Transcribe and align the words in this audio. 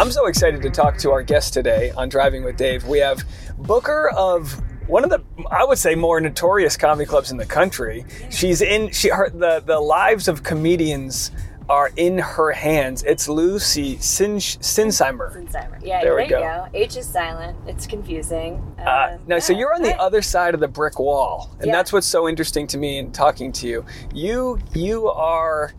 I'm 0.00 0.10
so 0.10 0.28
excited 0.28 0.62
to 0.62 0.70
talk 0.70 0.96
to 1.00 1.10
our 1.10 1.22
guest 1.22 1.52
today 1.52 1.90
on 1.90 2.08
Driving 2.08 2.42
with 2.42 2.56
Dave. 2.56 2.86
We 2.86 3.00
have 3.00 3.22
Booker 3.58 4.08
of 4.16 4.50
one 4.88 5.04
of 5.04 5.10
the 5.10 5.22
I 5.50 5.62
would 5.62 5.76
say 5.76 5.94
more 5.94 6.22
notorious 6.22 6.74
comedy 6.74 7.04
clubs 7.06 7.30
in 7.30 7.36
the 7.36 7.44
country. 7.44 8.06
She's 8.30 8.62
in 8.62 8.92
she 8.92 9.10
her 9.10 9.28
the 9.28 9.60
the 9.60 9.78
lives 9.78 10.26
of 10.26 10.42
comedians 10.42 11.32
are 11.68 11.90
in 11.98 12.16
her 12.16 12.50
hands. 12.50 13.02
It's 13.02 13.28
Lucy 13.28 13.98
Sin, 13.98 14.36
Sinsheimer. 14.36 15.34
Sinsheimer. 15.36 15.78
Yeah, 15.82 16.02
There 16.02 16.16
there, 16.16 16.28
go. 16.28 16.40
go. 16.40 16.66
H 16.72 16.96
is 16.96 17.06
silent. 17.06 17.58
It's 17.66 17.86
confusing. 17.86 18.54
Uh, 18.78 19.18
now, 19.26 19.38
so 19.38 19.52
yeah, 19.52 19.58
you're 19.58 19.74
on 19.74 19.82
the 19.82 20.00
other 20.00 20.22
side 20.22 20.54
of 20.54 20.60
the 20.60 20.68
brick 20.68 20.98
wall, 20.98 21.50
and 21.58 21.66
Yeah. 21.66 21.72
that's 21.74 21.92
what's 21.92 22.06
so 22.06 22.26
interesting 22.26 22.66
to 22.68 22.78
me 22.78 22.96
in 22.96 23.12
talking 23.12 23.52
to 23.52 23.68
you. 23.68 23.84
You 24.14 24.60
you 24.72 25.08
are 25.08 25.74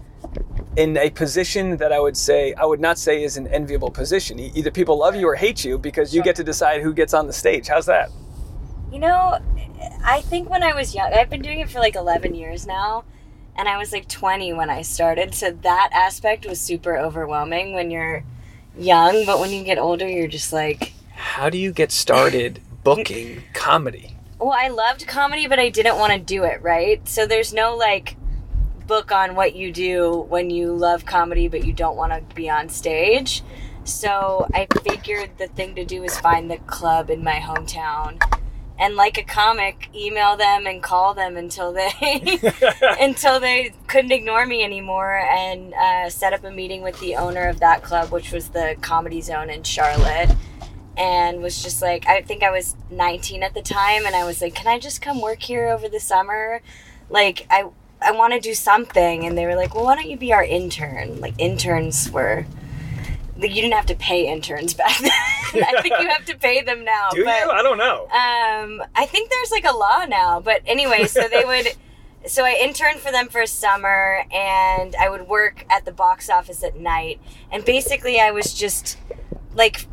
in 0.77 0.95
a 0.97 1.09
position 1.09 1.77
that 1.77 1.91
I 1.91 1.99
would 1.99 2.15
say 2.15 2.53
I 2.53 2.65
would 2.65 2.79
not 2.79 2.97
say 2.97 3.23
is 3.23 3.37
an 3.37 3.47
enviable 3.47 3.91
position. 3.91 4.39
Either 4.39 4.71
people 4.71 4.97
love 4.97 5.15
you 5.15 5.27
or 5.27 5.35
hate 5.35 5.65
you 5.65 5.77
because 5.77 6.15
you 6.15 6.23
get 6.23 6.35
to 6.37 6.43
decide 6.43 6.81
who 6.81 6.93
gets 6.93 7.13
on 7.13 7.27
the 7.27 7.33
stage. 7.33 7.67
How's 7.67 7.85
that? 7.87 8.09
You 8.91 8.99
know, 8.99 9.39
I 10.03 10.21
think 10.21 10.49
when 10.49 10.63
I 10.63 10.73
was 10.73 10.95
young, 10.95 11.13
I've 11.13 11.29
been 11.29 11.41
doing 11.41 11.59
it 11.59 11.69
for 11.69 11.79
like 11.79 11.95
11 11.95 12.35
years 12.35 12.65
now, 12.65 13.03
and 13.55 13.67
I 13.67 13.77
was 13.77 13.91
like 13.91 14.07
20 14.07 14.53
when 14.53 14.69
I 14.69 14.81
started. 14.81 15.33
So 15.33 15.51
that 15.51 15.89
aspect 15.93 16.45
was 16.45 16.59
super 16.59 16.97
overwhelming 16.97 17.73
when 17.73 17.91
you're 17.91 18.23
young, 18.77 19.25
but 19.25 19.39
when 19.39 19.51
you 19.51 19.63
get 19.63 19.77
older, 19.77 20.07
you're 20.07 20.27
just 20.27 20.53
like, 20.53 20.93
How 21.13 21.49
do 21.49 21.57
you 21.57 21.71
get 21.73 21.91
started 21.91 22.61
booking 22.83 23.43
comedy? 23.53 24.15
well, 24.39 24.53
I 24.57 24.69
loved 24.69 25.05
comedy, 25.05 25.45
but 25.47 25.59
I 25.59 25.69
didn't 25.69 25.99
want 25.99 26.13
to 26.13 26.17
do 26.19 26.43
it, 26.45 26.63
right? 26.63 27.07
So 27.07 27.27
there's 27.27 27.53
no 27.53 27.75
like 27.75 28.15
book 28.91 29.13
on 29.13 29.35
what 29.35 29.55
you 29.55 29.71
do 29.71 30.25
when 30.27 30.49
you 30.49 30.73
love 30.73 31.05
comedy, 31.05 31.47
but 31.47 31.63
you 31.63 31.71
don't 31.71 31.95
want 31.95 32.11
to 32.11 32.35
be 32.35 32.49
on 32.49 32.67
stage. 32.67 33.41
So 33.85 34.45
I 34.53 34.67
figured 34.83 35.37
the 35.37 35.47
thing 35.47 35.75
to 35.75 35.85
do 35.85 36.03
is 36.03 36.19
find 36.19 36.51
the 36.51 36.57
club 36.57 37.09
in 37.09 37.23
my 37.23 37.35
hometown. 37.35 38.21
And 38.77 38.97
like 38.97 39.17
a 39.17 39.23
comic, 39.23 39.87
email 39.95 40.35
them 40.35 40.67
and 40.67 40.83
call 40.83 41.13
them 41.13 41.37
until 41.37 41.71
they 41.71 41.89
until 42.99 43.39
they 43.39 43.73
couldn't 43.87 44.11
ignore 44.11 44.45
me 44.45 44.61
anymore, 44.61 45.19
and 45.19 45.73
uh, 45.73 46.09
set 46.09 46.33
up 46.33 46.43
a 46.43 46.51
meeting 46.51 46.81
with 46.81 46.99
the 46.99 47.15
owner 47.15 47.47
of 47.47 47.61
that 47.61 47.83
club, 47.83 48.11
which 48.11 48.33
was 48.33 48.49
the 48.49 48.75
Comedy 48.81 49.21
Zone 49.21 49.49
in 49.49 49.63
Charlotte, 49.63 50.35
and 50.97 51.41
was 51.41 51.63
just 51.63 51.81
like, 51.81 52.05
I 52.09 52.23
think 52.23 52.43
I 52.43 52.51
was 52.51 52.75
19 52.89 53.41
at 53.41 53.53
the 53.53 53.61
time, 53.61 54.05
and 54.05 54.17
I 54.17 54.25
was 54.25 54.41
like, 54.41 54.53
"Can 54.53 54.67
I 54.67 54.79
just 54.79 55.01
come 55.01 55.21
work 55.21 55.41
here 55.43 55.69
over 55.69 55.87
the 55.87 56.01
summer? 56.01 56.61
Like, 57.09 57.45
I 57.49 57.69
I 58.01 58.11
want 58.11 58.33
to 58.33 58.39
do 58.39 58.53
something." 58.53 59.25
And 59.25 59.37
they 59.37 59.45
were 59.45 59.55
like, 59.55 59.73
"Well, 59.75 59.85
why 59.85 59.95
don't 59.95 60.09
you 60.09 60.17
be 60.17 60.33
our 60.33 60.43
intern?" 60.43 61.19
Like 61.19 61.33
interns 61.37 62.09
were. 62.11 62.45
Like, 63.37 63.55
you 63.55 63.61
didn't 63.63 63.73
have 63.73 63.87
to 63.87 63.95
pay 63.95 64.27
interns 64.27 64.73
back 64.81 64.99
then. 64.99 65.63
I 65.63 65.81
think 65.81 65.95
you 65.99 66.07
have 66.07 66.25
to 66.25 66.37
pay 66.37 66.61
them 66.61 66.83
now. 66.83 67.09
do 67.11 67.25
but, 67.25 67.45
you? 67.45 67.49
I 67.49 67.63
don't 67.63 67.77
know. 67.79 68.03
um, 68.03 68.83
I 68.95 69.07
think 69.07 69.31
there's 69.31 69.49
like 69.49 69.65
a 69.65 69.75
law 69.75 70.05
now, 70.07 70.39
but 70.39 70.61
anyway, 70.67 71.05
so 71.05 71.27
they 71.27 71.43
would. 71.43 71.67
So 72.27 72.45
I 72.45 72.51
interned 72.61 72.99
for 72.99 73.11
them 73.11 73.29
for 73.29 73.41
a 73.41 73.47
summer, 73.47 74.25
and 74.31 74.95
I 74.95 75.09
would 75.09 75.27
work 75.27 75.65
at 75.71 75.85
the 75.85 75.91
box 75.91 76.29
office 76.29 76.63
at 76.63 76.75
night. 76.77 77.19
And 77.51 77.65
basically, 77.65 78.19
I 78.19 78.29
was 78.29 78.53
just 78.53 78.99
like, 79.55 79.87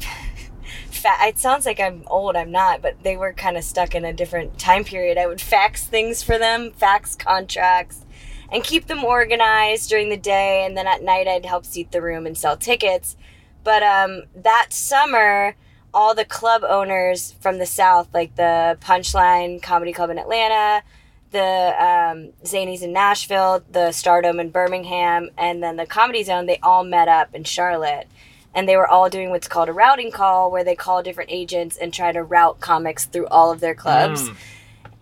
fa- 0.98 1.16
it 1.20 1.38
sounds 1.38 1.66
like 1.66 1.80
I'm 1.80 2.02
old. 2.06 2.36
I'm 2.36 2.50
not, 2.50 2.82
but 2.82 3.02
they 3.02 3.16
were 3.16 3.32
kind 3.32 3.56
of 3.56 3.64
stuck 3.64 3.94
in 3.94 4.04
a 4.04 4.12
different 4.12 4.58
time 4.58 4.84
period. 4.84 5.18
I 5.18 5.26
would 5.26 5.40
fax 5.40 5.86
things 5.86 6.22
for 6.22 6.38
them, 6.38 6.72
fax 6.72 7.14
contracts, 7.14 8.04
and 8.50 8.64
keep 8.64 8.86
them 8.86 9.04
organized 9.04 9.88
during 9.88 10.10
the 10.10 10.16
day. 10.16 10.64
And 10.66 10.76
then 10.76 10.86
at 10.86 11.02
night, 11.02 11.28
I'd 11.28 11.46
help 11.46 11.64
seat 11.64 11.92
the 11.92 12.02
room 12.02 12.26
and 12.26 12.36
sell 12.36 12.56
tickets. 12.56 13.16
But 13.64 13.82
um, 13.82 14.24
that 14.34 14.72
summer, 14.72 15.54
all 15.92 16.14
the 16.14 16.24
club 16.24 16.62
owners 16.68 17.34
from 17.40 17.58
the 17.58 17.66
South, 17.66 18.08
like 18.12 18.36
the 18.36 18.78
Punchline 18.80 19.62
Comedy 19.62 19.92
Club 19.92 20.10
in 20.10 20.18
Atlanta, 20.18 20.82
the 21.30 21.38
um, 21.40 22.32
Zanies 22.44 22.82
in 22.82 22.92
Nashville, 22.92 23.62
the 23.70 23.88
StarDome 23.90 24.40
in 24.40 24.50
Birmingham, 24.50 25.30
and 25.36 25.62
then 25.62 25.76
the 25.76 25.86
Comedy 25.86 26.22
Zone, 26.22 26.46
they 26.46 26.58
all 26.62 26.84
met 26.84 27.08
up 27.08 27.34
in 27.34 27.44
Charlotte. 27.44 28.06
And 28.54 28.68
they 28.68 28.76
were 28.76 28.88
all 28.88 29.08
doing 29.08 29.30
what's 29.30 29.46
called 29.48 29.68
a 29.68 29.72
routing 29.72 30.10
call, 30.10 30.50
where 30.50 30.64
they 30.64 30.74
call 30.74 31.02
different 31.02 31.30
agents 31.30 31.76
and 31.76 31.92
try 31.92 32.12
to 32.12 32.22
route 32.22 32.60
comics 32.60 33.04
through 33.06 33.26
all 33.28 33.52
of 33.52 33.60
their 33.60 33.74
clubs. 33.74 34.28
Mm. 34.28 34.36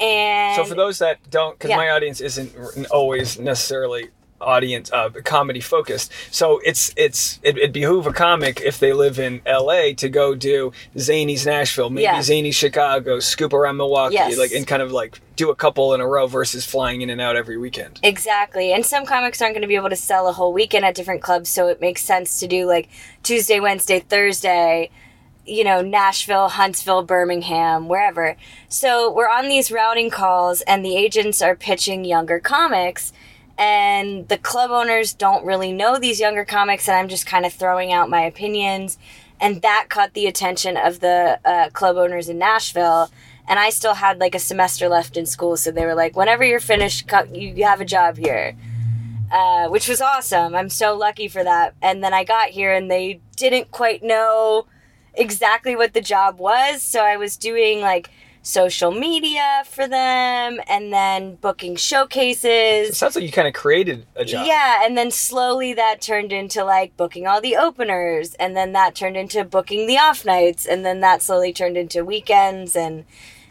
And 0.01 0.57
So 0.57 0.65
for 0.65 0.75
those 0.75 0.99
that 0.99 1.19
don't, 1.31 1.57
because 1.59 1.71
Yeah. 1.71 1.77
my 1.77 1.91
audience 1.91 2.21
isn't 2.21 2.55
always 2.91 3.39
necessarily 3.39 4.11
audience 4.41 4.93
uh, 4.93 5.09
comedy 5.25 5.61
focused, 5.61 6.13
so 6.31 6.61
it's 6.65 6.93
it's 6.97 7.41
it, 7.43 7.57
it 7.59 7.73
behoove 7.73 8.07
a 8.07 8.13
comic 8.13 8.61
if 8.61 8.79
they 8.79 8.93
live 8.93 9.19
in 9.19 9.41
L.A. 9.47 9.95
to 9.95 10.09
go 10.09 10.35
do 10.35 10.73
Zanies 10.97 11.47
Nashville, 11.47 11.91
maybe 11.91 12.03
Yeah. 12.03 12.19
Zanies 12.19 12.55
Chicago, 12.55 13.19
scoop 13.21 13.53
around 13.53 13.77
Milwaukee, 13.79 14.15
Yes. 14.15 14.39
like 14.39 14.53
and 14.53 14.67
kind 14.67 14.83
of 14.83 14.93
like 14.93 15.21
do 15.37 15.51
a 15.51 15.55
couple 15.55 15.95
in 15.95 16.01
a 16.01 16.07
row 16.07 16.27
versus 16.27 16.65
flying 16.65 17.03
in 17.03 17.11
and 17.11 17.21
out 17.21 17.37
every 17.37 17.57
weekend. 17.59 18.01
Exactly. 18.03 18.73
And 18.73 18.85
some 18.87 19.05
comics 19.07 19.41
aren't 19.43 19.55
going 19.55 19.63
to 19.63 19.69
be 19.69 19.77
able 19.77 19.91
to 19.91 19.97
sell 19.97 20.29
a 20.29 20.33
whole 20.33 20.53
weekend 20.53 20.85
at 20.85 20.95
different 20.95 21.23
clubs, 21.23 21.49
so 21.49 21.69
it 21.69 21.81
makes 21.81 22.03
sense 22.03 22.39
to 22.41 22.47
do 22.47 22.67
like 22.67 22.89
Tuesday, 23.23 23.61
Wednesday, 23.61 24.01
Thursday, 24.01 24.91
you 25.45 25.63
know, 25.63 25.81
Nashville, 25.81 26.49
Huntsville, 26.49 27.03
Birmingham, 27.05 27.87
wherever. 27.89 28.37
So 28.69 29.13
we're 29.13 29.29
on 29.29 29.49
these 29.49 29.71
routing 29.71 30.11
calls, 30.11 30.61
and 30.63 30.85
the 30.85 30.97
agents 30.97 31.41
are 31.41 31.55
pitching 31.55 32.05
younger 32.05 32.41
comics. 32.41 33.13
And 33.59 34.29
the 34.29 34.39
club 34.39 34.71
owners 34.71 35.15
don't 35.15 35.47
really 35.47 35.73
know 35.73 35.99
these 35.99 36.21
younger 36.21 36.45
comics, 36.45 36.89
and 36.89 36.97
I'm 36.97 37.09
just 37.09 37.27
kind 37.27 37.47
of 37.47 37.53
throwing 37.53 37.93
out 37.93 38.11
my 38.11 38.23
opinions. 38.23 38.99
And 39.41 39.63
that 39.63 39.87
caught 39.89 40.15
the 40.15 40.27
attention 40.27 40.77
of 40.77 41.01
the 41.01 41.41
uh, 41.45 41.71
club 41.71 41.97
owners 41.97 42.29
in 42.29 42.39
Nashville 42.39 43.11
and 43.49 43.59
I 43.59 43.71
still 43.71 43.95
had 43.95 44.19
like 44.19 44.35
a 44.35 44.39
semester 44.39 44.89
left 44.89 45.17
in 45.17 45.27
school, 45.27 45.57
so 45.57 45.71
they 45.71 45.85
were 45.85 45.95
like, 45.95 46.17
"Whenever 46.17 46.45
you're 46.45 46.61
finished, 46.61 47.11
you, 47.33 47.65
have 47.65 47.81
a 47.81 47.85
job 47.85 48.17
here," 48.17 48.57
uh, 49.31 49.69
which 49.69 49.89
was 49.89 50.01
awesome. 50.01 50.55
I'm 50.55 50.69
so 50.69 50.97
lucky 50.97 51.29
for 51.29 51.45
that. 51.45 51.75
And 51.81 52.03
then 52.03 52.13
I 52.13 52.25
got 52.25 52.51
here, 52.51 52.73
and 52.73 52.91
they 52.91 53.21
didn't 53.37 53.71
quite 53.71 54.03
know 54.03 54.67
exactly 55.15 55.77
what 55.77 55.95
the 55.95 56.01
job 56.01 56.39
was, 56.39 56.83
so 56.83 57.01
I 57.05 57.17
was 57.17 57.37
doing 57.37 57.81
like 57.81 58.11
social 58.47 58.93
media 58.93 59.65
for 59.69 59.89
them, 59.89 60.61
and 60.69 60.93
then 60.93 61.35
booking 61.35 61.73
It 61.73 61.81
showcases. 61.81 62.97
sounds 62.97 63.17
like 63.17 63.25
you 63.25 63.33
kind 63.33 63.49
of 63.49 63.55
created 63.55 64.07
a 64.15 64.25
job. 64.25 64.47
Yeah, 64.47 64.85
and 64.87 64.97
then 64.97 65.11
slowly 65.11 65.75
that 65.75 66.01
turned 66.01 66.33
into 66.33 66.63
like 66.63 66.97
booking 66.97 67.27
all 67.27 67.41
the 67.41 67.57
openers, 67.57 68.35
and 68.35 68.57
then 68.57 68.73
that 68.73 68.95
turned 68.95 69.17
into 69.17 69.43
booking 69.43 69.89
the 69.89 69.99
off 69.99 70.25
nights, 70.25 70.65
and 70.65 70.87
then 70.87 71.01
that 71.01 71.23
slowly 71.23 71.53
turned 71.53 71.77
into 71.77 72.05
weekends, 72.05 72.77
and 72.77 73.05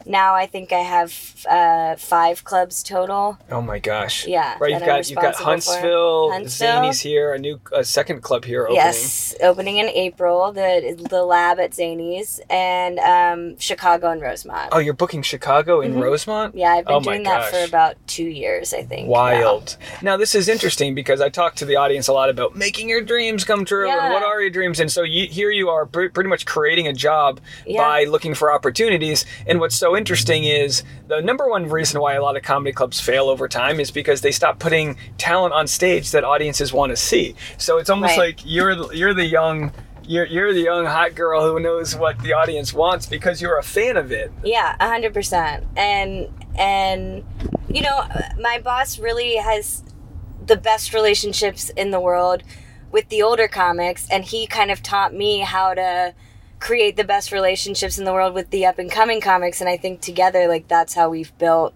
now 0.05 0.35
I 0.35 0.45
think 0.45 0.71
I 0.71 0.79
have 0.79 1.45
uh, 1.49 1.95
five 1.95 2.43
clubs 2.43 2.83
total. 2.83 3.37
Oh 3.51 3.61
my 3.61 3.79
gosh. 3.79 4.25
Yeah, 4.27 4.57
Right. 4.59 4.71
You've 4.71 4.81
I'm 4.81 4.87
got 4.87 5.09
you've 5.09 5.19
got. 5.19 5.35
Huntsville, 5.35 6.31
Huntsville. 6.31 6.67
Zanies 6.83 7.01
here, 7.01 7.33
a 7.33 7.39
new 7.39 7.59
a 7.71 7.83
second 7.83 8.21
club 8.21 8.45
here 8.45 8.63
opening. 8.63 8.75
Yes, 8.77 9.33
opening 9.41 9.77
in 9.77 9.87
April, 9.89 10.51
the 10.51 10.95
the 11.09 11.23
lab 11.23 11.59
at 11.59 11.71
Zanies, 11.71 12.39
and 12.49 12.99
um, 12.99 13.57
Chicago 13.59 14.09
and 14.11 14.21
Rosemont. 14.21 14.69
Oh, 14.71 14.79
you're 14.79 14.93
booking 14.93 15.21
Chicago 15.21 15.81
in 15.81 15.93
Mhm. 15.95 16.03
Rosemont? 16.03 16.55
Yeah, 16.55 16.71
I've 16.73 16.85
been 16.85 16.95
Oh 16.95 16.99
doing 16.99 17.23
that 17.23 17.51
for 17.51 17.63
about 17.63 17.95
two 18.07 18.23
years, 18.27 18.73
I 18.73 18.83
think. 18.83 19.07
Wild. 19.09 19.77
Now. 20.01 20.17
this 20.17 20.33
is 20.35 20.47
interesting 20.47 20.95
because 20.95 21.19
I 21.21 21.29
talk 21.29 21.55
to 21.55 21.65
the 21.65 21.75
audience 21.75 22.07
a 22.07 22.13
lot 22.13 22.29
about 22.29 22.55
making 22.55 22.89
your 22.89 23.01
dreams 23.01 23.43
come 23.43 23.65
true 23.65 23.89
and 23.89 24.13
what 24.13 24.23
are 24.23 24.41
your 24.41 24.49
dreams. 24.49 24.79
And 24.79 24.91
so 24.91 25.03
you, 25.03 25.27
here 25.27 25.51
you 25.51 25.69
are 25.69 25.85
pr- 25.85 26.07
pretty 26.09 26.29
much 26.29 26.45
creating 26.45 26.87
a 26.87 26.93
job 26.93 27.39
Yeah. 27.65 27.81
by 27.81 28.03
looking 28.05 28.33
for 28.33 28.51
opportunities. 28.51 29.25
And 29.47 29.59
what's 29.59 29.75
so 29.75 29.94
interesting 29.95 30.43
is 30.43 30.83
the 31.07 31.21
number 31.21 31.49
one 31.49 31.67
reason 31.69 31.99
why 32.01 32.13
a 32.13 32.21
lot 32.21 32.35
of 32.37 32.43
comedy 32.43 32.71
clubs 32.73 32.99
fail 32.99 33.29
over 33.29 33.47
time 33.47 33.79
is 33.79 33.91
because 33.91 34.21
they 34.21 34.31
stop 34.31 34.59
putting 34.59 34.97
talent 35.17 35.53
on 35.53 35.67
stage 35.67 36.11
that 36.11 36.23
audiences 36.23 36.71
want 36.73 36.91
to 36.91 36.95
see. 36.95 37.35
So 37.57 37.77
it's 37.77 37.89
almost 37.89 38.17
Right. 38.17 38.35
like 38.37 38.39
you're 38.45 38.75
the, 38.75 38.89
you're 38.89 39.13
the 39.13 39.25
young 39.25 39.71
you're, 40.07 40.25
you're 40.27 40.53
the 40.53 40.61
young 40.61 40.85
hot 40.85 41.15
girl 41.15 41.41
who 41.51 41.59
knows 41.59 41.95
what 41.95 42.19
the 42.19 42.33
audience 42.33 42.71
wants 42.71 43.07
because 43.07 43.41
you're 43.41 43.57
a 43.57 43.63
fan 43.63 43.97
of 43.97 44.11
it. 44.11 44.31
Yeah, 44.43 44.75
a 44.79 44.87
hundred 44.87 45.13
percent. 45.15 45.65
And 45.75 46.29
and 46.55 47.23
you 47.69 47.81
know, 47.81 48.07
my 48.39 48.59
boss 48.59 48.99
really 48.99 49.35
has 49.37 49.83
the 50.45 50.55
best 50.57 50.93
relationships 50.93 51.69
in 51.69 51.89
the 51.89 51.99
world 51.99 52.43
with 52.91 53.09
the 53.09 53.23
older 53.23 53.47
comics, 53.47 54.07
and 54.11 54.23
he 54.23 54.45
kind 54.45 54.69
of 54.69 54.83
taught 54.83 55.11
me 55.13 55.39
how 55.39 55.73
to 55.73 56.13
create 56.59 56.95
the 56.97 57.03
best 57.03 57.31
relationships 57.31 57.97
in 57.97 58.05
the 58.05 58.13
world 58.13 58.33
with 58.33 58.49
the 58.49 58.65
up 58.65 58.79
and 58.79 58.91
coming 58.91 59.21
comics. 59.21 59.59
And 59.61 59.69
I 59.69 59.77
think 59.77 60.01
together, 60.01 60.47
like 60.47 60.67
that's 60.67 60.93
how 60.93 61.09
we've 61.09 61.35
built 61.37 61.73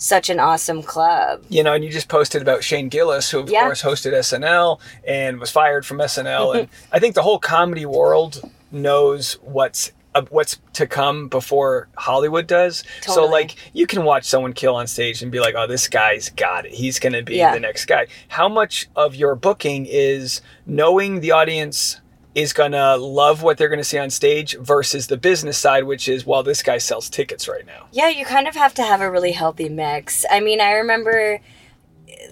such 0.00 0.30
an 0.30 0.38
awesome 0.38 0.80
club. 0.82 1.42
you 1.48 1.62
know, 1.62 1.72
and 1.72 1.84
you 1.84 1.90
just 1.90 2.08
posted 2.08 2.40
about 2.40 2.62
Shane 2.62 2.88
Gillis, 2.88 3.30
who 3.30 3.40
of 3.40 3.50
Yeah. 3.50 3.64
course 3.64 3.82
hosted 3.82 4.12
SNL 4.12 4.78
and 5.04 5.40
was 5.40 5.50
fired 5.50 5.84
from 5.84 5.98
SNL, 5.98 6.56
and 6.56 6.68
I 6.92 7.00
think 7.00 7.14
the 7.16 7.22
whole 7.22 7.40
comedy 7.40 7.84
world 7.84 8.40
knows 8.70 9.34
what's 9.42 9.90
uh, 10.14 10.22
what's 10.30 10.58
to 10.72 10.86
come 10.86 11.28
before 11.28 11.88
Hollywood 11.96 12.46
does. 12.46 12.82
So 13.02 13.26
like 13.26 13.56
you 13.74 13.86
can 13.86 14.04
watch 14.04 14.24
someone 14.24 14.52
kill 14.52 14.74
on 14.76 14.86
stage 14.86 15.20
and 15.22 15.30
be 15.32 15.40
like, 15.40 15.54
"Oh, 15.56 15.66
this 15.66 15.88
guy's 15.88 16.30
got 16.30 16.64
it. 16.64 16.72
He's 16.72 16.98
going 17.00 17.12
to 17.12 17.22
be 17.22 17.36
Yeah. 17.36 17.52
the 17.52 17.60
next 17.60 17.84
guy." 17.86 18.06
How 18.28 18.48
much 18.48 18.88
of 18.96 19.14
your 19.16 19.34
booking 19.34 19.84
is 19.88 20.40
knowing 20.64 21.20
the 21.20 21.32
audience 21.32 22.00
is 22.34 22.52
gonna 22.52 22.96
love 22.96 23.42
what 23.42 23.58
they're 23.58 23.68
gonna 23.68 23.84
see 23.84 23.98
on 23.98 24.10
stage 24.10 24.56
versus 24.58 25.06
the 25.06 25.16
business 25.16 25.58
side, 25.58 25.84
which 25.84 26.08
is 26.08 26.26
well, 26.26 26.42
this 26.42 26.62
guy 26.62 26.78
sells 26.78 27.08
tickets 27.08 27.48
right 27.48 27.66
now. 27.66 27.86
Yeah, 27.92 28.08
you 28.08 28.24
kind 28.24 28.46
of 28.46 28.54
have 28.54 28.74
to 28.74 28.82
have 28.82 29.00
a 29.00 29.10
really 29.10 29.32
healthy 29.32 29.68
mix. 29.68 30.24
I 30.30 30.40
mean, 30.40 30.60
I 30.60 30.72
remember 30.72 31.40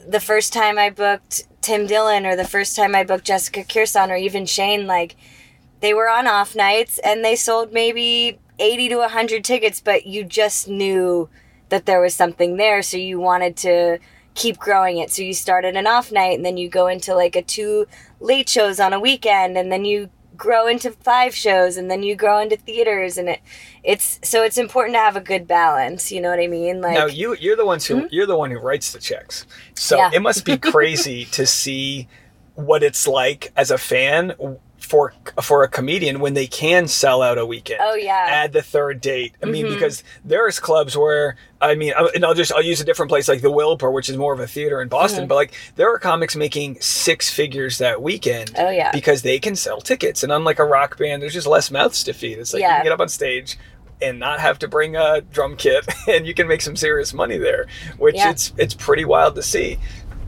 the 0.07 0.21
first 0.21 0.53
time 0.53 0.79
I 0.79 0.91
booked 0.91 1.45
Tim 1.61 1.87
Dillon 1.87 2.27
or 2.27 2.37
the 2.37 2.47
first 2.47 2.77
time 2.77 2.95
I 2.95 3.05
booked 3.05 3.25
Jessica 3.25 3.65
Kirson 3.65 4.11
or 4.11 4.17
even 4.17 4.47
Shane, 4.47 4.87
like 4.87 5.17
they 5.81 5.93
were 5.93 6.09
on 6.09 6.27
off 6.27 6.55
nights 6.55 6.99
and 6.99 7.25
they 7.25 7.37
sold 7.37 7.73
maybe 7.73 8.39
80 8.59 8.89
to 8.91 8.97
100 8.99 9.45
tickets, 9.45 9.81
but 9.81 10.07
you 10.07 10.25
just 10.25 10.69
knew 10.69 11.29
that 11.69 11.87
there 11.87 12.01
was 12.01 12.15
something 12.15 12.57
there. 12.57 12.83
So 12.83 12.97
you 12.97 13.19
wanted 13.19 13.57
to 13.59 13.99
keep 14.37 14.59
growing 14.59 14.99
it. 14.99 15.11
So 15.11 15.23
you 15.23 15.35
start 15.35 15.65
at 15.65 15.75
an 15.75 15.87
off 15.87 16.13
night 16.13 16.37
and 16.37 16.45
then 16.45 16.57
you 16.57 16.69
go 16.69 16.87
into 16.87 17.15
like 17.15 17.35
a 17.35 17.43
two 17.43 17.87
late 18.21 18.49
shows 18.49 18.79
on 18.79 18.93
a 18.93 19.01
weekend 19.01 19.59
and 19.59 19.73
then 19.73 19.85
you 19.85 20.11
grow 20.37 20.67
into 20.67 20.91
five 20.91 21.35
shows 21.35 21.77
and 21.77 21.91
then 21.91 22.03
you 22.03 22.15
grow 22.15 22.39
into 22.39 22.57
theaters 22.57 23.17
and 23.17 23.29
it 23.29 23.41
it's 23.83 24.21
so 24.23 24.43
it's 24.43 24.59
important 24.59 24.95
to 24.95 24.99
have 24.99 25.17
a 25.17 25.21
good 25.21 25.47
balance 25.49 26.13
you 26.13 26.21
know 26.21 26.29
what 26.29 26.39
i 26.39 26.47
mean 26.47 26.83
like 26.83 26.93
now 26.93 27.07
you 27.07 27.35
you're 27.37 27.57
the 27.57 27.65
ones 27.65 27.87
who 27.87 28.01
hmm? 28.01 28.07
you're 28.11 28.27
the 28.27 28.37
one 28.37 28.51
who 28.51 28.59
writes 28.59 28.93
the 28.93 28.99
checks 28.99 29.47
so 29.75 29.97
Yeah. 29.97 30.11
it 30.13 30.21
must 30.21 30.45
be 30.45 30.59
crazy 30.73 31.25
to 31.27 31.47
see 31.47 32.07
what 32.55 32.83
it's 32.83 33.07
like 33.07 33.51
as 33.57 33.71
a 33.71 33.79
fan 33.79 34.35
for 34.87 35.13
for 35.43 35.65
a 35.65 35.69
comedian 35.69 36.21
when 36.21 36.35
they 36.35 36.47
can 36.47 36.87
sell 36.87 37.21
out 37.21 37.39
a 37.39 37.45
weekend 37.45 37.81
Oh, 37.83 37.95
yeah. 37.97 38.27
add 38.31 38.53
the 38.53 38.63
third 38.63 39.01
date 39.01 39.35
i 39.43 39.47
mean 39.47 39.67
Mhm. 39.67 39.75
because 39.75 40.05
there's 40.25 40.61
clubs 40.61 40.97
where 40.97 41.37
i 41.61 41.75
mean 41.75 41.93
and 42.15 42.25
i'll 42.25 42.35
just 42.35 42.53
i'll 42.53 42.63
use 42.63 42.81
a 42.81 42.85
different 42.85 43.11
place 43.11 43.27
like 43.27 43.41
the 43.43 43.51
wilbur 43.51 43.91
which 43.91 44.09
is 44.09 44.17
more 44.17 44.33
of 44.33 44.39
a 44.41 44.47
theater 44.47 44.81
in 44.81 44.87
boston 44.89 45.23
Mm-hmm. 45.23 45.29
but 45.29 45.35
like 45.35 45.55
there 45.75 45.93
are 45.93 45.99
comics 45.99 46.37
making 46.37 46.79
six 46.81 47.29
figures 47.29 47.79
that 47.79 48.01
weekend 48.01 48.53
Oh, 48.57 48.71
yeah. 48.71 48.93
because 48.93 49.23
they 49.23 49.39
can 49.41 49.57
sell 49.57 49.81
tickets 49.81 50.23
and 50.23 50.31
unlike 50.31 50.61
a 50.61 50.65
rock 50.65 50.97
band 50.99 51.21
there's 51.21 51.35
just 51.35 51.47
less 51.49 51.71
mouths 51.71 52.05
to 52.05 52.13
feed 52.13 52.39
it's 52.39 52.55
like 52.55 52.63
you 52.63 52.69
can 52.69 52.85
get 52.85 52.93
up 52.93 53.01
on 53.01 53.09
stage 53.09 53.59
and 54.01 54.19
not 54.21 54.41
have 54.41 54.59
to 54.59 54.69
bring 54.69 54.95
a 54.95 55.23
drum 55.33 55.57
kit 55.57 55.85
and 56.07 56.27
you 56.27 56.35
can 56.35 56.47
make 56.47 56.61
some 56.61 56.77
serious 56.77 57.13
money 57.15 57.39
there 57.39 57.67
which 57.99 58.15
Yeah. 58.15 58.31
it's 58.31 58.53
it's 58.57 58.75
pretty 58.75 59.05
wild 59.05 59.35
to 59.35 59.43
see 59.43 59.79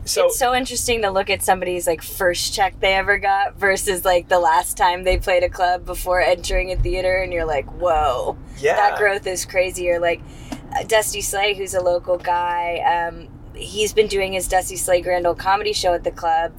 so, 0.09 0.25
it's 0.27 0.39
so 0.39 0.53
interesting 0.53 1.01
to 1.01 1.11
look 1.11 1.29
at 1.29 1.41
somebody's 1.43 1.87
like 1.87 2.01
first 2.01 2.53
check 2.53 2.79
they 2.79 2.93
ever 2.93 3.17
got 3.17 3.55
versus 3.55 4.05
like 4.05 4.29
the 4.29 4.39
last 4.39 4.77
time 4.77 5.03
they 5.03 5.17
played 5.17 5.43
a 5.43 5.49
club 5.49 5.85
before 5.85 6.21
entering 6.21 6.71
a 6.71 6.75
theater 6.75 7.21
and 7.21 7.31
you're 7.33 7.45
like 7.45 7.65
whoa 7.79 8.37
yeah. 8.57 8.75
that 8.75 8.97
growth 8.97 9.25
is 9.27 9.45
crazy. 9.45 9.89
Or 9.89 9.99
like 9.99 10.21
uh, 10.75 10.83
dusty 10.83 11.21
slay 11.21 11.53
who's 11.53 11.73
a 11.73 11.81
local 11.81 12.17
guy 12.17 12.79
um, 12.79 13.27
he's 13.53 13.93
been 13.93 14.07
doing 14.07 14.33
his 14.33 14.47
dusty 14.47 14.75
slay 14.75 15.01
grand 15.01 15.25
old 15.25 15.39
comedy 15.39 15.73
show 15.73 15.93
at 15.93 16.03
the 16.03 16.11
club 16.11 16.53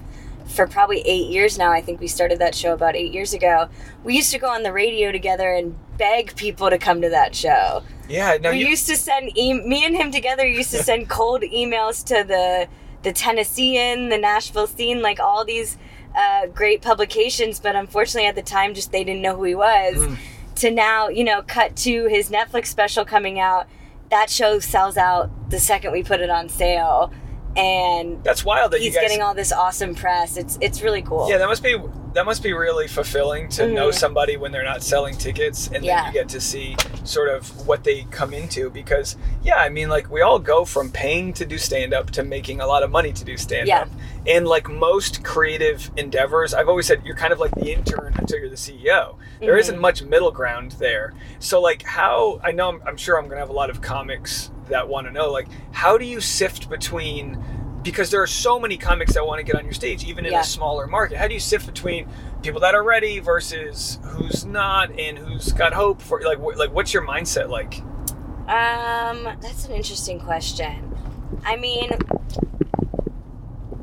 for 0.51 0.67
probably 0.67 1.01
eight 1.03 1.31
years 1.31 1.57
now. 1.57 1.71
I 1.71 1.81
think 1.81 2.01
we 2.01 2.09
started 2.09 2.39
that 2.41 2.55
show 2.55 2.73
about 2.73 2.97
eight 2.97 3.13
years 3.13 3.33
ago. 3.33 3.69
We 4.03 4.17
used 4.17 4.33
to 4.33 4.39
go 4.39 4.49
on 4.49 4.63
the 4.63 4.73
radio 4.73 5.13
together 5.13 5.53
and 5.53 5.79
beg 5.97 6.35
people 6.37 6.71
to 6.71 6.79
come 6.79 7.01
to 7.03 7.09
that 7.11 7.35
show. 7.35 7.83
Yeah 8.09 8.39
no 8.41 8.51
we 8.51 8.59
you, 8.59 8.67
used 8.67 8.89
to 8.89 8.97
send 8.97 9.37
e- 9.39 9.55
me 9.55 9.85
and 9.85 9.95
him 9.95 10.11
together 10.11 10.45
used 10.45 10.73
to 10.73 10.79
send 10.83 11.09
cold 11.09 11.43
emails 11.43 12.05
to 12.07 12.25
the 12.25 12.69
the 13.03 13.13
Tennessean, 13.13 14.09
the 14.09 14.19
Nashville 14.19 14.67
scene, 14.67 15.03
like 15.03 15.21
all 15.21 15.45
these 15.45 15.79
uh, 16.17 16.47
great 16.47 16.83
publications. 16.83 17.61
But 17.61 17.77
unfortunately, 17.77 18.29
at 18.29 18.35
the 18.35 18.43
time, 18.43 18.75
just 18.75 18.93
they 18.93 19.05
didn't 19.05 19.23
know 19.23 19.37
who 19.37 19.45
he 19.45 19.55
was. 19.55 19.97
Mm. 19.97 20.17
To 20.57 20.71
now, 20.71 21.09
you 21.09 21.25
know, 21.25 21.43
cut 21.43 21.77
to 21.77 22.07
his 22.07 22.31
Netflix 22.31 22.67
special 22.67 23.05
coming 23.05 23.41
out. 23.41 23.67
That 24.11 24.29
show 24.29 24.59
sells 24.59 24.97
out 24.97 25.51
the 25.51 25.61
second 25.61 25.93
we 25.93 26.03
put 26.03 26.21
it 26.21 26.31
on 26.31 26.49
sale, 26.49 27.13
and 27.57 28.23
that's 28.23 28.45
wild 28.45 28.71
that 28.73 28.81
he's 28.81 28.95
you 28.95 29.01
guys 29.01 29.09
getting 29.09 29.23
all 29.23 29.35
this 29.35 29.53
awesome 29.53 29.95
press. 29.95 30.37
It's 30.37 30.57
it's 30.61 30.83
really 30.83 31.03
cool. 31.03 31.29
yeah 31.29 31.39
that 31.39 31.49
must 31.49 31.63
be 31.63 31.77
that 32.15 32.25
must 32.27 32.43
be 32.43 32.53
really 32.53 32.89
fulfilling 32.89 33.49
to 33.51 33.69
know 33.69 33.89
Mhm. 33.91 33.95
somebody 33.95 34.37
when 34.37 34.51
they're 34.51 34.65
not 34.65 34.83
selling 34.83 35.17
tickets 35.17 35.69
and 35.73 35.85
Yeah. 35.85 36.03
then 36.05 36.07
you 36.07 36.21
get 36.21 36.29
to 36.31 36.41
see 36.41 36.77
sort 37.05 37.29
of 37.29 37.67
what 37.69 37.85
they 37.85 38.03
come 38.11 38.35
into 38.35 38.69
because 38.71 39.17
yeah 39.45 39.57
i 39.57 39.69
mean 39.69 39.89
like 39.89 40.11
we 40.11 40.21
all 40.21 40.39
go 40.41 40.65
from 40.65 40.91
paying 40.91 41.33
to 41.35 41.45
do 41.47 41.57
stand 41.57 41.95
up 41.95 42.11
to 42.13 42.25
making 42.25 42.61
a 42.61 42.67
lot 42.67 42.83
of 42.83 42.91
money 42.91 43.13
to 43.13 43.25
do 43.25 43.37
stand 43.37 43.69
up 43.71 43.89
and 44.27 44.47
like 44.49 44.69
most 44.69 45.23
creative 45.23 45.91
endeavors 45.97 46.53
i've 46.53 46.69
always 46.69 46.87
said 46.87 47.01
you're 47.05 47.15
kind 47.17 47.33
of 47.33 47.39
like 47.39 47.53
the 47.57 47.73
intern 47.73 48.13
until 48.17 48.39
you're 48.41 48.49
the 48.51 48.57
ceo 48.57 49.15
There 49.39 49.57
Mhm. 49.57 49.71
not 49.73 49.81
much 49.81 50.03
middle 50.03 50.33
ground 50.33 50.73
there 50.81 51.13
so 51.39 51.61
like 51.61 51.83
how 51.83 52.41
i 52.43 52.51
know 52.51 52.69
i'm, 52.71 52.83
I'm 52.87 52.97
sure 52.97 53.19
i'm 53.19 53.29
gonna 53.29 53.41
have 53.41 53.51
a 53.51 53.55
lot 53.55 53.71
of 53.71 53.81
comics 53.81 54.51
that 54.71 54.89
want 54.89 55.07
to 55.07 55.13
know 55.13 55.31
like 55.31 55.49
how 55.73 55.97
do 55.99 56.05
you 56.05 56.21
sift 56.21 56.69
between 56.71 57.43
because 57.83 58.11
there 58.11 58.23
are 58.23 58.27
so 58.27 58.59
many 58.61 58.77
comics 58.77 59.15
that 59.15 59.27
want 59.27 59.39
to 59.39 59.43
get 59.45 59.55
on 59.57 59.65
your 59.65 59.73
stage 59.73 60.05
even 60.05 60.27
in 60.27 60.33
Yeah. 60.33 60.41
a 60.41 60.45
smaller 60.45 60.87
market 60.87 61.17
how 61.19 61.27
do 61.29 61.35
you 61.35 61.41
sift 61.41 61.67
between 61.67 62.09
people 62.43 62.61
that 62.61 62.75
are 62.75 62.83
ready 62.85 63.19
versus 63.21 63.99
who's 64.03 64.45
not 64.45 64.91
and 64.99 65.19
who's 65.19 65.53
got 65.53 65.73
hope 65.73 66.01
for 66.03 66.21
like 66.23 66.39
wh- 66.39 66.57
like 66.57 66.73
what's 66.73 66.93
your 66.95 67.07
mindset 67.07 67.49
like 67.49 67.81
Um, 68.49 69.25
that's 69.41 69.65
an 69.67 69.73
interesting 69.73 70.19
question. 70.19 70.93
I 71.45 71.55
mean, 71.57 71.91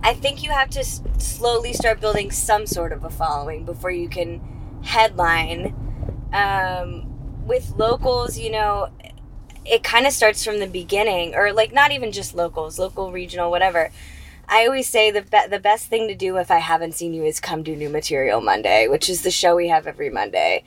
I 0.03 0.13
think 0.13 0.43
you 0.43 0.51
have 0.51 0.69
to 0.71 0.79
s- 0.79 1.01
slowly 1.17 1.71
start 1.73 1.99
building 2.01 2.31
some 2.31 2.65
sort 2.65 2.91
of 2.91 3.03
a 3.03 3.09
following 3.09 3.63
before 3.65 3.91
you 3.91 4.09
can 4.09 4.41
headline. 4.83 5.73
Um, 6.33 7.05
with 7.45 7.73
locals, 7.77 8.37
you 8.37 8.51
know, 8.51 8.89
it 9.67 9.83
kind 9.83 10.05
of 10.07 10.13
starts 10.13 10.43
from 10.43 10.59
the 10.59 10.67
beginning, 10.67 11.35
or 11.35 11.51
like 11.51 11.73
not 11.73 11.91
even 11.91 12.11
just 12.11 12.35
locals, 12.35 12.79
local, 12.79 13.11
regional, 13.11 13.51
whatever. 13.51 13.91
I 14.49 14.65
always 14.65 14.87
say 14.87 15.11
the 15.11 15.23
be- 15.23 15.47
the 15.49 15.59
best 15.59 15.87
thing 15.87 16.07
to 16.07 16.15
do 16.15 16.37
if 16.37 16.49
I 16.49 16.59
haven't 16.59 16.93
seen 16.93 17.13
you 17.13 17.23
is 17.23 17.39
come 17.39 17.63
do 17.63 17.75
New 17.75 17.89
Material 17.89 18.39
Monday, 18.39 18.87
which 18.87 19.09
is 19.09 19.23
the 19.23 19.31
show 19.31 19.55
we 19.55 19.67
have 19.67 19.87
every 19.87 20.09
Monday. 20.09 20.63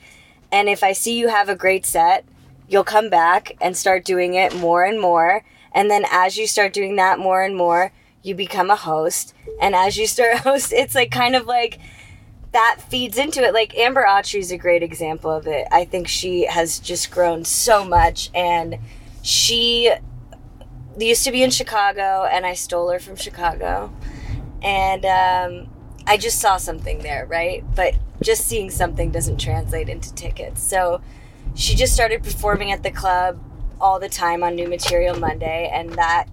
And 0.51 0.69
if 0.69 0.83
I 0.83 0.93
see 0.93 1.17
you 1.17 1.29
have 1.29 1.49
a 1.49 1.55
great 1.55 1.85
set, 1.85 2.25
you'll 2.67 2.83
come 2.83 3.09
back 3.09 3.57
and 3.59 3.75
start 3.75 4.05
doing 4.05 4.35
it 4.35 4.55
more 4.55 4.83
and 4.83 5.01
more. 5.01 5.43
And 5.71 5.89
then 5.89 6.05
as 6.11 6.37
you 6.37 6.45
start 6.45 6.73
doing 6.73 6.95
that 6.97 7.17
more 7.17 7.43
and 7.43 7.55
more, 7.55 7.91
you 8.21 8.35
become 8.35 8.69
a 8.69 8.75
host. 8.75 9.33
And 9.59 9.75
as 9.75 9.97
you 9.97 10.05
start 10.05 10.37
host, 10.39 10.71
it's 10.73 10.95
like 10.95 11.11
kind 11.11 11.35
of 11.35 11.47
like 11.47 11.79
that 12.51 12.81
feeds 12.89 13.17
into 13.17 13.41
it. 13.41 13.53
Like 13.53 13.77
Amber 13.77 14.05
Autry 14.07 14.39
is 14.39 14.51
a 14.51 14.57
great 14.57 14.83
example 14.83 15.31
of 15.31 15.47
it. 15.47 15.67
I 15.71 15.85
think 15.85 16.07
she 16.07 16.45
has 16.45 16.79
just 16.79 17.11
grown 17.11 17.45
so 17.45 17.85
much 17.85 18.29
and 18.33 18.77
she 19.21 19.93
used 20.97 21.23
to 21.23 21.31
be 21.31 21.43
in 21.43 21.49
Chicago 21.49 22.27
and 22.29 22.45
I 22.45 22.53
stole 22.53 22.89
her 22.89 22.99
from 22.99 23.15
Chicago. 23.15 23.93
And 24.61 25.05
um, 25.05 25.69
I 26.05 26.17
just 26.17 26.39
saw 26.39 26.57
something 26.57 26.99
there, 26.99 27.25
right? 27.25 27.63
But 27.75 27.95
just 28.21 28.45
seeing 28.45 28.69
something 28.69 29.11
doesn't 29.11 29.37
translate 29.37 29.89
into 29.89 30.13
tickets. 30.13 30.61
So 30.61 31.01
she 31.55 31.75
just 31.75 31.93
started 31.93 32.23
performing 32.23 32.71
at 32.71 32.83
the 32.83 32.91
club 32.91 33.41
all 33.79 33.99
the 33.99 34.09
time 34.09 34.43
on 34.43 34.55
New 34.55 34.67
Material 34.67 35.19
Monday, 35.19 35.69
and 35.73 35.91
that 35.93 36.27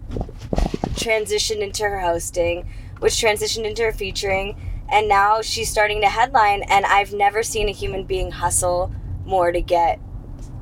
transitioned 0.94 1.60
into 1.60 1.84
her 1.84 2.00
hosting, 2.00 2.68
which 2.98 3.14
transitioned 3.14 3.64
into 3.64 3.82
her 3.82 3.92
featuring, 3.92 4.54
and 4.90 5.08
now 5.08 5.42
she's 5.42 5.70
starting 5.70 6.00
to 6.02 6.08
headline. 6.08 6.62
And 6.62 6.86
I've 6.86 7.12
never 7.12 7.42
seen 7.42 7.68
a 7.68 7.72
human 7.72 8.04
being 8.04 8.30
hustle 8.30 8.92
more 9.24 9.52
to 9.52 9.60
get 9.60 10.00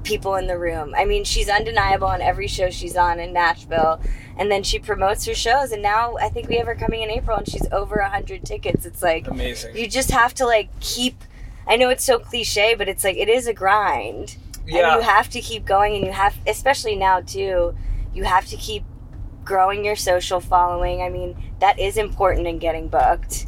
people 0.02 0.36
in 0.36 0.46
the 0.46 0.58
room. 0.58 0.94
I 0.96 1.04
mean, 1.04 1.24
she's 1.24 1.48
undeniable 1.48 2.06
on 2.06 2.20
every 2.20 2.46
show 2.46 2.70
she's 2.70 2.96
on 2.96 3.18
in 3.18 3.32
Nashville, 3.32 4.00
and 4.38 4.50
then 4.50 4.62
she 4.62 4.78
promotes 4.78 5.24
her 5.26 5.34
shows. 5.34 5.72
And 5.72 5.82
now 5.82 6.16
I 6.18 6.28
think 6.28 6.48
we 6.48 6.56
have 6.56 6.66
her 6.66 6.74
coming 6.74 7.02
in 7.02 7.10
April, 7.10 7.38
and 7.38 7.48
she's 7.48 7.66
over 7.72 7.96
a 7.96 8.08
hundred 8.08 8.44
tickets. 8.44 8.86
It's 8.86 9.02
like 9.02 9.26
amazing 9.28 9.76
you 9.76 9.88
just 9.88 10.10
have 10.10 10.34
to 10.34 10.46
like 10.46 10.68
keep. 10.80 11.22
I 11.68 11.76
know 11.76 11.88
it's 11.88 12.04
so 12.04 12.20
cliche, 12.20 12.76
but 12.76 12.88
it's 12.88 13.02
like 13.02 13.16
it 13.16 13.28
is 13.28 13.48
a 13.48 13.52
grind 13.52 14.36
and 14.68 14.76
you 15.00 15.08
have 15.08 15.28
to 15.30 15.40
keep 15.40 15.64
going 15.64 15.94
and 15.94 16.04
you 16.04 16.12
have 16.12 16.36
especially 16.46 16.96
now 16.96 17.20
too 17.20 17.74
you 18.12 18.24
have 18.24 18.46
to 18.46 18.56
keep 18.56 18.84
growing 19.44 19.84
your 19.84 19.96
social 19.96 20.40
following 20.40 21.02
i 21.02 21.08
mean 21.08 21.36
that 21.60 21.78
is 21.78 21.96
important 21.96 22.46
in 22.46 22.58
getting 22.58 22.88
booked 22.88 23.46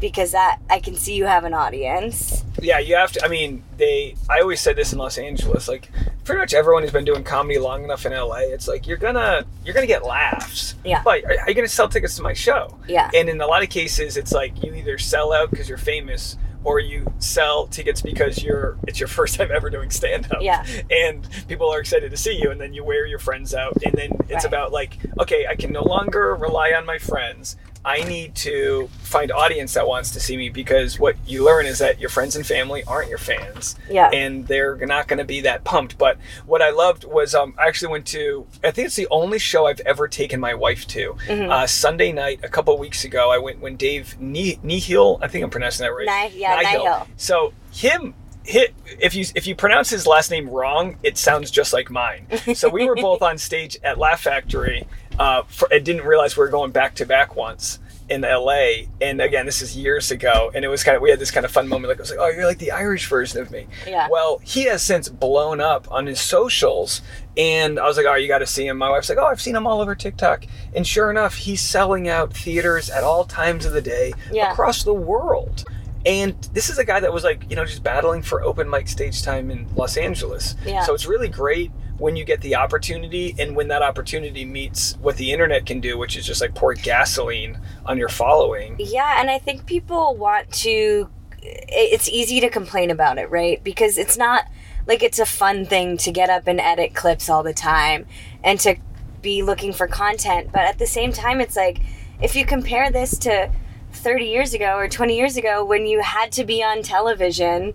because 0.00 0.32
that 0.32 0.58
i 0.70 0.78
can 0.78 0.94
see 0.94 1.14
you 1.14 1.24
have 1.26 1.44
an 1.44 1.54
audience 1.54 2.44
yeah 2.60 2.78
you 2.78 2.94
have 2.94 3.12
to 3.12 3.24
i 3.24 3.28
mean 3.28 3.62
they 3.76 4.14
i 4.28 4.40
always 4.40 4.60
said 4.60 4.76
this 4.76 4.92
in 4.92 4.98
los 4.98 5.18
angeles 5.18 5.68
like 5.68 5.90
pretty 6.24 6.38
much 6.38 6.52
everyone 6.54 6.82
who's 6.82 6.92
been 6.92 7.04
doing 7.04 7.22
comedy 7.24 7.58
long 7.58 7.84
enough 7.84 8.04
in 8.06 8.12
la 8.12 8.36
it's 8.36 8.68
like 8.68 8.86
you're 8.86 8.96
gonna 8.96 9.44
you're 9.64 9.74
gonna 9.74 9.86
get 9.86 10.04
laughs 10.04 10.74
Yeah. 10.84 11.02
but 11.04 11.24
are, 11.24 11.30
are 11.40 11.48
you 11.48 11.54
gonna 11.54 11.68
sell 11.68 11.88
tickets 11.88 12.16
to 12.16 12.22
my 12.22 12.32
show 12.32 12.76
yeah 12.88 13.10
and 13.14 13.28
in 13.28 13.40
a 13.40 13.46
lot 13.46 13.62
of 13.62 13.68
cases 13.70 14.16
it's 14.16 14.32
like 14.32 14.62
you 14.62 14.74
either 14.74 14.98
sell 14.98 15.32
out 15.32 15.50
because 15.50 15.68
you're 15.68 15.78
famous 15.78 16.36
or 16.62 16.78
you 16.78 17.10
sell 17.20 17.66
tickets 17.68 18.02
because 18.02 18.42
you're 18.44 18.76
it's 18.86 19.00
your 19.00 19.08
first 19.18 19.36
time 19.36 19.50
ever 19.50 19.70
doing 19.70 19.90
stand 19.90 20.26
up 20.30 20.42
Yeah. 20.42 20.64
and 20.90 21.26
people 21.48 21.70
are 21.72 21.80
excited 21.80 22.10
to 22.10 22.16
see 22.18 22.32
you 22.38 22.50
and 22.50 22.60
then 22.60 22.74
you 22.74 22.84
wear 22.84 23.06
your 23.06 23.18
friends 23.18 23.54
out 23.54 23.72
and 23.84 23.94
then 23.94 24.10
it's 24.28 24.30
Right. 24.30 24.44
about 24.44 24.70
like 24.70 24.98
okay 25.18 25.46
i 25.46 25.54
can 25.56 25.72
no 25.72 25.82
longer 25.82 26.34
rely 26.36 26.72
on 26.76 26.84
my 26.84 26.98
friends 26.98 27.56
I 27.84 28.02
need 28.02 28.34
to 28.36 28.88
find 29.02 29.32
audience 29.32 29.74
that 29.74 29.86
wants 29.86 30.10
to 30.12 30.20
see 30.20 30.36
me 30.36 30.50
because 30.50 30.98
what 30.98 31.16
you 31.26 31.44
learn 31.44 31.66
is 31.66 31.78
that 31.78 31.98
your 31.98 32.10
friends 32.10 32.36
and 32.36 32.46
family 32.46 32.84
aren't 32.84 33.08
your 33.08 33.18
fans. 33.18 33.76
Yeah. 33.90 34.10
And 34.12 34.46
they're 34.46 34.76
not 34.76 35.08
going 35.08 35.18
to 35.18 35.24
be 35.24 35.40
that 35.42 35.64
pumped. 35.64 35.96
But 35.96 36.18
what 36.46 36.60
I 36.60 36.70
loved 36.70 37.04
was 37.04 37.34
um, 37.34 37.54
I 37.58 37.66
actually 37.68 37.92
went 37.92 38.06
to, 38.08 38.46
I 38.62 38.70
think 38.70 38.86
it's 38.86 38.96
the 38.96 39.08
only 39.10 39.38
show 39.38 39.66
I've 39.66 39.80
ever 39.80 40.08
taken 40.08 40.40
my 40.40 40.52
wife 40.52 40.86
to. 40.88 41.14
Mm-hmm. 41.26 41.50
Uh, 41.50 41.66
Sunday 41.66 42.12
night, 42.12 42.40
a 42.42 42.48
couple 42.48 42.76
weeks 42.76 43.04
ago, 43.04 43.30
I 43.30 43.38
went 43.38 43.60
when 43.60 43.76
Dave 43.76 44.16
Nihill, 44.20 45.18
I 45.22 45.28
think 45.28 45.42
I'm 45.42 45.50
pronouncing 45.50 45.84
that 45.84 45.92
right. 45.92 46.06
Yeah, 46.34 46.62
Nihill. 46.62 47.06
So 47.16 47.54
him, 47.72 48.14
hit 48.42 48.74
if 48.98 49.14
you 49.14 49.24
if 49.34 49.46
you 49.46 49.54
pronounce 49.54 49.90
his 49.90 50.06
last 50.06 50.30
name 50.30 50.48
wrong, 50.48 50.96
it 51.02 51.16
sounds 51.18 51.50
just 51.50 51.72
like 51.72 51.90
mine. 51.90 52.26
So 52.54 52.68
we 52.68 52.84
were 52.84 52.96
both 52.96 53.22
on 53.22 53.38
stage 53.38 53.78
at 53.82 53.98
Laugh 53.98 54.22
Factory. 54.22 54.86
Uh, 55.20 55.42
for, 55.48 55.68
I 55.72 55.78
didn't 55.78 56.04
realize 56.06 56.34
we 56.36 56.40
were 56.40 56.48
going 56.48 56.70
back 56.72 56.94
to 56.96 57.04
back 57.06 57.36
once 57.36 57.78
in 58.08 58.22
LA. 58.22 58.86
And 59.02 59.20
again, 59.20 59.44
this 59.46 59.60
is 59.60 59.76
years 59.76 60.10
ago, 60.10 60.50
and 60.54 60.64
it 60.64 60.68
was 60.68 60.82
kind 60.82 60.96
of 60.96 61.02
we 61.02 61.10
had 61.10 61.18
this 61.18 61.30
kind 61.30 61.44
of 61.44 61.52
fun 61.52 61.68
moment. 61.68 61.90
Like 61.90 61.98
I 61.98 62.00
was 62.00 62.10
like, 62.10 62.18
"Oh, 62.18 62.28
you're 62.28 62.46
like 62.46 62.58
the 62.58 62.70
Irish 62.72 63.06
version 63.06 63.40
of 63.40 63.50
me." 63.50 63.66
Yeah. 63.86 64.08
Well, 64.10 64.40
he 64.42 64.64
has 64.64 64.82
since 64.82 65.08
blown 65.10 65.60
up 65.60 65.86
on 65.92 66.06
his 66.06 66.20
socials, 66.20 67.02
and 67.36 67.78
I 67.78 67.84
was 67.86 67.98
like, 67.98 68.06
"Oh, 68.06 68.14
you 68.14 68.28
got 68.28 68.38
to 68.38 68.46
see 68.46 68.66
him." 68.66 68.78
My 68.78 68.88
wife's 68.90 69.10
like, 69.10 69.18
"Oh, 69.18 69.26
I've 69.26 69.42
seen 69.42 69.54
him 69.54 69.66
all 69.66 69.80
over 69.82 69.94
TikTok," 69.94 70.44
and 70.74 70.86
sure 70.86 71.10
enough, 71.10 71.34
he's 71.34 71.60
selling 71.60 72.08
out 72.08 72.32
theaters 72.32 72.88
at 72.88 73.04
all 73.04 73.24
times 73.24 73.66
of 73.66 73.72
the 73.74 73.82
day 73.82 74.14
Yeah. 74.32 74.50
across 74.50 74.82
the 74.84 74.94
world. 74.94 75.64
And 76.06 76.34
this 76.54 76.70
is 76.70 76.78
a 76.78 76.84
guy 76.84 76.98
that 77.00 77.12
was 77.12 77.24
like, 77.24 77.44
you 77.50 77.56
know, 77.56 77.66
just 77.66 77.82
battling 77.82 78.22
for 78.22 78.42
open 78.42 78.70
mic 78.70 78.88
stage 78.88 79.22
time 79.22 79.50
in 79.50 79.66
Los 79.76 79.98
Angeles. 79.98 80.56
Yeah. 80.64 80.82
So 80.84 80.94
it's 80.94 81.04
really 81.04 81.28
great 81.28 81.70
when 82.00 82.16
you 82.16 82.24
get 82.24 82.40
the 82.40 82.56
opportunity 82.56 83.36
and 83.38 83.54
when 83.54 83.68
that 83.68 83.82
opportunity 83.82 84.44
meets 84.44 84.96
what 85.02 85.16
the 85.16 85.32
internet 85.32 85.66
can 85.66 85.80
do, 85.80 85.98
which 85.98 86.16
is 86.16 86.26
just 86.26 86.40
like 86.40 86.54
pour 86.54 86.72
gasoline 86.74 87.60
on 87.84 87.98
your 87.98 88.08
following. 88.08 88.74
Yeah, 88.78 89.20
and 89.20 89.30
I 89.30 89.38
think 89.38 89.66
people 89.66 90.16
want 90.16 90.50
to. 90.54 91.08
It's 91.42 92.08
easy 92.08 92.40
to 92.40 92.48
complain 92.48 92.90
about 92.90 93.18
it, 93.18 93.30
right? 93.30 93.62
Because 93.62 93.98
it's 93.98 94.16
not 94.16 94.46
like 94.86 95.02
it's 95.02 95.18
a 95.18 95.26
fun 95.26 95.66
thing 95.66 95.96
to 95.98 96.10
get 96.10 96.30
up 96.30 96.46
and 96.46 96.58
edit 96.58 96.94
clips 96.94 97.28
all 97.28 97.42
the 97.42 97.54
time 97.54 98.06
and 98.42 98.58
to 98.60 98.76
be 99.22 99.42
looking 99.42 99.72
for 99.72 99.86
content. 99.86 100.50
But 100.52 100.62
at 100.62 100.78
the 100.78 100.86
same 100.86 101.12
time, 101.12 101.40
it's 101.40 101.56
like 101.56 101.80
if 102.22 102.34
you 102.34 102.46
compare 102.46 102.90
this 102.90 103.18
to 103.18 103.50
30 103.92 104.24
years 104.24 104.54
ago 104.54 104.76
or 104.76 104.88
20 104.88 105.16
years 105.16 105.36
ago 105.36 105.64
when 105.64 105.86
you 105.86 106.00
had 106.00 106.32
to 106.32 106.44
be 106.44 106.62
on 106.62 106.82
television 106.82 107.74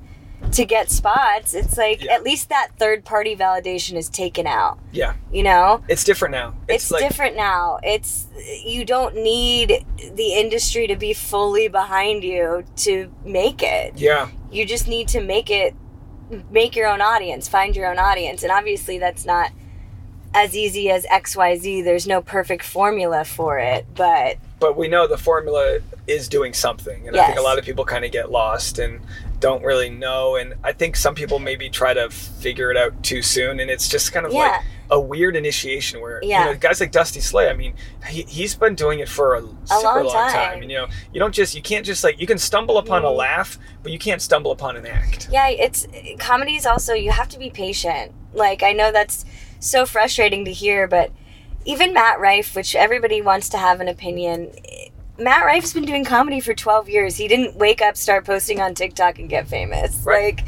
to 0.52 0.66
get 0.66 0.90
spots, 0.90 1.54
it's 1.54 1.78
like 1.78 2.04
Yeah. 2.04 2.14
at 2.14 2.24
least 2.24 2.50
that 2.50 2.70
third 2.78 3.04
party 3.06 3.36
validation 3.36 3.96
is 3.96 4.10
taken 4.10 4.48
out, 4.48 4.78
Yeah. 4.92 5.14
you 5.32 5.44
know? 5.44 5.82
It's 5.88 6.04
different 6.04 6.32
now. 6.34 6.54
it's, 6.68 6.92
like, 6.92 7.02
different 7.08 7.36
now. 7.36 7.80
It's 7.84 8.28
you 8.64 8.86
don't 8.86 9.16
need 9.16 9.86
the 10.14 10.34
industry 10.34 10.88
to 10.88 10.96
be 10.96 11.14
fully 11.14 11.68
behind 11.68 12.24
you 12.24 12.64
to 12.78 13.12
make 13.24 13.62
it. 13.64 13.94
Yeah. 13.98 14.30
You 14.52 14.66
just 14.66 14.88
need 14.88 15.08
to 15.10 15.22
make 15.22 15.50
it 15.50 15.74
make 16.50 16.76
your 16.76 16.88
own 16.88 17.02
audience, 17.02 17.48
find 17.48 17.76
your 17.76 17.88
own 17.90 18.00
audience. 18.00 18.42
And 18.44 18.52
obviously 18.52 18.98
that's 18.98 19.26
not 19.26 19.52
as 20.34 20.56
easy 20.56 20.90
as 20.90 21.06
XYZ. 21.06 21.84
There's 21.84 22.08
no 22.08 22.20
perfect 22.22 22.64
formula 22.64 23.24
for 23.26 23.60
it, 23.60 23.86
but 23.96 24.38
But 24.60 24.76
we 24.76 24.88
know 24.88 25.06
the 25.08 25.18
formula 25.18 25.80
is 26.08 26.28
doing 26.28 26.54
something. 26.54 27.08
And 27.08 27.16
I 27.16 27.28
think 27.28 27.38
a 27.40 27.42
lot 27.44 27.60
of 27.60 27.66
people 27.66 27.86
kind 27.86 28.04
of 28.06 28.12
get 28.12 28.32
lost 28.32 28.80
and 28.80 29.00
don't 29.40 29.64
really 29.64 29.90
know. 29.90 30.36
And 30.36 30.56
I 30.64 30.72
think 30.74 30.96
some 30.96 31.16
people 31.16 31.40
maybe 31.40 31.70
try 31.70 31.94
to 31.94 32.10
figure 32.10 32.72
it 32.72 32.78
out 32.78 33.04
too 33.04 33.22
soon. 33.22 33.60
And 33.60 33.70
it's 33.70 33.88
just 33.88 34.12
kind 34.14 34.26
of 34.26 34.34
like 34.34 34.62
a 34.92 35.00
weird 35.00 35.36
initiation 35.36 36.00
where, 36.02 36.20
Yeah. 36.24 36.46
you 36.48 36.52
know, 36.54 36.58
guys 36.58 36.80
like 36.80 36.92
Dusty 36.92 37.20
Slay, 37.20 37.50
I 37.50 37.54
mean, 37.54 37.74
he, 38.08 38.22
he's 38.24 38.54
been 38.56 38.76
doing 38.76 39.00
it 39.00 39.10
for 39.10 39.36
a, 39.36 39.42
super 39.66 40.04
long 40.04 40.12
time. 40.14 40.32
time. 40.32 40.62
And, 40.62 40.72
you 40.72 40.78
know, 40.78 40.88
you 41.14 41.20
don't 41.20 41.34
just, 41.34 41.56
you 41.56 41.62
can't 41.62 41.86
just 41.86 42.04
like, 42.04 42.20
you 42.20 42.28
can 42.28 42.38
stumble 42.38 42.78
upon 42.78 43.04
a 43.04 43.08
Mhm. 43.08 43.18
laugh, 43.18 43.58
but 43.84 43.92
you 43.92 44.00
can't 44.00 44.22
stumble 44.22 44.52
upon 44.52 44.78
an 44.78 44.86
act. 44.86 45.28
yeah, 45.32 45.50
it's 45.50 45.88
comedy 46.20 46.56
is 46.56 46.66
also 46.66 46.94
you 46.94 47.12
have 47.12 47.30
to 47.30 47.40
be 47.40 47.50
patient. 47.50 48.12
Like 48.34 48.62
I 48.64 48.72
know 48.74 48.92
that's 48.92 49.26
so 49.60 49.86
frustrating 49.86 50.46
to 50.46 50.52
hear, 50.54 50.88
but 50.88 51.12
even 51.66 51.94
Matt 51.94 52.20
Rife, 52.20 52.56
which 52.56 52.76
everybody 52.76 53.22
wants 53.24 53.50
to 53.50 53.58
have 53.58 53.80
an 53.82 53.88
opinion, 53.88 54.52
Matt 55.18 55.46
Rife's 55.46 55.74
been 55.74 55.86
doing 55.86 56.04
comedy 56.04 56.40
for 56.40 56.54
12 56.54 56.90
years. 56.90 57.16
He 57.18 57.28
didn't 57.28 57.56
wake 57.56 57.82
up, 57.82 57.96
start 57.96 58.26
posting 58.26 58.60
on 58.60 58.74
TikTok, 58.76 59.18
and 59.20 59.30
get 59.30 59.48
famous. 59.48 59.98
Right. 60.04 60.36
Like, 60.38 60.46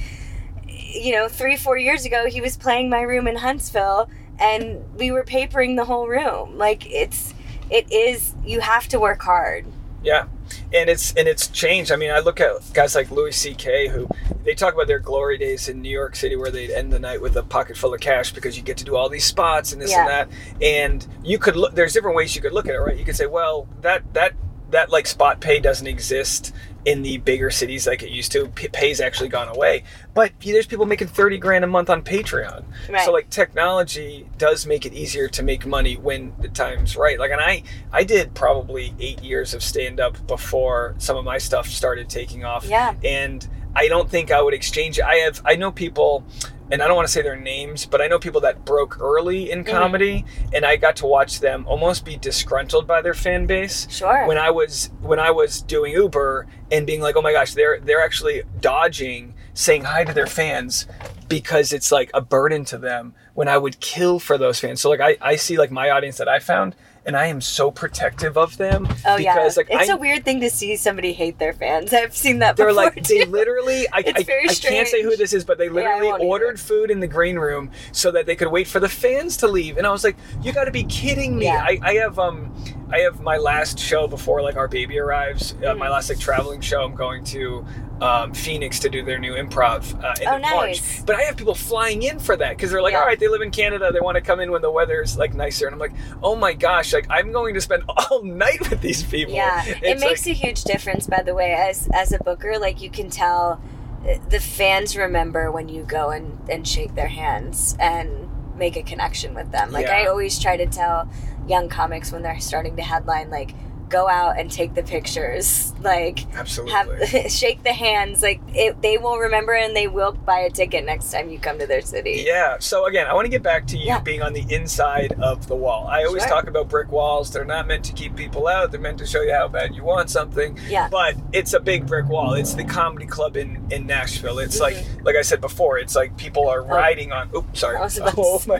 you 0.68 1.14
know, 1.14 1.28
three, 1.28 1.56
four 1.56 1.78
years 1.78 2.06
ago, 2.06 2.26
he 2.28 2.42
was 2.42 2.58
playing 2.58 2.90
my 2.90 3.02
room 3.02 3.28
in 3.28 3.38
Huntsville, 3.38 4.10
and 4.40 4.84
we 4.96 5.12
were 5.12 5.24
papering 5.24 5.76
the 5.76 5.86
whole 5.86 6.08
room. 6.08 6.58
Like, 6.58 6.90
it's, 6.92 7.34
it 7.70 7.92
is, 7.92 8.34
you 8.44 8.60
have 8.60 8.88
to 8.90 9.00
work 9.00 9.22
hard. 9.22 9.66
Yeah, 10.04 10.26
and 10.72 10.90
it's 10.90 11.12
and 11.16 11.28
it's 11.28 11.48
changed. 11.48 11.92
I 11.92 11.96
mean, 11.96 12.12
I 12.12 12.20
look 12.20 12.40
at 12.40 12.52
guys 12.74 12.94
like 12.96 13.10
Louis 13.10 13.36
C.K. 13.36 13.88
who 13.90 14.08
they 14.46 14.54
talk 14.54 14.74
about 14.76 14.86
their 14.88 15.00
glory 15.00 15.38
days 15.40 15.68
in 15.68 15.82
New 15.82 15.90
York 15.90 16.16
City, 16.16 16.36
where 16.36 16.52
they'd 16.52 16.70
end 16.70 16.94
the 16.94 17.00
night 17.00 17.20
with 17.20 17.36
a 17.36 17.42
pocket 17.44 17.76
full 17.76 17.94
of 17.94 18.00
cash 18.00 18.32
because 18.32 18.56
you 18.56 18.64
get 18.64 18.78
to 18.78 18.84
do 18.86 18.96
all 18.96 19.10
these 19.10 19.26
spots 19.26 19.74
and 19.74 19.82
this 19.82 19.92
Yeah. 19.92 20.02
and 20.02 20.10
that. 20.10 20.30
And 20.62 21.08
you 21.24 21.40
could 21.40 21.56
look. 21.58 21.74
There's 21.74 21.94
different 21.94 22.16
ways 22.16 22.36
you 22.36 22.42
could 22.42 22.54
look 22.54 22.68
at 22.68 22.76
it, 22.76 22.80
right? 22.80 22.96
You 22.96 23.04
could 23.04 23.16
say, 23.18 23.26
well, 23.26 23.68
that 23.82 24.14
that 24.14 24.34
that 24.72 24.90
like 24.90 25.08
spot 25.08 25.40
pay 25.40 25.60
doesn't 25.60 25.88
exist 25.88 26.54
in 26.86 27.02
the 27.02 27.18
bigger 27.18 27.50
cities 27.50 27.86
like 27.86 28.02
it 28.02 28.10
used 28.10 28.32
to. 28.32 28.48
P- 28.48 28.70
pay's 28.70 29.02
actually 29.02 29.28
gone 29.30 29.50
away, 29.50 29.84
but 30.14 30.32
there's 30.40 30.66
people 30.66 30.86
making 30.86 31.08
thirty 31.08 31.38
grand 31.38 31.64
a 31.64 31.68
month 31.68 31.90
on 31.90 32.02
Patreon. 32.02 32.64
Right. 32.90 33.06
So 33.06 33.12
like 33.12 33.30
technology 33.30 34.28
does 34.38 34.66
make 34.66 34.86
it 34.86 34.94
easier 34.94 35.28
to 35.30 35.44
make 35.44 35.66
money 35.66 35.96
when 35.96 36.34
the 36.40 36.48
time's 36.48 36.96
right. 36.96 37.20
Like, 37.20 37.32
and 37.32 37.42
I 37.42 37.64
I 37.92 38.04
did 38.04 38.34
probably 38.34 38.94
eight 39.00 39.22
years 39.22 39.54
of 39.54 39.64
stand 39.64 40.00
up 40.00 40.26
before 40.28 40.96
some 40.98 41.18
of 41.18 41.26
my 41.26 41.38
stuff 41.38 41.68
started 41.68 42.10
taking 42.10 42.46
off. 42.46 42.66
Yeah. 42.66 42.96
And 43.04 43.48
I 43.76 43.90
don't 43.90 44.10
think 44.10 44.32
I 44.32 44.42
would 44.42 44.54
exchange. 44.54 45.00
I 45.00 45.16
have 45.16 45.42
I 45.44 45.56
know 45.56 45.72
people. 45.72 46.24
And 46.70 46.82
I 46.82 46.88
don't 46.88 46.96
want 46.96 47.08
to 47.08 47.12
say 47.12 47.22
their 47.22 47.36
names, 47.36 47.86
but 47.86 48.02
I 48.02 48.08
know 48.08 48.20
people 48.20 48.42
that 48.42 48.66
broke 48.66 49.00
early 49.00 49.52
in 49.52 49.64
mm. 49.64 49.68
comedy, 49.68 50.26
and 50.54 50.66
I 50.66 50.76
got 50.76 50.98
to 50.98 51.06
watch 51.06 51.40
them 51.40 51.66
almost 51.68 52.04
be 52.04 52.18
disgruntled 52.18 52.86
by 52.86 53.02
their 53.02 53.14
fan 53.14 53.46
base 53.46 53.88
Sure. 53.90 54.26
when 54.28 54.38
I 54.38 54.52
was 54.52 54.90
when 55.02 55.20
I 55.20 55.32
was 55.32 55.62
doing 55.62 55.94
Uber 55.94 56.48
and 56.72 56.86
being 56.86 57.02
like, 57.02 57.16
oh 57.16 57.22
my 57.22 57.32
gosh, 57.32 57.54
they're 57.54 57.80
they're 57.80 58.04
actually 58.04 58.44
dodging 58.60 59.34
saying 59.54 59.86
hi 59.86 60.04
to 60.04 60.14
their 60.14 60.28
fans 60.28 60.86
because 61.28 61.74
it's 61.74 61.92
like 61.92 62.12
a 62.14 62.22
burden 62.22 62.64
to 62.66 62.78
them 62.78 63.14
when 63.34 63.48
I 63.48 63.58
would 63.58 63.80
kill 63.80 64.20
for 64.20 64.38
those 64.38 64.60
fans. 64.60 64.82
So 64.82 64.90
like 64.90 65.00
I, 65.00 65.18
I 65.22 65.36
see 65.36 65.58
like 65.58 65.72
my 65.72 65.90
audience 65.90 66.18
that 66.18 66.28
I 66.28 66.40
found 66.40 66.76
and 67.08 67.18
I 67.18 67.26
am 67.28 67.42
so 67.42 67.72
protective 67.72 68.38
of 68.38 68.58
them 68.58 68.86
Oh 69.06 69.18
because 69.18 69.20
yeah, 69.20 69.36
like 69.56 69.68
it's 69.70 69.90
I, 69.90 69.94
a 69.94 69.98
weird 69.98 70.24
thing 70.26 70.42
to 70.42 70.50
see 70.50 70.76
somebody 70.76 71.14
hate 71.14 71.40
their 71.40 71.54
fans. 71.54 71.94
I've 71.94 72.16
seen 72.16 72.40
that. 72.40 72.58
they're 72.58 72.74
like 72.74 73.04
they 73.08 73.26
literally 73.26 73.88
I, 73.92 74.00
It's 74.06 74.20
I, 74.20 74.24
very 74.24 74.50
I 74.50 74.54
can't 74.54 74.88
say 74.88 75.02
who 75.02 75.16
this 75.16 75.34
is 75.34 75.44
but 75.46 75.58
they 75.58 75.70
literally 75.70 76.10
either. 76.10 76.24
ordered 76.24 76.60
food 76.60 76.92
in 76.92 77.00
the 77.00 77.08
green 77.08 77.38
room 77.40 77.72
so 77.94 78.12
that 78.12 78.26
they 78.26 78.36
could 78.36 78.50
wait 78.52 78.68
for 78.68 78.80
the 78.80 78.90
fans 78.90 79.38
to 79.38 79.48
leave 79.48 79.78
and 79.78 79.88
I 79.88 79.92
was 79.92 80.04
like 80.04 80.18
you 80.44 80.52
got 80.54 80.66
to 80.66 80.72
be 80.72 80.84
kidding 80.84 81.38
me 81.38 81.46
Yeah. 81.46 81.64
I, 81.66 81.80
I 81.82 81.94
have 81.96 82.20
um 82.20 82.54
I 82.90 83.00
have 83.00 83.20
my 83.22 83.38
last 83.38 83.78
show 83.80 84.08
before 84.08 84.42
like 84.42 84.56
our 84.56 84.68
baby 84.68 84.98
arrives 85.00 85.56
uh, 85.66 85.76
my 85.76 85.90
last 85.90 86.10
like 86.10 86.20
traveling 86.20 86.62
show 86.62 86.84
I'm 86.84 86.96
going 86.96 87.24
to 87.26 87.66
um, 88.00 88.34
Phoenix 88.34 88.80
to 88.80 88.90
do 88.90 89.04
their 89.04 89.18
new 89.20 89.34
improv 89.34 90.02
uh, 90.04 90.14
end 90.22 90.28
Oh, 90.28 90.36
of 90.36 90.42
March 90.42 91.06
but 91.06 91.16
I 91.16 91.24
have 91.24 91.36
people 91.36 91.56
flying 91.56 92.04
in 92.04 92.20
for 92.20 92.38
that 92.38 92.56
because 92.56 92.72
they're 92.72 92.82
like 92.82 92.94
Yeah. 92.94 93.00
all 93.02 93.06
right 93.06 93.20
they 93.20 93.28
live 93.28 93.42
in 93.42 93.52
Canada 93.52 93.92
they 93.92 94.00
want 94.00 94.16
to 94.16 94.22
come 94.22 94.40
in 94.40 94.52
when 94.52 94.62
the 94.62 94.72
weather's 94.72 95.18
like 95.18 95.34
nicer 95.34 95.66
and 95.66 95.74
I'm 95.74 95.80
like 95.80 95.94
oh 96.24 96.36
my 96.36 96.54
gosh 96.54 96.94
like 96.94 97.08
I'm 97.10 97.32
going 97.32 97.54
to 97.56 97.62
spend 97.62 97.84
all 97.90 98.24
night 98.24 98.70
with 98.70 98.82
these 98.82 99.04
people 99.04 99.34
Yeah, 99.34 99.66
it 99.66 100.00
makes 100.00 100.26
like- 100.26 100.36
a 100.36 100.40
huge 100.40 100.64
difference. 100.64 101.08
By 101.08 101.24
the 101.24 101.34
way, 101.34 101.54
as 101.54 101.90
as 101.94 102.12
a 102.14 102.20
booker, 102.20 102.58
like 102.60 102.82
you 102.82 102.90
can 102.90 103.10
tell, 103.10 103.62
uh, 104.08 104.16
the 104.30 104.40
fans 104.40 104.96
remember 104.96 105.52
when 105.52 105.68
you 105.70 105.84
go 105.84 106.10
and 106.12 106.38
and 106.50 106.68
shake 106.68 106.96
their 106.96 107.08
hands 107.08 107.76
and 107.80 108.30
make 108.58 108.76
a 108.76 108.84
connection 108.84 109.34
with 109.34 109.52
them. 109.52 109.72
Like 109.72 109.88
I 109.88 110.08
always 110.08 110.40
try 110.40 110.58
to 110.58 110.66
tell 110.66 111.10
young 111.48 111.70
comics 111.70 112.12
when 112.12 112.22
they're 112.24 112.40
starting 112.40 112.76
to 112.76 112.82
headline, 112.82 113.30
like 113.30 113.54
go 113.90 114.10
out 114.10 114.38
and 114.40 114.52
take 114.52 114.74
the 114.74 114.84
pictures, 114.84 115.74
like 115.82 116.26
absolutely 116.36 116.74
have 116.74 117.32
shake 117.32 117.64
the 117.64 117.74
hands, 117.74 118.22
like 118.22 118.42
it, 118.54 118.82
they 118.82 118.98
will 118.98 119.18
remember 119.18 119.54
and 119.54 119.76
they 119.76 119.88
will 119.88 120.12
buy 120.12 120.40
a 120.40 120.50
ticket 120.50 120.86
next 120.86 121.12
time 121.12 121.30
you 121.30 121.40
come 121.40 121.58
to 121.60 121.68
their 121.68 121.82
city. 121.82 122.24
Yeah. 122.26 122.58
So 122.60 122.86
again, 122.86 123.08
I 123.08 123.14
want 123.14 123.26
to 123.26 123.30
get 123.30 123.44
back 123.44 123.66
to 123.68 123.78
you 123.78 123.86
Yeah. 123.86 124.00
being 124.00 124.22
on 124.22 124.34
the 124.34 124.46
inside 124.54 125.14
of 125.22 125.48
the 125.48 125.56
wall. 125.56 125.88
I 125.88 126.04
always 126.04 126.24
Sure. 126.24 126.30
talk 126.30 126.48
about 126.48 126.68
brick 126.70 126.92
walls. 126.92 127.32
They're 127.32 127.46
not 127.46 127.68
meant 127.68 127.84
to 127.86 127.94
keep 127.94 128.16
people 128.16 128.48
out. 128.48 128.72
They're 128.72 128.80
meant 128.80 128.98
to 129.00 129.06
show 129.06 129.22
you 129.22 129.34
how 129.34 129.48
bad 129.48 129.76
you 129.76 129.84
want 129.84 130.10
something. 130.10 130.58
Yeah. 130.68 130.88
But 130.90 131.16
it's 131.32 131.54
a 131.54 131.60
big 131.60 131.86
brick 131.88 132.08
wall. 132.10 132.34
It's 132.34 132.54
the 132.54 132.64
comedy 132.64 133.06
club 133.06 133.38
in 133.38 133.66
in 133.72 133.86
Nashville. 133.86 134.40
It's 134.40 134.60
like 134.60 134.76
Mm-hmm. 134.78 135.06
like 135.06 135.16
I 135.16 135.22
said 135.22 135.42
before. 135.42 135.78
It's 135.80 135.96
like 135.96 136.16
people 136.18 136.48
are 136.50 136.62
riding 136.62 137.12
on. 137.12 137.30
Oops, 137.36 137.60
sorry. 137.60 137.78
I 137.78 137.82
was 137.82 137.98
about 137.98 138.16
to 138.16 138.22
Oh 138.22 138.42
my, 138.48 138.60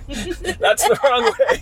that's 0.60 0.84
the 0.88 1.00
wrong 1.04 1.24
way. 1.24 1.60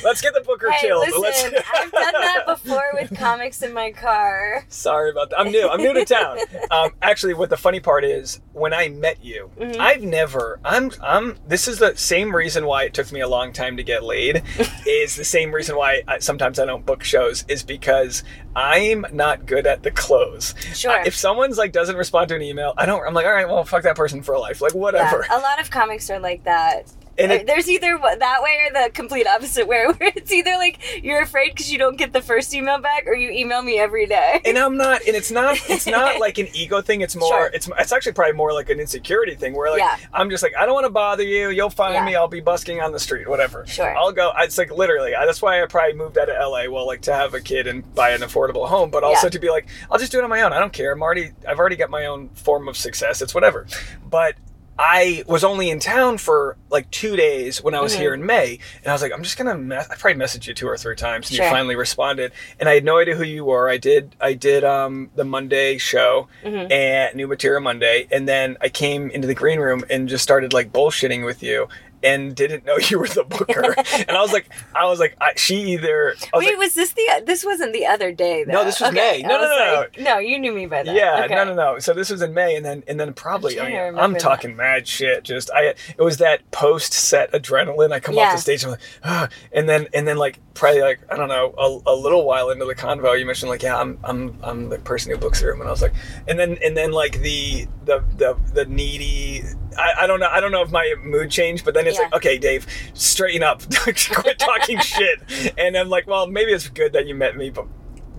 Let's 0.04 0.20
get 0.20 0.34
the 0.34 0.42
booker 0.44 0.70
Hey, 0.70 0.88
killed. 0.88 1.06
listen, 1.18 1.52
Let's, 1.52 1.68
I've 1.74 1.92
done 1.92 2.12
that 2.12 2.44
before 2.46 2.90
with 2.94 3.03
with 3.10 3.18
comics 3.18 3.62
in 3.62 3.72
my 3.72 3.92
car. 3.92 4.64
Sorry 4.68 5.10
about 5.10 5.30
that. 5.30 5.40
I'm 5.40 5.50
new. 5.50 5.68
I'm 5.68 5.80
new 5.80 5.92
to 5.94 6.04
town. 6.04 6.38
Um, 6.70 6.90
actually, 7.02 7.34
what 7.34 7.50
the 7.50 7.56
funny 7.56 7.80
part 7.80 8.04
is, 8.04 8.40
when 8.52 8.72
I 8.72 8.88
met 8.88 9.24
you, 9.24 9.50
Mhm. 9.58 9.78
I've 9.78 10.02
never. 10.02 10.60
I'm. 10.64 10.90
I'm. 11.02 11.36
This 11.46 11.68
is 11.68 11.78
the 11.78 11.96
same 11.96 12.34
reason 12.34 12.66
why 12.66 12.84
it 12.84 12.94
took 12.94 13.10
me 13.12 13.20
a 13.20 13.28
long 13.28 13.52
time 13.52 13.76
to 13.76 13.82
get 13.82 14.02
laid. 14.02 14.42
is 14.86 15.16
the 15.16 15.24
same 15.24 15.52
reason 15.52 15.76
why 15.76 16.02
I, 16.08 16.18
sometimes 16.18 16.58
I 16.58 16.64
don't 16.64 16.84
book 16.86 17.02
shows. 17.04 17.44
Is 17.48 17.62
because 17.62 18.22
I'm 18.56 19.04
not 19.12 19.46
good 19.46 19.66
at 19.66 19.82
the 19.82 19.90
close. 19.90 20.54
Sure. 20.74 21.02
If 21.04 21.16
someone's 21.16 21.58
like 21.58 21.72
doesn't 21.72 21.96
respond 21.96 22.28
to 22.28 22.36
an 22.36 22.42
email, 22.42 22.74
I 22.76 22.86
don't. 22.86 23.06
I'm 23.06 23.14
like, 23.14 23.26
all 23.26 23.32
right, 23.32 23.48
well, 23.48 23.64
fuck 23.64 23.82
that 23.84 23.96
person 23.96 24.22
for 24.22 24.38
life. 24.38 24.60
Like 24.60 24.74
whatever. 24.74 25.26
Yeah, 25.28 25.38
a 25.38 25.40
lot 25.40 25.60
of 25.60 25.70
comics 25.70 26.10
are 26.10 26.20
like 26.20 26.44
that. 26.44 26.90
And 27.16 27.30
Uh, 27.30 27.34
it- 27.36 27.46
There's 27.46 27.68
either 27.70 27.98
that 27.98 28.42
way 28.42 28.58
or 28.66 28.72
the 28.84 28.90
complete 28.90 29.26
opposite 29.26 29.66
way, 29.66 29.84
where 29.98 30.12
it's 30.16 30.32
either 30.32 30.52
like 30.56 30.78
you're 31.02 31.20
afraid 31.22 31.50
because 31.50 31.70
you 31.72 31.78
don't 31.78 31.96
get 31.96 32.12
the 32.12 32.22
first 32.22 32.52
email 32.54 32.78
back, 32.78 33.04
or 33.06 33.14
you 33.14 33.30
email 33.30 33.62
me 33.62 33.78
every 33.78 34.06
day. 34.06 34.40
and 34.44 34.58
I'm 34.58 34.76
not, 34.76 35.02
and 35.06 35.14
it's 35.16 35.30
not, 35.30 35.58
it's 35.70 35.86
not 35.86 36.18
like 36.26 36.38
an 36.38 36.48
ego 36.54 36.80
thing. 36.80 37.00
It's 37.02 37.14
more, 37.16 37.28
Sure. 37.28 37.50
it's, 37.54 37.68
it's 37.78 37.92
actually 37.92 38.12
probably 38.12 38.32
more 38.34 38.52
like 38.52 38.68
an 38.70 38.80
insecurity 38.80 39.34
thing 39.34 39.54
where 39.54 39.70
like 39.70 39.80
Yeah. 39.80 39.96
I'm 40.12 40.30
just 40.30 40.42
like 40.42 40.54
I 40.58 40.64
don't 40.66 40.74
want 40.74 40.86
to 40.86 40.90
bother 40.90 41.22
you. 41.22 41.50
You'll 41.50 41.70
find 41.70 41.94
Yeah. 41.94 42.04
me. 42.04 42.16
I'll 42.16 42.28
be 42.28 42.40
busking 42.40 42.80
on 42.80 42.92
the 42.92 42.98
street, 43.00 43.28
whatever. 43.28 43.66
Sure. 43.66 43.96
I'll 43.96 44.12
go. 44.12 44.32
It's 44.38 44.58
like 44.58 44.70
literally. 44.72 45.14
I, 45.14 45.26
that's 45.26 45.40
why 45.42 45.62
I 45.62 45.66
probably 45.66 45.94
moved 45.94 46.18
out 46.18 46.28
of 46.28 46.36
LA. 46.36 46.68
Well, 46.68 46.86
like 46.86 47.02
to 47.02 47.14
have 47.14 47.34
a 47.34 47.40
kid 47.40 47.66
and 47.66 47.94
buy 47.94 48.10
an 48.10 48.20
affordable 48.22 48.66
home, 48.68 48.90
but 48.90 49.04
also 49.04 49.26
Yeah. 49.26 49.30
to 49.30 49.38
be 49.38 49.50
like, 49.50 49.66
I'll 49.90 49.98
just 49.98 50.12
do 50.12 50.18
it 50.18 50.24
on 50.24 50.30
my 50.30 50.42
own. 50.42 50.52
I 50.52 50.58
don't 50.58 50.72
care. 50.72 50.92
I'm 50.92 51.02
already, 51.02 51.32
I've 51.46 51.58
already 51.58 51.76
got 51.76 51.90
my 51.90 52.06
own 52.06 52.28
form 52.30 52.68
of 52.68 52.76
success. 52.76 53.22
It's 53.22 53.34
whatever. 53.34 53.66
But 54.08 54.34
I 54.78 55.22
was 55.28 55.44
only 55.44 55.70
in 55.70 55.78
town 55.78 56.18
for 56.18 56.56
like 56.68 56.90
two 56.90 57.14
days 57.14 57.62
when 57.62 57.74
I 57.74 57.80
was 57.80 57.94
Mhm. 57.94 57.98
here 57.98 58.14
in 58.14 58.26
May, 58.26 58.58
and 58.82 58.88
I 58.88 58.92
was 58.92 59.02
like, 59.02 59.12
I'm 59.12 59.22
just 59.22 59.36
gonna. 59.38 59.54
Mess- 59.56 59.88
I 59.90 59.94
probably 59.94 60.20
messaged 60.20 60.46
you 60.48 60.54
two 60.54 60.66
or 60.66 60.76
three 60.76 60.96
times, 60.96 61.28
and 61.30 61.36
Sure. 61.36 61.44
you 61.44 61.50
finally 61.50 61.76
responded. 61.76 62.32
And 62.58 62.68
I 62.68 62.74
had 62.74 62.84
no 62.84 62.98
idea 62.98 63.14
who 63.14 63.22
you 63.22 63.44
were. 63.44 63.68
I 63.68 63.76
did. 63.76 64.16
I 64.20 64.32
did 64.32 64.64
um, 64.64 65.10
the 65.14 65.24
Monday 65.24 65.78
show 65.78 66.26
Mhm. 66.44 66.72
and 66.72 67.14
New 67.14 67.28
Material 67.28 67.60
Monday, 67.60 68.08
and 68.10 68.28
then 68.28 68.56
I 68.60 68.68
came 68.68 69.10
into 69.10 69.28
the 69.28 69.34
green 69.34 69.60
room 69.60 69.84
and 69.88 70.08
just 70.08 70.24
started 70.24 70.52
like 70.52 70.72
bullshitting 70.72 71.24
with 71.24 71.42
you. 71.42 71.68
And 72.04 72.36
didn't 72.36 72.66
know 72.66 72.76
you 72.76 72.98
were 72.98 73.08
the 73.08 73.24
booker, 73.24 73.74
and 73.94 74.10
I 74.10 74.20
was 74.20 74.32
like, 74.32 74.48
I 74.74 74.86
was 74.86 75.00
like, 75.00 75.16
I, 75.20 75.32
she 75.36 75.72
either. 75.72 76.14
Was 76.34 76.44
Wait, 76.44 76.50
like, 76.50 76.58
was 76.58 76.74
this 76.74 76.92
the? 76.92 77.22
This 77.24 77.44
wasn't 77.44 77.72
the 77.72 77.86
other 77.86 78.12
day. 78.12 78.44
Though. 78.44 78.52
No, 78.52 78.64
this 78.64 78.78
was 78.80 78.90
Okay, 78.90 79.22
May. 79.22 79.26
No, 79.26 79.36
I 79.36 79.38
no, 79.38 79.44
no, 79.46 79.80
like, 79.80 79.98
no. 79.98 80.18
You 80.18 80.38
knew 80.38 80.52
me 80.52 80.66
by 80.66 80.82
that. 80.82 80.94
Yeah, 80.94 81.24
Okay. 81.24 81.34
no, 81.34 81.44
no, 81.44 81.54
no. 81.54 81.78
So 81.78 81.94
this 81.94 82.10
was 82.10 82.20
in 82.20 82.34
May, 82.34 82.56
and 82.56 82.64
then 82.64 82.84
and 82.86 83.00
then 83.00 83.14
probably 83.14 83.58
I'm 83.58 83.66
I 83.66 83.68
mean, 83.70 83.78
remember 83.78 84.18
talking 84.18 84.54
mad 84.54 84.86
shit. 84.86 85.24
Just 85.24 85.50
I, 85.54 85.68
it 85.96 85.98
was 85.98 86.18
that 86.18 86.50
post 86.50 86.92
set 86.92 87.32
adrenaline. 87.32 87.90
I 87.92 88.00
come 88.00 88.18
off 88.18 88.32
the 88.34 88.38
stage, 88.38 88.64
I'm 88.64 88.72
like, 88.72 88.80
ah, 89.02 89.28
and 89.52 89.68
then 89.68 89.88
and 89.94 90.06
then 90.06 90.18
like 90.18 90.38
probably 90.54 90.80
like 90.80 91.00
I 91.10 91.16
don't 91.16 91.28
know 91.28 91.52
a, 91.58 91.90
a 91.92 91.94
little 91.94 92.24
while 92.24 92.50
into 92.50 92.64
the 92.64 92.74
convo, 92.74 93.18
you 93.18 93.26
mentioned 93.26 93.50
like, 93.50 93.62
yeah, 93.62 93.78
I'm 93.78 93.98
I'm 94.04 94.38
I'm 94.42 94.68
the 94.68 94.78
person 94.78 95.10
who 95.12 95.18
books 95.18 95.40
the 95.40 95.48
room, 95.48 95.60
and 95.60 95.68
I 95.68 95.70
was 95.72 95.82
like, 95.82 95.94
and 96.28 96.38
then 96.38 96.56
and 96.64 96.76
then 96.76 96.92
like 96.92 97.20
the 97.20 97.66
the 97.84 98.04
the 98.16 98.36
the 98.54 98.64
needy. 98.66 99.42
I, 99.76 100.02
I 100.04 100.06
don't 100.06 100.20
know. 100.20 100.28
I 100.30 100.38
don't 100.40 100.52
know 100.52 100.62
if 100.62 100.70
my 100.70 100.94
mood 101.02 101.30
changed, 101.30 101.64
but 101.64 101.74
then 101.74 101.86
it's 101.88 101.96
Yeah. 101.98 102.04
like, 102.04 102.14
okay, 102.14 102.38
Dave, 102.38 102.66
straighten 102.94 103.42
up, 103.42 103.62
quit 103.84 104.38
talking 104.38 104.78
shit. 104.80 105.20
And 105.58 105.76
I'm 105.76 105.88
like, 105.88 106.06
well, 106.06 106.28
maybe 106.28 106.52
it's 106.52 106.68
good 106.68 106.92
that 106.92 107.06
you 107.06 107.14
met 107.16 107.36
me, 107.36 107.50
but 107.50 107.66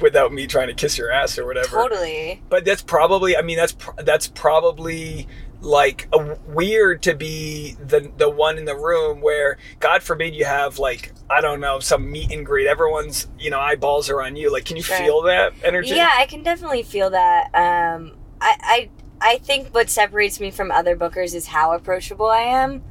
without 0.01 0.33
me 0.33 0.45
trying 0.45 0.67
to 0.67 0.73
kiss 0.73 0.97
your 0.97 1.09
ass 1.09 1.39
or 1.39 1.45
whatever 1.45 1.69
Totally. 1.69 2.43
but 2.49 2.65
that's 2.65 2.81
probably 2.81 3.37
i 3.37 3.41
mean 3.41 3.55
that's 3.55 3.73
that's 3.99 4.27
probably 4.27 5.25
like 5.61 6.07
a, 6.13 6.37
weird 6.47 7.01
to 7.03 7.15
be 7.15 7.75
the 7.83 8.11
the 8.17 8.29
one 8.29 8.57
in 8.57 8.65
the 8.65 8.75
room 8.75 9.21
where 9.21 9.57
god 9.79 10.03
forbid 10.03 10.35
you 10.35 10.45
have 10.45 10.77
like 10.77 11.11
i 11.29 11.41
don't 11.41 11.59
know 11.59 11.79
some 11.79 12.11
meet 12.11 12.31
and 12.31 12.45
greet 12.45 12.67
everyone's 12.67 13.27
you 13.39 13.49
know 13.49 13.59
eyeballs 13.59 14.09
are 14.09 14.21
on 14.21 14.35
you 14.35 14.51
like 14.51 14.65
can 14.65 14.77
you 14.77 14.83
Sure. 14.83 14.97
feel 14.97 15.21
that 15.23 15.53
energy 15.63 15.95
Yeah, 15.95 16.11
I 16.15 16.25
can 16.27 16.43
definitely 16.43 16.83
feel 16.83 17.09
that. 17.11 17.45
Um, 17.55 18.11
I, 18.41 18.55
I 18.61 18.89
I 19.21 19.37
think 19.39 19.73
what 19.73 19.89
separates 19.89 20.39
me 20.39 20.51
from 20.51 20.69
other 20.71 20.95
bookers 20.95 21.33
is 21.33 21.47
how 21.47 21.71
approachable 21.73 22.27
I 22.27 22.41
am. 22.41 22.83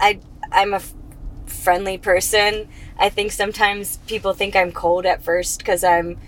I 0.00 0.20
I'm 0.52 0.72
a 0.74 0.76
f- 0.76 0.92
friendly 1.46 1.96
person. 1.98 2.68
I 2.98 3.08
think 3.08 3.32
sometimes 3.32 3.98
people 4.06 4.32
think 4.34 4.54
I'm 4.56 4.72
cold 4.72 5.06
at 5.06 5.22
first 5.22 5.58
because 5.60 5.84
I'm, 5.84 6.18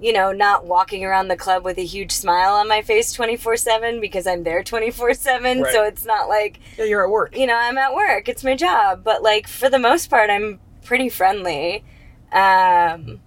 you 0.00 0.12
know, 0.12 0.32
not 0.32 0.66
walking 0.66 1.04
around 1.04 1.28
the 1.28 1.36
club 1.36 1.64
with 1.64 1.78
a 1.78 1.84
huge 1.84 2.12
smile 2.12 2.54
on 2.54 2.68
my 2.68 2.82
face 2.82 3.12
24 3.12 3.56
7 3.56 4.00
because 4.00 4.26
I'm 4.26 4.44
there 4.44 4.62
24 4.62 5.14
7. 5.14 5.64
So 5.72 5.84
it's 5.84 6.04
not 6.04 6.28
like, 6.28 6.60
yeah 6.78 6.84
you're 6.84 7.04
at 7.04 7.10
work 7.10 7.36
you 7.36 7.46
know, 7.46 7.56
I'm 7.56 7.78
at 7.78 7.94
work. 7.94 8.28
It's 8.28 8.42
my 8.44 8.56
job. 8.56 9.04
But 9.04 9.22
like 9.22 9.46
for 9.46 9.68
the 9.68 9.78
most 9.78 10.08
part, 10.10 10.30
I'm 10.30 10.58
pretty 10.84 11.08
friendly. 11.08 11.84
Um, 12.32 13.20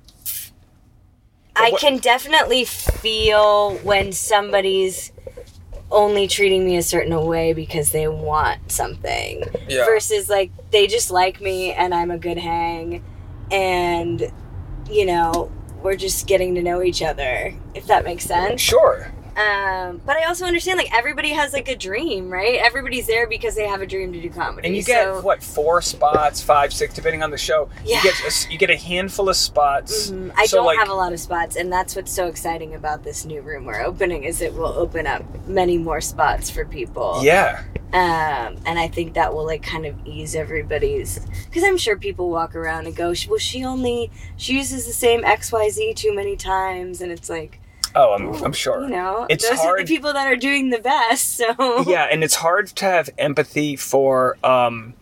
I 1.56 1.72
can 1.80 1.98
definitely 1.98 2.66
feel 2.66 3.76
when 3.78 4.12
somebody's 4.12 5.12
only 5.92 6.28
treating 6.28 6.66
me 6.66 6.78
a 6.78 6.82
certain 6.82 7.16
way 7.26 7.54
because 7.54 7.92
they 7.92 8.08
want 8.08 8.72
something 8.72 9.44
yeah 9.70 9.86
versus 9.86 10.28
like 10.28 10.52
they 10.72 10.88
just 10.88 11.12
like 11.12 11.40
me 11.40 11.72
and 11.72 11.94
I'm 11.94 12.10
a 12.10 12.18
good 12.18 12.40
hang 12.40 13.04
and 13.52 14.32
you 14.90 15.06
know 15.06 15.52
we're 15.84 15.96
just 15.96 16.28
getting 16.28 16.56
to 16.56 16.64
know 16.64 16.82
each 16.82 17.02
other 17.02 17.54
if 17.74 17.86
that 17.88 18.04
makes 18.04 18.24
sense. 18.24 18.62
Sure 18.62 19.12
um, 19.36 20.00
but 20.06 20.16
I 20.18 20.26
also 20.26 20.46
understand 20.46 20.78
like 20.78 20.94
everybody 20.94 21.30
has 21.30 21.54
like 21.54 21.68
a 21.68 21.76
dream, 21.76 22.30
right? 22.30 22.56
Everybody's 22.60 23.08
there 23.08 23.28
because 23.28 23.56
they 23.56 23.68
have 23.68 23.82
a 23.82 23.88
dream 23.88 24.14
to 24.14 24.22
do 24.22 24.30
comedy. 24.30 24.68
and 24.68 24.76
you 24.78 24.84
get 24.84 25.04
so, 25.06 25.22
what 25.22 25.42
four 25.44 25.82
spots 25.82 26.42
five 26.42 26.72
six 26.72 26.94
depending 26.94 27.24
on 27.24 27.32
the 27.32 27.38
show 27.38 27.70
Yeah. 27.84 27.98
you 27.98 28.04
get 28.04 28.14
a, 28.22 28.52
you 28.52 28.58
get 28.58 28.70
a 28.70 28.78
handful 28.78 29.30
of 29.30 29.36
spots 29.36 30.12
Mhm. 30.12 30.32
I 30.36 30.46
So, 30.46 30.58
don't 30.58 30.66
like- 30.68 30.78
have 30.80 30.90
a 30.90 30.94
lot 30.94 31.14
of 31.14 31.20
spots, 31.20 31.56
and 31.56 31.72
that's 31.72 31.96
what's 31.96 32.12
so 32.12 32.28
exciting 32.28 32.76
about 32.76 33.04
this 33.04 33.26
new 33.26 33.42
room 33.42 33.66
we're 33.66 33.82
opening 33.82 34.24
is 34.24 34.42
it 34.42 34.54
will 34.54 34.74
open 34.78 35.08
up 35.08 35.24
many 35.48 35.78
more 35.78 36.00
spots 36.02 36.50
for 36.50 36.66
people. 36.66 37.20
yeah 37.24 37.64
Um, 37.94 38.58
and 38.66 38.80
I 38.80 38.88
think 38.88 39.14
that 39.14 39.34
will 39.36 39.46
like 39.46 39.62
kind 39.62 39.86
of 39.86 39.96
ease 40.06 40.36
everybody's 40.36 41.20
because 41.46 41.64
I'm 41.64 41.78
sure 41.78 41.96
people 41.96 42.30
walk 42.30 42.56
around 42.56 42.88
and 42.88 42.96
go, 42.96 43.14
"Well, 43.30 43.38
she 43.38 43.64
only 43.64 44.10
she 44.36 44.54
uses 44.54 44.88
the 44.88 44.94
same 44.94 45.24
X 45.24 45.52
Y 45.52 45.70
Z 45.70 45.94
too 45.94 46.12
many 46.14 46.36
times," 46.36 47.02
and 47.02 47.12
it's 47.12 47.30
like, 47.30 47.60
oh 47.96 48.14
i'm, 48.14 48.44
I'm 48.44 48.54
sure 48.54 48.84
you 48.84 48.90
know, 48.90 49.26
It's 49.30 49.48
those 49.48 49.60
are 49.60 49.78
the 49.80 49.86
people 49.86 50.14
that 50.14 50.28
are 50.28 50.36
doing 50.36 50.70
the 50.70 50.80
best. 50.80 51.38
So 51.38 51.82
yeah, 51.88 52.08
and 52.12 52.24
it's 52.24 52.36
hard 52.36 52.68
to 52.68 52.86
have 52.86 53.10
empathy 53.18 53.76
for 53.76 54.38
um 54.44 54.94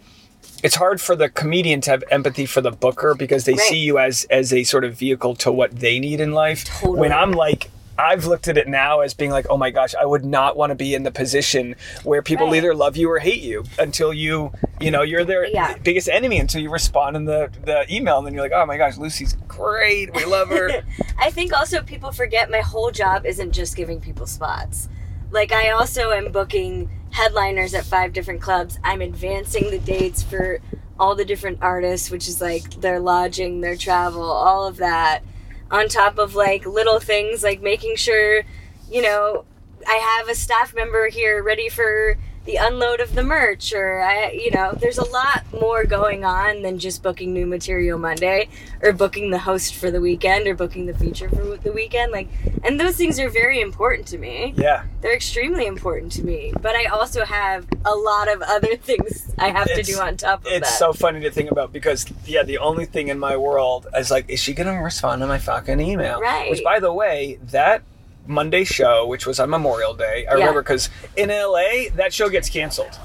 it's 0.64 0.76
hard 0.76 1.02
for 1.02 1.16
the 1.16 1.28
comedian 1.30 1.82
to 1.82 1.92
have 1.92 2.04
empathy 2.12 2.46
for 2.46 2.62
the 2.62 2.72
booker 2.72 3.16
because 3.16 3.46
they 3.46 3.54
Right. 3.54 3.62
see 3.70 3.78
you 3.80 3.98
as 3.98 4.26
as 4.30 4.54
a 4.54 4.64
sort 4.64 4.84
of 4.84 4.96
vehicle 4.96 5.36
to 5.38 5.52
what 5.52 5.80
they 5.80 6.00
need 6.00 6.20
in 6.22 6.34
life. 6.34 6.66
Totally. 6.66 7.00
When 7.00 7.12
I'm 7.12 7.32
like 7.32 7.70
I've 7.98 8.26
looked 8.26 8.48
at 8.48 8.58
it 8.58 8.68
now 8.68 9.02
as 9.02 9.14
being 9.14 9.32
like, 9.32 9.46
oh 9.50 9.58
my 9.58 9.70
gosh, 9.70 9.94
I 9.96 10.06
would 10.06 10.26
not 10.26 10.56
want 10.58 10.72
to 10.72 10.76
be 10.76 10.96
in 10.96 11.04
the 11.04 11.12
position 11.12 11.76
where 12.04 12.22
people 12.22 12.48
Right. 12.48 12.58
either 12.58 12.74
love 12.74 12.98
you 12.98 13.10
or 13.12 13.20
hate 13.20 13.42
you 13.42 13.64
until 13.78 14.14
you, 14.14 14.52
you 14.80 14.90
know, 14.92 15.02
you're 15.04 15.24
their 15.26 15.46
Yeah. 15.46 15.78
biggest 15.78 16.10
enemy 16.10 16.40
until 16.40 16.62
you 16.62 16.70
respond 16.72 17.16
in 17.16 17.26
the, 17.26 17.52
the 17.64 17.86
email 17.94 18.18
and 18.18 18.26
then 18.26 18.34
you're 18.34 18.44
like, 18.44 18.54
oh 18.54 18.66
my 18.66 18.78
gosh, 18.78 18.98
Lucy's 18.98 19.38
great. 19.48 20.14
We 20.16 20.26
love 20.26 20.50
her. 20.50 20.84
I 21.20 21.30
think 21.32 21.54
also 21.54 21.82
people 21.82 22.12
forget 22.12 22.50
my 22.50 22.62
whole 22.62 22.92
job 22.92 23.26
isn't 23.26 23.52
just 23.52 23.76
giving 23.76 24.00
people 24.02 24.26
spots. 24.26 24.90
Like 25.30 25.52
I 25.52 25.70
also 25.70 26.12
am 26.12 26.32
booking 26.32 26.90
headliners 27.12 27.74
at 27.74 27.86
five 27.86 28.14
different 28.14 28.42
clubs. 28.42 28.80
I'm 28.84 29.02
advancing 29.02 29.70
the 29.70 29.80
dates 29.80 30.24
for 30.24 30.60
all 31.00 31.16
the 31.16 31.26
different 31.26 31.60
artists, 31.62 32.10
which 32.10 32.28
is 32.28 32.42
like 32.42 32.82
their 32.82 33.00
lodging, 33.00 33.62
their 33.62 33.76
travel, 33.76 34.24
all 34.24 34.66
of 34.66 34.78
that. 34.78 35.24
On 35.72 35.88
top 35.88 36.18
of 36.18 36.36
like 36.36 36.66
little 36.66 37.00
things 37.00 37.44
like 37.44 37.62
making 37.62 37.96
sure, 37.96 38.44
you 38.90 39.02
know, 39.02 39.46
I 39.88 39.96
have 39.96 40.30
a 40.30 40.36
staff 40.36 40.76
member 40.76 41.08
here 41.08 41.42
ready 41.42 41.70
for 41.70 42.18
the 42.46 42.56
unload 42.56 43.00
of 43.00 43.16
the 43.16 43.24
merch 43.24 43.74
or 43.74 44.02
I 44.02 44.32
you 44.32 44.52
know, 44.52 44.74
there's 44.80 44.98
a 44.98 45.10
lot 45.10 45.44
more 45.54 45.84
going 45.84 46.26
on 46.26 46.62
than 46.62 46.80
just 46.80 47.04
booking 47.04 47.34
new 47.34 47.46
material 47.46 48.00
Monday 48.00 48.50
or 48.82 48.94
booking 48.94 49.30
the 49.32 49.40
host 49.40 49.76
for 49.76 49.92
the 49.92 50.02
weekend 50.02 50.48
or 50.48 50.56
booking 50.56 50.86
the 50.86 50.94
feature 50.94 51.30
for 51.30 51.58
the 51.58 51.72
weekend 51.72 52.12
like 52.12 52.28
and 52.64 52.80
those 52.80 52.96
things 52.96 53.20
are 53.20 53.30
very 53.30 53.62
important 53.62 54.08
to 54.08 54.18
me 54.18 54.54
yeah. 54.58 54.84
they're 55.02 55.16
extremely 55.16 55.66
important 55.66 56.12
to 56.12 56.24
me 56.24 56.54
but 56.62 56.76
i 56.76 56.86
also 56.86 57.24
have 57.24 57.68
a 57.86 57.94
lot 57.94 58.28
of 58.28 58.42
other 58.42 58.76
things 58.88 59.32
i 59.38 59.50
have 59.50 59.68
to 59.68 59.84
do 59.84 60.00
on 60.00 60.18
top 60.18 60.42
of 60.42 60.52
it's 60.52 60.70
that 60.70 60.80
so 60.80 60.94
funny 60.94 61.20
to 61.20 61.30
think 61.32 61.52
about 61.52 61.72
because 61.72 62.06
yeah, 62.26 62.44
the 62.44 62.58
only 62.58 62.86
thing 62.86 63.08
in 63.08 63.20
my 63.20 63.38
world 63.38 63.88
is 63.96 64.12
like, 64.12 64.30
is 64.30 64.40
she 64.40 64.54
gonna 64.54 64.82
respond 64.82 65.22
to 65.22 65.28
my 65.28 65.40
fucking 65.40 65.80
email? 65.80 66.20
Right. 66.20 66.50
Which, 66.50 66.64
by 66.64 66.80
the 66.80 66.94
way, 66.94 67.40
that 67.44 67.84
Monday 68.28 68.64
show, 68.64 69.06
which 69.08 69.26
was 69.26 69.40
on 69.40 69.50
Memorial 69.50 69.94
Day, 69.94 70.26
I 70.28 70.34
Yeah. 70.34 70.40
remember 70.42 70.62
because 70.62 70.90
in 71.16 71.30
LA 71.30 71.90
that 71.96 72.14
show 72.14 72.30
gets 72.30 72.50
canceled. 72.50 72.98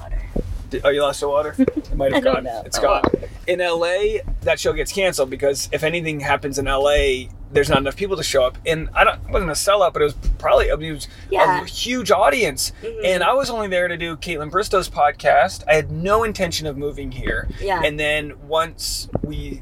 Did- 0.69 0.81
Oh, 0.85 0.89
you 0.89 1.01
lost 1.01 1.19
the 1.21 1.29
water? 1.29 1.55
It 1.57 1.95
might 1.95 2.13
have 2.13 2.23
gone. 2.31 2.45
It's 2.65 2.79
gone. 2.79 3.03
In 3.47 3.59
LA, 3.59 4.19
that 4.41 4.59
show 4.59 4.73
gets 4.73 4.91
canceled 4.91 5.29
because 5.29 5.69
if 5.71 5.83
anything 5.83 6.19
happens 6.19 6.59
in 6.59 6.65
LA, 6.65 7.29
there's 7.53 7.69
not 7.69 7.77
enough 7.77 7.95
people 7.95 8.17
to 8.17 8.23
show 8.23 8.43
up. 8.43 8.57
And 8.65 8.89
I 8.93 9.05
don't, 9.05 9.21
it 9.23 9.29
wasn't 9.31 9.51
a 9.51 9.53
sellout, 9.53 9.93
but 9.93 10.01
it 10.01 10.05
was 10.05 10.15
probably 10.37 10.69
I 10.71 10.75
mean, 10.75 10.91
it 10.91 10.95
was 10.95 11.07
Yeah. 11.31 11.61
a 11.61 11.65
huge 11.65 12.11
audience. 12.11 12.73
Mhm. 12.83 13.01
And 13.05 13.23
I 13.23 13.33
was 13.33 13.49
only 13.49 13.69
there 13.69 13.87
to 13.87 13.95
do 13.95 14.17
Kaitlyn 14.17 14.51
Bristowe's 14.51 14.89
podcast. 14.89 15.63
I 15.67 15.75
had 15.75 15.89
no 15.91 16.23
intention 16.25 16.67
of 16.67 16.77
moving 16.77 17.11
here. 17.11 17.47
Yeah. 17.61 17.81
And 17.83 17.97
then 17.97 18.33
once 18.47 19.07
we 19.23 19.61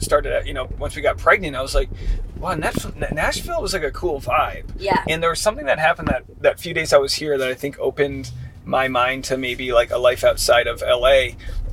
started, 0.00 0.46
you 0.46 0.54
know, 0.54 0.68
once 0.78 0.94
we 0.96 1.02
got 1.02 1.16
pregnant, 1.18 1.56
I 1.56 1.62
was 1.62 1.74
like, 1.74 1.88
wow, 2.38 2.54
Nashville, 2.54 2.92
Nashville 3.12 3.62
was 3.62 3.72
like 3.72 3.84
a 3.84 3.90
cool 3.90 4.20
vibe. 4.20 4.64
Yeah. 4.78 5.02
And 5.08 5.22
there 5.22 5.30
was 5.30 5.40
something 5.40 5.66
that 5.66 5.78
happened 5.78 6.08
that 6.08 6.24
that 6.40 6.60
few 6.60 6.74
days 6.74 6.92
I 6.92 6.98
was 6.98 7.14
here 7.14 7.38
that 7.38 7.48
I 7.48 7.54
think 7.54 7.78
opened 7.78 8.30
my 8.64 8.88
mind 8.88 9.24
to 9.24 9.36
maybe 9.36 9.72
like 9.72 9.90
a 9.90 9.98
life 9.98 10.24
outside 10.24 10.66
of 10.66 10.82
LA. 10.82 11.30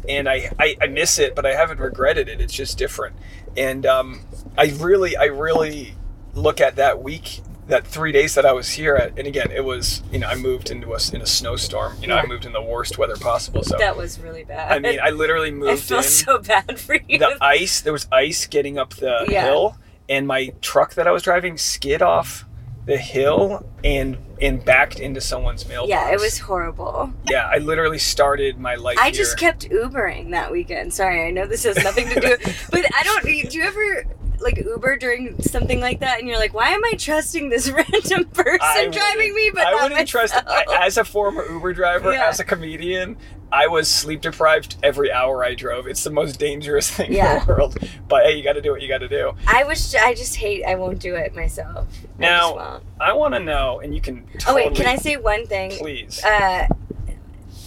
And 0.07 0.27
I, 0.27 0.49
I, 0.59 0.75
I 0.81 0.87
miss 0.87 1.19
it, 1.19 1.35
but 1.35 1.45
I 1.45 1.53
haven't 1.53 1.79
regretted 1.79 2.27
it. 2.29 2.41
It's 2.41 2.53
just 2.53 2.77
different. 2.77 3.15
And 3.57 3.85
um, 3.85 4.21
I 4.57 4.73
really, 4.79 5.15
I 5.17 5.25
really 5.25 5.95
look 6.33 6.61
at 6.61 6.77
that 6.77 7.03
week, 7.03 7.41
that 7.67 7.85
three 7.85 8.11
days 8.11 8.33
that 8.35 8.45
I 8.45 8.53
was 8.53 8.69
here 8.71 8.95
at, 8.95 9.19
and 9.19 9.27
again, 9.27 9.51
it 9.51 9.63
was, 9.63 10.01
you 10.11 10.17
know, 10.19 10.27
I 10.27 10.35
moved 10.35 10.71
into 10.71 10.93
a, 10.93 10.99
in 11.13 11.21
a 11.21 11.27
snowstorm. 11.27 11.97
You 12.01 12.07
know, 12.07 12.15
I 12.15 12.25
moved 12.25 12.45
in 12.45 12.53
the 12.53 12.61
worst 12.61 12.97
weather 12.97 13.17
possible. 13.17 13.61
So, 13.63 13.77
That 13.77 13.95
was 13.97 14.19
really 14.19 14.43
bad. 14.45 14.71
I 14.71 14.79
mean, 14.79 14.99
I 15.03 15.09
literally 15.11 15.49
I 15.49 15.51
moved 15.51 15.83
feel 15.83 15.97
in 15.97 16.03
so 16.03 16.39
bad 16.39 16.79
for 16.79 16.95
you. 17.07 17.19
the 17.19 17.37
ice 17.41 17.81
there 17.81 17.93
was 17.93 18.07
ice 18.11 18.47
getting 18.47 18.77
up 18.79 18.95
the 18.95 19.25
Yeah. 19.29 19.43
hill 19.45 19.77
and 20.07 20.25
my 20.25 20.51
truck 20.61 20.95
that 20.95 21.05
i 21.07 21.11
was 21.11 21.21
driving 21.21 21.55
skid 21.55 22.01
off 22.01 22.45
the 22.87 22.97
hill 22.97 23.63
and 23.83 24.17
and 24.41 24.63
backed 24.63 24.99
into 24.99 25.21
someone's 25.21 25.67
mailbox 25.67 25.89
yeah, 25.89 26.11
it 26.11 26.19
was 26.19 26.39
horrible. 26.39 27.11
yeah 27.29 27.49
i 27.51 27.57
literally 27.57 27.97
started 27.97 28.57
my 28.59 28.75
life 28.75 28.97
I 28.99 29.05
here. 29.05 29.13
just 29.13 29.37
kept 29.37 29.69
Ubering 29.69 30.31
that 30.31 30.51
weekend. 30.51 30.93
Sorry, 30.93 31.27
I 31.27 31.31
know 31.31 31.45
this 31.45 31.63
has 31.63 31.77
nothing 31.83 32.07
to 32.09 32.19
do, 32.19 32.37
but 32.71 32.85
I 32.95 33.03
don't. 33.03 33.23
Do 33.23 33.57
you 33.57 33.63
ever 33.63 34.05
like 34.41 34.57
Uber 34.57 34.97
during 34.97 35.41
something 35.41 35.79
like 35.79 35.99
that, 36.01 36.19
and 36.19 36.27
you're 36.27 36.39
like, 36.39 36.53
why 36.53 36.69
am 36.69 36.83
I 36.85 36.93
trusting 36.97 37.49
this 37.49 37.69
random 37.71 38.25
person 38.25 38.59
I 38.61 38.87
driving 38.91 39.33
me? 39.35 39.51
But 39.53 39.67
I 39.67 39.83
wouldn't 39.83 40.07
trust 40.07 40.33
myself? 40.33 40.67
I, 40.69 40.85
as 40.85 40.97
a 40.97 41.03
former 41.05 41.45
Uber 41.49 41.73
driver, 41.73 42.11
Yeah. 42.13 42.27
as 42.27 42.39
a 42.39 42.43
comedian. 42.45 43.17
I 43.51 43.65
was 43.65 43.89
sleep 43.89 44.21
deprived 44.21 44.75
every 44.83 45.11
hour 45.11 45.43
I 45.43 45.55
drove. 45.55 45.87
It's 45.87 46.03
the 46.03 46.11
most 46.11 46.37
dangerous 46.39 46.87
thing 46.95 47.11
Yeah. 47.11 47.41
in 47.41 47.47
the 47.47 47.53
world. 47.53 47.77
But 48.07 48.23
hey, 48.25 48.35
you 48.37 48.43
got 48.43 48.53
to 48.53 48.61
do 48.61 48.71
what 48.71 48.79
you 48.83 48.87
got 48.87 48.99
to 48.99 49.07
do. 49.07 49.31
I 49.47 49.63
wish 49.63 49.95
I 49.95 50.13
just 50.13 50.35
hate. 50.35 50.63
I 50.65 50.75
won't 50.75 50.99
do 50.99 51.15
it 51.15 51.33
myself. 51.35 51.87
Now, 52.19 52.55
won't. 52.55 52.83
I 53.01 53.13
want 53.13 53.33
to 53.33 53.39
know, 53.39 53.79
and 53.79 53.95
you 53.95 54.01
can. 54.01 54.23
Oh 54.47 54.53
wait, 54.53 54.75
can 54.75 54.85
I 54.85 54.97
say 54.97 55.17
one 55.17 55.47
thing? 55.47 55.71
Please. 55.71 56.23
Uh, 56.23 56.67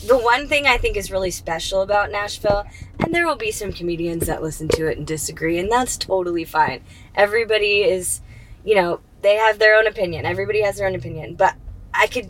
the 0.06 0.18
one 0.18 0.48
thing 0.48 0.66
I 0.66 0.78
think 0.78 0.96
is 0.96 1.10
really 1.10 1.30
special 1.30 1.82
about 1.82 2.10
Nashville, 2.10 2.64
and 2.98 3.14
there 3.14 3.26
will 3.26 3.36
be 3.36 3.52
some 3.52 3.72
comedians 3.72 4.26
that 4.26 4.42
listen 4.42 4.68
to 4.68 4.86
it 4.86 4.98
and 4.98 5.06
disagree, 5.06 5.58
and 5.58 5.70
that's 5.70 5.96
totally 5.96 6.44
fine. 6.44 6.82
Everybody 7.14 7.82
is, 7.82 8.20
you 8.64 8.74
know, 8.74 9.00
they 9.22 9.36
have 9.36 9.58
their 9.58 9.76
own 9.76 9.86
opinion. 9.86 10.26
Everybody 10.26 10.62
has 10.62 10.76
their 10.76 10.86
own 10.86 10.94
opinion, 10.94 11.34
but 11.34 11.54
I 11.94 12.06
could. 12.06 12.28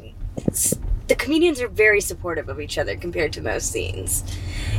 The 1.08 1.14
comedians 1.16 1.60
are 1.60 1.68
very 1.68 2.00
supportive 2.00 2.48
of 2.48 2.60
each 2.60 2.78
other 2.78 2.96
compared 2.96 3.32
to 3.34 3.42
most 3.42 3.70
scenes. 3.70 4.24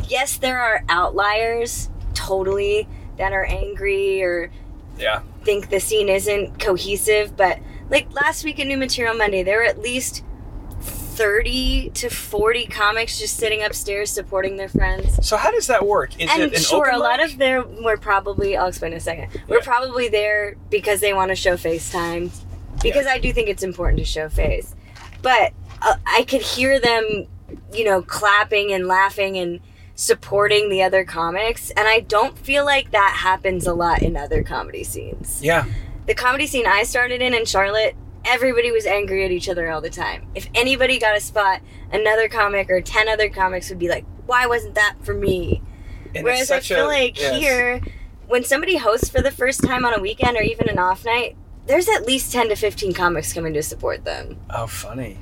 Yes, 0.08 0.38
there 0.38 0.60
are 0.60 0.84
outliers, 0.90 1.90
totally, 2.14 2.88
that 3.18 3.34
are 3.34 3.46
angry 3.46 4.24
or 4.24 4.52
yeah. 4.98 5.22
think 5.44 5.70
the 5.70 5.80
scene 5.80 6.10
isn't 6.10 6.60
cohesive, 6.60 7.36
but 7.36 7.60
like 7.90 8.12
last 8.14 8.44
week 8.44 8.60
at 8.60 8.68
New 8.68 8.78
Material 8.78 9.16
Monday, 9.16 9.44
there 9.44 9.58
were 9.58 9.66
at 9.66 9.80
least 9.80 10.24
30 11.18 11.92
to 11.92 12.10
40 12.10 12.66
comics 12.68 13.20
just 13.20 13.38
sitting 13.38 13.64
upstairs 13.64 14.10
supporting 14.10 14.58
their 14.58 14.68
friends. 14.68 15.26
So 15.28 15.38
how 15.38 15.52
does 15.52 15.68
that 15.68 15.86
work? 15.86 16.20
Is 16.20 16.30
and 16.32 16.42
it 16.42 16.54
an 16.56 16.60
sure, 16.62 16.90
a 16.90 16.98
lot 16.98 17.24
of 17.24 17.38
them 17.38 17.84
were 17.84 17.98
probably, 17.98 18.58
I'll 18.58 18.68
explain 18.68 18.94
in 18.94 18.98
a 18.98 19.02
second, 19.02 19.30
we're 19.48 19.58
Yeah. 19.58 19.64
probably 19.64 20.08
there 20.10 20.56
because 20.70 21.02
they 21.02 21.14
want 21.14 21.30
to 21.30 21.36
show 21.36 21.54
FaceTime. 21.56 22.32
Because 22.82 23.06
I 23.06 23.20
do 23.20 23.32
think 23.32 23.48
it's 23.48 23.64
important 23.64 24.00
to 24.00 24.06
show 24.06 24.28
face. 24.28 24.76
But 25.22 25.54
uh, 25.82 25.96
I 26.06 26.24
could 26.24 26.42
hear 26.42 26.80
them, 26.80 27.28
you 27.72 27.86
know, 27.86 28.02
clapping 28.02 28.72
and 28.74 28.88
laughing 28.88 29.38
and 29.38 29.60
supporting 29.96 30.70
the 30.70 30.82
other 30.82 31.04
comics. 31.06 31.70
And 31.72 31.88
I 31.88 32.00
don't 32.00 32.38
feel 32.38 32.66
like 32.66 32.92
that 32.92 33.16
happens 33.20 33.68
a 33.68 33.74
lot 33.74 34.02
in 34.02 34.18
other 34.18 34.42
comedy 34.44 34.84
scenes 34.84 35.40
Yeah. 35.44 35.66
the 36.08 36.16
comedy 36.16 36.48
scene 36.48 36.66
I 36.66 36.84
started 36.84 37.22
in 37.22 37.34
in 37.36 37.46
Charlotte, 37.46 37.96
everybody 38.26 38.72
was 38.72 38.86
angry 38.86 39.24
at 39.26 39.32
each 39.32 39.50
other 39.50 39.70
all 39.72 39.82
the 39.82 39.90
time. 39.90 40.28
If 40.36 40.48
anybody 40.56 41.00
got 41.00 41.16
a 41.16 41.20
spot, 41.20 41.62
another 41.92 42.28
comic 42.28 42.70
or 42.70 42.82
10 42.82 43.08
other 43.10 43.30
comics 43.30 43.70
would 43.70 43.80
be 43.80 43.90
like, 43.90 44.06
why 44.26 44.46
wasn't 44.48 44.76
that 44.76 44.96
for 45.02 45.14
me? 45.14 45.62
And 46.16 46.24
Whereas 46.24 46.52
I 46.52 46.60
feel 46.60 46.86
a- 46.86 46.88
like 46.88 47.20
yes. 47.20 47.36
here, 47.40 47.82
when 48.28 48.44
somebody 48.44 48.78
hosts 48.78 49.10
for 49.10 49.22
the 49.22 49.32
first 49.32 49.64
time 49.64 49.86
on 49.86 49.94
a 49.94 50.00
weekend 50.02 50.38
or 50.38 50.42
even 50.42 50.70
an 50.70 50.80
off 50.80 51.06
night, 51.06 51.36
there's 51.66 51.88
at 51.90 52.06
least 52.06 52.32
10 52.32 52.50
to 52.50 52.56
15 52.56 52.94
comics 52.94 53.34
coming 53.34 53.54
to 53.54 53.64
support 53.64 54.04
them. 54.06 54.38
Oh, 54.50 54.68
funny. 54.68 55.18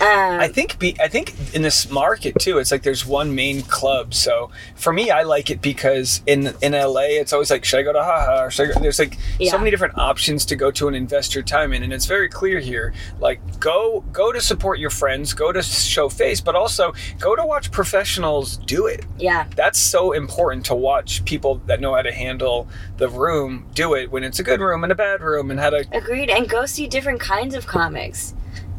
Um, 0.00 0.40
I 0.40 0.48
think 0.48 0.78
be, 0.78 0.94
I 1.00 1.08
think 1.08 1.34
in 1.54 1.62
this 1.62 1.90
market 1.90 2.38
too, 2.38 2.58
it's 2.58 2.70
like 2.70 2.82
there's 2.82 3.06
one 3.06 3.34
main 3.34 3.62
club. 3.62 4.12
So 4.14 4.50
for 4.74 4.92
me, 4.92 5.10
I 5.10 5.22
like 5.22 5.48
it 5.50 5.60
because 5.62 6.22
in 6.26 6.52
in 6.62 6.72
LA, 6.72 7.16
it's 7.20 7.32
always 7.32 7.50
like, 7.50 7.64
should 7.64 7.80
I 7.80 7.82
go 7.82 7.92
to 7.92 8.00
HaHa? 8.00 8.46
Or 8.46 8.50
should 8.50 8.70
I 8.70 8.74
go? 8.74 8.80
There's 8.80 8.98
like 8.98 9.16
Yeah. 9.38 9.50
so 9.50 9.58
many 9.58 9.70
different 9.70 9.96
options 9.98 10.44
to 10.46 10.56
go 10.56 10.70
to 10.72 10.86
and 10.88 10.96
invest 10.96 11.34
your 11.34 11.44
time 11.44 11.72
in, 11.72 11.82
and 11.82 11.92
it's 11.92 12.06
very 12.06 12.28
clear 12.28 12.60
here. 12.60 12.92
Like 13.20 13.40
go 13.60 14.04
go 14.12 14.32
to 14.32 14.40
support 14.40 14.78
your 14.78 14.90
friends, 14.90 15.32
go 15.32 15.50
to 15.52 15.62
show 15.62 16.08
face, 16.08 16.40
but 16.40 16.54
also 16.54 16.92
go 17.18 17.34
to 17.34 17.44
watch 17.44 17.70
professionals 17.70 18.58
do 18.58 18.86
it. 18.86 19.04
yeah, 19.18 19.46
That's 19.56 19.78
so 19.78 20.12
important 20.12 20.66
to 20.66 20.74
watch 20.74 21.24
people 21.24 21.60
that 21.66 21.80
know 21.80 21.94
how 21.94 22.02
to 22.02 22.12
handle 22.12 22.68
the 22.98 23.08
room 23.08 23.66
do 23.74 23.94
it 23.94 24.10
when 24.10 24.24
it's 24.24 24.38
a 24.38 24.42
good 24.42 24.60
room 24.60 24.82
and 24.84 24.92
a 24.92 24.94
bad 24.94 25.22
room, 25.22 25.50
and 25.50 25.58
how 25.58 25.70
to 25.70 25.86
agreed. 25.92 26.28
And 26.30 26.48
go 26.48 26.66
see 26.66 26.86
different 26.86 27.20
kinds 27.20 27.54
of 27.54 27.66
comics, 27.66 28.34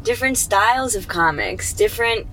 different 0.08 0.38
styles 0.38 0.94
of 0.94 1.06
comics, 1.06 1.74
different 1.74 2.26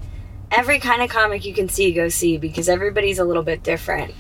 every 0.50 0.80
kind 0.80 1.02
of 1.02 1.10
comic 1.10 1.44
you 1.44 1.54
can 1.54 1.68
see, 1.68 1.92
go 1.92 2.08
see 2.08 2.38
because 2.38 2.70
everybody's 2.70 3.20
a 3.20 3.26
little 3.26 3.44
bit 3.44 3.64
different. 3.64 4.14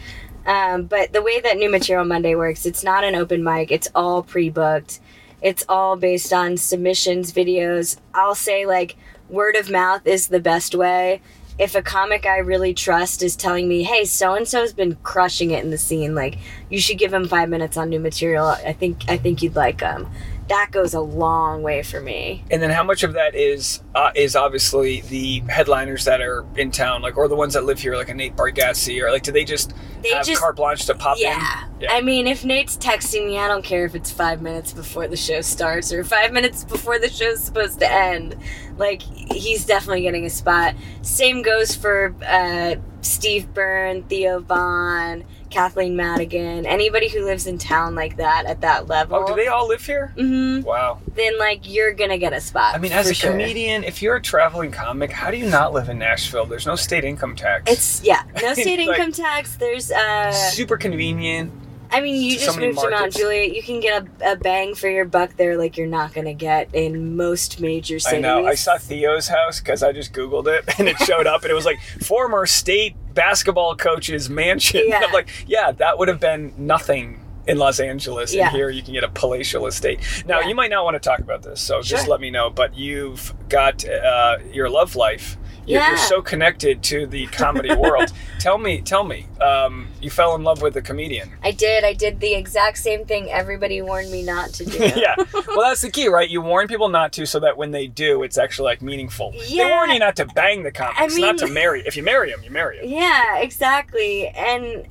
Um, 0.45 0.87
but 0.87 1.13
the 1.13 1.21
way 1.21 1.39
that 1.39 1.55
New 1.55 1.71
Material 1.71 2.03
Monday 2.03 2.35
works, 2.35 2.65
it's 2.65 2.83
not 2.83 3.05
an 3.05 3.15
open 3.15 3.45
mic. 3.45 3.71
It's 3.71 3.87
all 3.95 4.23
pre-booked. 4.23 4.99
It's 5.41 5.63
all 5.69 5.95
based 5.95 6.33
on 6.33 6.57
submissions, 6.57 7.31
videos. 7.31 7.95
I'll 8.13 8.35
say 8.35 8.65
like 8.65 8.97
word 9.29 9.55
of 9.55 9.71
mouth 9.71 10.05
is 10.05 10.27
the 10.27 10.41
best 10.41 10.75
way. 10.75 11.21
If 11.57 11.75
a 11.75 11.81
comic 11.81 12.25
I 12.25 12.39
really 12.39 12.73
trust 12.73 13.23
is 13.23 13.37
telling 13.37 13.69
me, 13.69 13.83
"Hey, 13.83 14.03
so 14.03 14.33
and 14.33 14.45
so's 14.45 14.73
been 14.73 14.97
crushing 15.01 15.51
it 15.51 15.63
in 15.63 15.71
the 15.71 15.77
scene. 15.77 16.13
Like, 16.13 16.39
you 16.69 16.81
should 16.81 16.97
give 16.97 17.13
him 17.13 17.25
five 17.25 17.47
minutes 17.47 17.77
on 17.77 17.89
new 17.89 18.01
material. 18.01 18.47
I 18.47 18.73
think 18.73 19.05
I 19.07 19.15
think 19.15 19.41
you'd 19.41 19.55
like 19.55 19.79
him." 19.79 20.07
That 20.47 20.69
goes 20.71 20.93
a 20.93 20.99
long 20.99 21.63
way 21.63 21.81
for 21.81 21.99
me. 21.99 22.43
And 22.51 22.61
then 22.61 22.69
how 22.69 22.83
much 22.83 23.01
of 23.01 23.13
that 23.13 23.33
is 23.33 23.81
uh, 23.95 24.11
is 24.13 24.35
obviously 24.35 25.01
the 25.01 25.39
headliners 25.49 26.05
that 26.05 26.21
are 26.21 26.45
in 26.55 26.69
town, 26.69 27.01
like 27.01 27.17
or 27.17 27.27
the 27.27 27.35
ones 27.35 27.55
that 27.55 27.63
live 27.63 27.79
here, 27.79 27.95
like 27.95 28.09
a 28.09 28.13
Nate 28.13 28.35
Bargatze, 28.35 29.01
or 29.01 29.11
like 29.11 29.23
do 29.23 29.31
they 29.31 29.43
just 29.43 29.73
They 30.03 30.09
have 30.09 30.25
just- 30.25 30.39
carte 30.39 30.55
blanche 30.57 30.85
to 30.85 30.93
pop 30.93 31.17
Yeah. 31.19 31.63
in? 31.63 31.81
Yeah. 31.81 31.93
I 31.93 32.01
mean, 32.01 32.27
if 32.27 32.45
Nate's 32.45 32.77
texting 32.77 33.25
me, 33.25 33.39
I 33.39 33.47
don't 33.47 33.63
care 33.65 33.85
if 33.85 33.95
it's 33.95 34.11
five 34.11 34.41
minutes 34.43 34.71
before 34.71 35.07
the 35.07 35.17
show 35.17 35.41
starts 35.41 35.91
or 35.91 36.03
five 36.03 36.31
minutes 36.31 36.63
before 36.63 36.99
the 36.99 37.09
show's 37.09 37.39
supposed 37.43 37.79
to 37.79 37.91
end. 37.91 38.35
Like, 38.77 39.01
he's 39.01 39.65
definitely 39.65 40.01
getting 40.03 40.25
a 40.25 40.29
spot. 40.29 40.75
Same 41.01 41.41
goes 41.41 41.75
for 41.75 42.13
uh, 42.25 42.75
Steve 43.01 43.51
Byrne, 43.53 44.03
Theo 44.03 44.39
Von, 44.41 45.23
Kathleen 45.55 45.95
Madigan, 45.95 46.65
anybody 46.65 47.07
who 47.07 47.23
lives 47.23 47.47
in 47.47 47.57
town 47.57 47.95
like 47.95 48.17
that 48.17 48.45
at 48.45 48.59
that 48.59 48.87
level. 48.87 49.19
oh, 49.19 49.25
do 49.25 49.35
they 49.35 49.47
all 49.47 49.69
live 49.69 49.85
here? 49.85 50.13
Mm-hmm. 50.17 50.65
Wow. 50.65 50.99
Then, 51.15 51.39
like, 51.39 51.61
you're 51.63 51.93
gonna 51.93 52.17
get 52.17 52.33
a 52.33 52.41
spot. 52.41 52.75
I 52.75 52.77
mean, 52.77 52.91
as 52.91 53.09
a 53.09 53.13
sure. 53.13 53.31
comedian, 53.31 53.85
if 53.85 54.01
you're 54.01 54.17
a 54.17 54.21
traveling 54.21 54.73
comic, 54.73 55.11
how 55.11 55.31
do 55.31 55.37
you 55.37 55.49
not 55.49 55.71
live 55.71 55.87
in 55.87 55.97
Nashville? 55.97 56.45
There's 56.45 56.65
no 56.65 56.75
state 56.75 57.05
income 57.05 57.37
tax. 57.37 57.71
It's, 57.71 58.03
yeah, 58.03 58.23
no 58.41 58.53
state 58.53 58.85
like- 58.85 58.99
income 58.99 59.13
tax. 59.13 59.55
There's, 59.55 59.91
uh, 59.91 60.33
super 60.33 60.75
convenient. 60.75 61.53
I 61.89 62.01
mean, 62.01 62.21
you 62.21 62.37
just 62.37 62.57
many 62.57 62.73
moved 62.73 62.81
to 62.81 62.89
Mount. 62.89 63.13
Juliet. 63.13 63.55
You 63.55 63.63
can 63.63 63.79
get 63.79 64.05
a, 64.19 64.33
a 64.33 64.35
bang 64.35 64.75
for 64.75 64.89
your 64.89 65.05
buck 65.05 65.37
there, 65.37 65.55
like 65.55 65.77
you're 65.77 65.87
not 65.87 66.13
gonna 66.13 66.33
get 66.33 66.67
in 66.73 67.15
most 67.15 67.61
major 67.61 67.99
cities. 67.99 68.17
I 68.17 68.19
know. 68.19 68.45
I 68.45 68.55
saw 68.55 68.77
Theo's 68.77 69.29
house 69.29 69.61
because 69.61 69.83
I 69.83 69.93
just 69.93 70.11
Googled 70.11 70.47
it 70.47 70.65
and 70.79 70.89
it 70.89 70.97
showed 70.97 71.27
up 71.27 71.43
and 71.43 71.51
it 71.51 71.53
was 71.53 71.63
like 71.63 71.79
former 72.01 72.45
state 72.45 72.95
basketball 73.15 73.75
coach's 73.75 74.29
mansion. 74.29 74.83
Yeah. 74.87 75.01
I'm 75.03 75.11
like, 75.13 75.29
yeah, 75.47 75.71
that 75.71 75.97
would 75.97 76.07
have 76.07 76.19
been 76.19 76.53
nothing 76.57 77.19
in 77.47 77.57
Los 77.57 77.79
Angeles. 77.79 78.33
Yeah. 78.33 78.47
And 78.47 78.55
here 78.55 78.69
you 78.69 78.83
can 78.83 78.93
get 78.93 79.03
a 79.03 79.07
palatial 79.09 79.65
estate. 79.67 79.99
Now, 80.27 80.41
Yeah. 80.41 80.47
you 80.49 80.55
might 80.55 80.69
not 80.69 80.83
want 80.83 80.95
to 80.95 80.99
talk 80.99 81.19
about 81.19 81.41
this, 81.43 81.59
so 81.61 81.81
just 81.81 82.07
let 82.07 82.19
me 82.19 82.29
know. 82.31 82.49
But 82.49 82.75
you've 82.77 83.33
got 83.49 83.87
uh, 83.87 84.37
your 84.51 84.69
love 84.69 84.95
life. 84.95 85.37
You're, 85.65 85.81
you're 85.81 85.97
so 85.97 86.21
connected 86.21 86.83
to 86.83 87.07
the 87.07 87.27
comedy 87.27 87.73
world. 87.75 88.11
tell 88.39 88.57
me, 88.57 88.81
tell 88.81 89.03
me, 89.03 89.27
um, 89.41 89.87
you 90.01 90.09
fell 90.09 90.35
in 90.35 90.43
love 90.43 90.61
with 90.61 90.75
a 90.77 90.81
comedian. 90.81 91.31
I 91.43 91.51
did. 91.51 91.83
I 91.83 91.93
did 91.93 92.19
the 92.19 92.33
exact 92.35 92.77
same 92.77 93.05
thing 93.05 93.29
everybody 93.31 93.81
warned 93.81 94.11
me 94.11 94.21
not 94.23 94.49
to 94.53 94.65
do. 94.65 94.77
yeah. 94.95 95.15
Well, 95.33 95.61
that's 95.61 95.81
the 95.81 95.89
key, 95.91 96.07
right? 96.07 96.29
You 96.29 96.41
warn 96.41 96.67
people 96.67 96.89
not 96.89 97.11
to, 97.13 97.25
so 97.25 97.39
that 97.39 97.57
when 97.57 97.71
they 97.71 97.87
do, 97.87 98.23
it's 98.23 98.37
actually 98.37 98.65
like 98.65 98.81
meaningful. 98.81 99.31
They 99.31 99.47
Yeah. 99.47 99.69
warn 99.75 99.89
you 99.91 99.99
not 99.99 100.15
to 100.17 100.25
bang 100.25 100.63
the 100.63 100.71
comics, 100.71 101.15
I 101.17 101.19
not 101.19 101.37
to 101.39 101.47
marry. 101.47 101.81
If 101.85 101.97
you 101.97 102.03
marry 102.03 102.29
them, 102.31 102.41
you 102.43 102.51
marry 102.51 102.79
them. 102.79 102.89
Yeah, 102.89 103.37
exactly. 103.39 104.27
And 104.29 104.87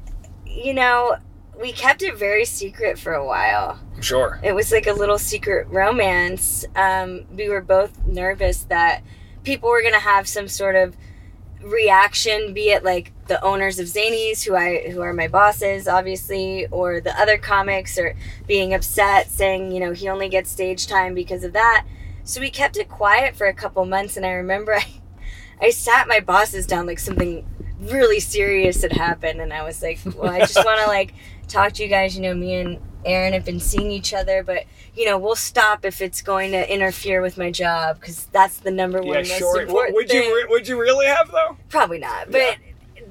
you 0.47 0.73
know, 0.75 1.17
we 1.61 1.73
kept 1.73 2.03
it 2.03 2.17
very 2.17 2.45
secret 2.45 2.99
for 2.99 3.13
a 3.13 3.25
while. 3.25 3.79
I'm 3.95 4.03
sure. 4.03 4.41
It 4.43 4.53
was 4.53 4.73
like 4.73 4.87
a 4.87 4.93
little 4.93 5.19
secret 5.19 5.67
romance. 5.69 6.65
Um, 6.77 7.25
we 7.33 7.49
were 7.49 7.61
both 7.61 8.05
nervous 8.07 8.63
that 8.65 9.03
people 9.45 9.69
were 9.71 9.83
gonna 9.83 9.99
have 10.01 10.27
some 10.27 10.49
sort 10.49 10.75
of 10.75 10.97
reaction, 11.63 12.53
be 12.53 12.71
it 12.71 12.85
like 12.85 13.13
the 13.27 13.43
owners 13.43 13.79
of 13.79 13.87
Zanies, 13.87 14.45
who 14.45 14.55
I 14.55 14.91
who 14.91 15.01
are 15.01 15.13
my 15.13 15.29
bosses, 15.29 15.89
obviously, 15.89 16.67
or 16.67 17.01
the 17.01 17.19
other 17.19 17.39
comics, 17.39 17.99
or 17.99 18.15
being 18.47 18.75
upset, 18.75 19.31
saying 19.31 19.73
you 19.73 19.81
know 19.81 19.93
he 19.93 20.09
only 20.09 20.29
gets 20.29 20.51
stage 20.51 20.87
time 20.87 21.15
because 21.15 21.45
of 21.45 21.53
that. 21.53 21.87
So 22.25 22.41
we 22.41 22.51
kept 22.51 22.77
it 22.77 22.89
quiet 22.89 23.37
for 23.37 23.47
a 23.47 23.55
couple 23.55 23.85
months, 23.85 24.17
and 24.17 24.27
I 24.27 24.33
remember 24.33 24.75
I, 24.77 24.87
I 25.61 25.71
sat 25.71 26.09
my 26.09 26.21
bosses 26.21 26.67
down 26.67 26.87
like 26.87 26.99
something 26.99 27.47
really 27.81 28.21
serious 28.21 28.83
had 28.83 28.93
happened, 28.93 29.41
and 29.41 29.53
I 29.53 29.63
was 29.63 29.83
like, 29.83 30.01
well, 30.17 30.31
I 30.31 30.41
just 30.41 30.65
want 30.65 30.81
to 30.81 30.87
like 30.89 31.15
talk 31.49 31.73
to 31.75 31.83
you 31.83 31.89
guys. 31.89 32.17
You 32.17 32.23
know, 32.23 32.35
me 32.35 32.55
and 32.55 32.79
Aaron 33.05 33.33
have 33.35 33.45
been 33.45 33.61
seeing 33.61 33.91
each 33.91 34.15
other, 34.15 34.43
but 34.43 34.65
you 34.95 35.05
know, 35.07 35.19
we'll 35.19 35.37
stop 35.37 35.85
if 35.85 36.01
it's 36.01 36.23
going 36.23 36.53
to 36.53 36.73
interfere 36.73 37.21
with 37.21 37.37
my 37.37 37.51
job 37.51 38.01
because 38.01 38.27
that's 38.27 38.59
the 38.59 38.71
number 38.71 38.99
one 39.01 39.09
Yeah, 39.09 39.21
most 39.23 39.39
sure. 39.39 39.61
important 39.63 39.95
Would 39.97 40.09
thing. 40.09 40.23
you 40.23 40.35
re- 40.37 40.47
would 40.49 40.69
you 40.69 40.81
really 40.81 41.07
have 41.07 41.31
though? 41.31 41.57
Probably 41.69 41.99
not, 41.99 42.31
but 42.31 42.57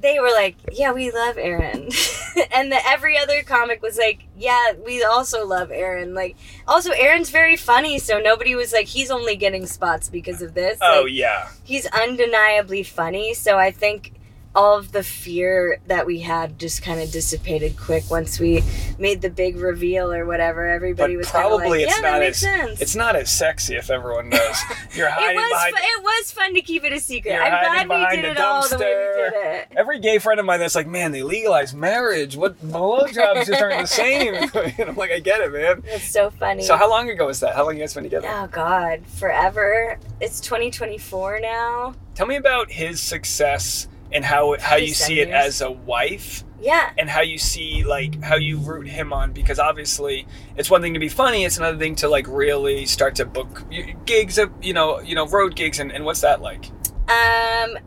they 0.01 0.19
were 0.19 0.31
like, 0.31 0.55
"Yeah, 0.71 0.91
we 0.91 1.11
love 1.11 1.37
Aaron," 1.37 1.89
and 2.51 2.71
the, 2.71 2.79
every 2.87 3.17
other 3.17 3.43
comic 3.43 3.81
was 3.81 3.97
like, 3.97 4.23
"Yeah, 4.37 4.73
we 4.85 5.03
also 5.03 5.45
love 5.45 5.71
Aaron." 5.71 6.13
Like, 6.13 6.35
also 6.67 6.91
Aaron's 6.91 7.29
very 7.29 7.55
funny, 7.55 7.99
so 7.99 8.19
nobody 8.19 8.55
was 8.55 8.73
like, 8.73 8.87
"He's 8.87 9.11
only 9.11 9.35
getting 9.35 9.65
spots 9.67 10.09
because 10.09 10.41
of 10.41 10.53
this." 10.55 10.77
Oh 10.81 11.03
Like, 11.03 11.13
yeah. 11.13 11.49
he's 11.63 11.85
undeniably 11.87 12.83
funny. 12.83 13.33
So 13.33 13.57
I 13.57 13.71
think 13.71 14.12
all 14.55 14.77
of 14.77 14.91
the 14.91 15.03
fear 15.03 15.79
that 15.87 16.05
we 16.05 16.19
had 16.19 16.59
just 16.59 16.83
kind 16.83 16.99
of 17.01 17.11
dissipated 17.11 17.77
quick 17.77 18.03
once 18.09 18.39
we 18.39 18.63
made 18.99 19.21
the 19.21 19.29
big 19.29 19.57
reveal 19.57 20.11
or 20.11 20.25
whatever. 20.25 20.67
Everybody 20.69 21.13
But 21.13 21.17
was 21.17 21.29
probably 21.29 21.69
like, 21.69 21.79
it's 21.81 21.95
"Yeah, 21.95 22.01
that 22.01 22.11
not 22.11 22.19
makes 22.19 22.43
as 22.43 22.49
sense." 22.59 22.81
it's 22.81 22.95
not 22.95 23.15
as 23.15 23.31
sexy 23.31 23.75
if 23.75 23.89
everyone 23.89 24.29
knows. 24.29 24.57
You're 24.95 25.07
it 25.07 25.13
hiding 25.13 25.37
was 25.37 25.49
behind. 25.51 25.75
fu- 25.75 25.83
it 25.83 26.03
was 26.03 26.31
fun 26.31 26.53
to 26.53 26.61
keep 26.61 26.83
it 26.83 26.93
a 26.93 26.99
secret. 26.99 27.33
You're 27.33 27.43
I'm 27.43 27.87
glad 27.87 28.11
we 28.11 28.15
did 28.15 28.25
it 28.25 28.39
all 28.39 28.67
the 28.67 28.77
way 28.77 28.85
we 28.85 29.21
did 29.23 29.33
it. 29.33 29.67
Every 29.75 29.99
gay 29.99 30.19
friend 30.19 30.39
of 30.39 30.45
mine 30.45 30.59
that's 30.59 30.75
like, 30.75 30.87
man, 30.87 31.11
they 31.11 31.23
legalized 31.23 31.75
marriage. 31.75 32.37
What 32.37 32.61
blowjobs 32.61 33.45
just 33.47 33.61
aren't 33.61 33.81
the 33.81 33.87
same. 33.87 34.35
and 34.77 34.89
I'm 34.89 34.95
like, 34.95 35.11
I 35.11 35.19
get 35.19 35.41
it, 35.41 35.51
man. 35.51 35.83
It's 35.87 36.11
so 36.11 36.29
funny. 36.29 36.63
So 36.63 36.75
how 36.77 36.89
long 36.89 37.09
ago 37.09 37.25
was 37.27 37.39
that? 37.39 37.55
How 37.55 37.63
long 37.65 37.75
you 37.75 37.79
guys 37.81 37.93
been 37.93 38.03
together? 38.03 38.27
Oh 38.29 38.47
God, 38.47 39.05
forever. 39.07 39.97
It's 40.21 40.39
2024 40.41 41.39
now. 41.39 41.95
Tell 42.15 42.27
me 42.27 42.35
about 42.35 42.71
his 42.71 43.01
success 43.01 43.87
and 44.13 44.23
how 44.23 44.55
how 44.59 44.75
you 44.75 44.93
see 44.93 45.19
it 45.19 45.29
as 45.29 45.61
a 45.61 45.71
wife 45.71 46.43
Yeah, 46.61 46.91
and 46.97 47.09
how 47.09 47.21
you 47.21 47.37
see 47.37 47.83
like 47.83 48.21
how 48.23 48.35
you 48.35 48.57
root 48.57 48.87
him 48.87 49.11
on 49.11 49.33
because 49.33 49.59
obviously 49.59 50.25
it's 50.55 50.69
one 50.69 50.81
thing 50.81 50.93
to 50.93 50.99
be 50.99 51.09
funny 51.09 51.43
it's 51.45 51.57
another 51.57 51.77
thing 51.77 51.95
to 51.95 52.07
like 52.07 52.27
really 52.27 52.85
start 52.85 53.15
to 53.15 53.25
book 53.25 53.63
gigs 54.05 54.37
of 54.37 54.51
you 54.61 54.73
know 54.73 54.99
you 55.01 55.15
know 55.15 55.27
road 55.27 55.55
gigs 55.55 55.79
and, 55.79 55.91
and 55.91 56.05
what's 56.05 56.21
that 56.21 56.41
like 56.41 56.65
Um, 57.09 57.77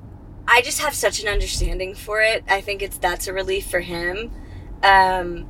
I 0.49 0.61
just 0.63 0.81
have 0.81 0.95
such 0.95 1.21
an 1.23 1.29
understanding 1.29 1.95
for 1.95 2.21
it. 2.21 2.45
I 2.49 2.61
think 2.61 2.83
it's 2.83 2.99
that's 2.99 3.27
a 3.27 3.33
relief 3.33 3.67
for 3.69 3.81
him. 3.81 4.31
Um, 4.83 5.49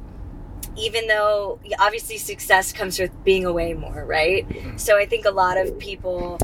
even 0.77 1.07
though 1.07 1.59
obviously 1.79 2.17
success 2.17 2.73
comes 2.73 2.99
with 2.99 3.11
being 3.25 3.45
away 3.45 3.75
more, 3.75 4.05
right? 4.07 4.49
Mhm. 4.49 4.79
So 4.79 4.97
I 4.97 5.05
think 5.07 5.25
a 5.27 5.31
lot 5.31 5.59
of 5.59 5.79
people 5.79 6.39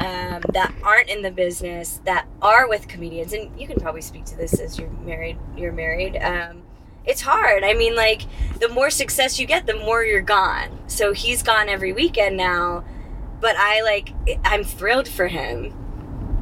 um, 0.00 0.42
that 0.52 0.74
aren't 0.82 1.08
in 1.08 1.22
the 1.22 1.30
business 1.30 2.00
that 2.04 2.26
are 2.42 2.68
with 2.68 2.88
comedians, 2.88 3.32
and 3.32 3.58
you 3.60 3.66
can 3.66 3.78
probably 3.78 4.00
speak 4.00 4.24
to 4.26 4.36
this 4.36 4.58
as 4.58 4.78
you're 4.78 4.90
married. 4.90 5.38
You're 5.56 5.72
married. 5.72 6.16
Um, 6.16 6.62
it's 7.04 7.22
hard. 7.22 7.64
I 7.64 7.74
mean, 7.74 7.94
like 7.94 8.22
the 8.58 8.68
more 8.68 8.90
success 8.90 9.38
you 9.38 9.46
get, 9.46 9.66
the 9.66 9.76
more 9.76 10.04
you're 10.04 10.20
gone. 10.20 10.78
So 10.86 11.12
he's 11.12 11.42
gone 11.42 11.68
every 11.68 11.92
weekend 11.92 12.36
now, 12.36 12.84
but 13.40 13.56
I 13.56 13.82
like 13.82 14.12
I'm 14.44 14.64
thrilled 14.64 15.08
for 15.08 15.28
him 15.28 15.74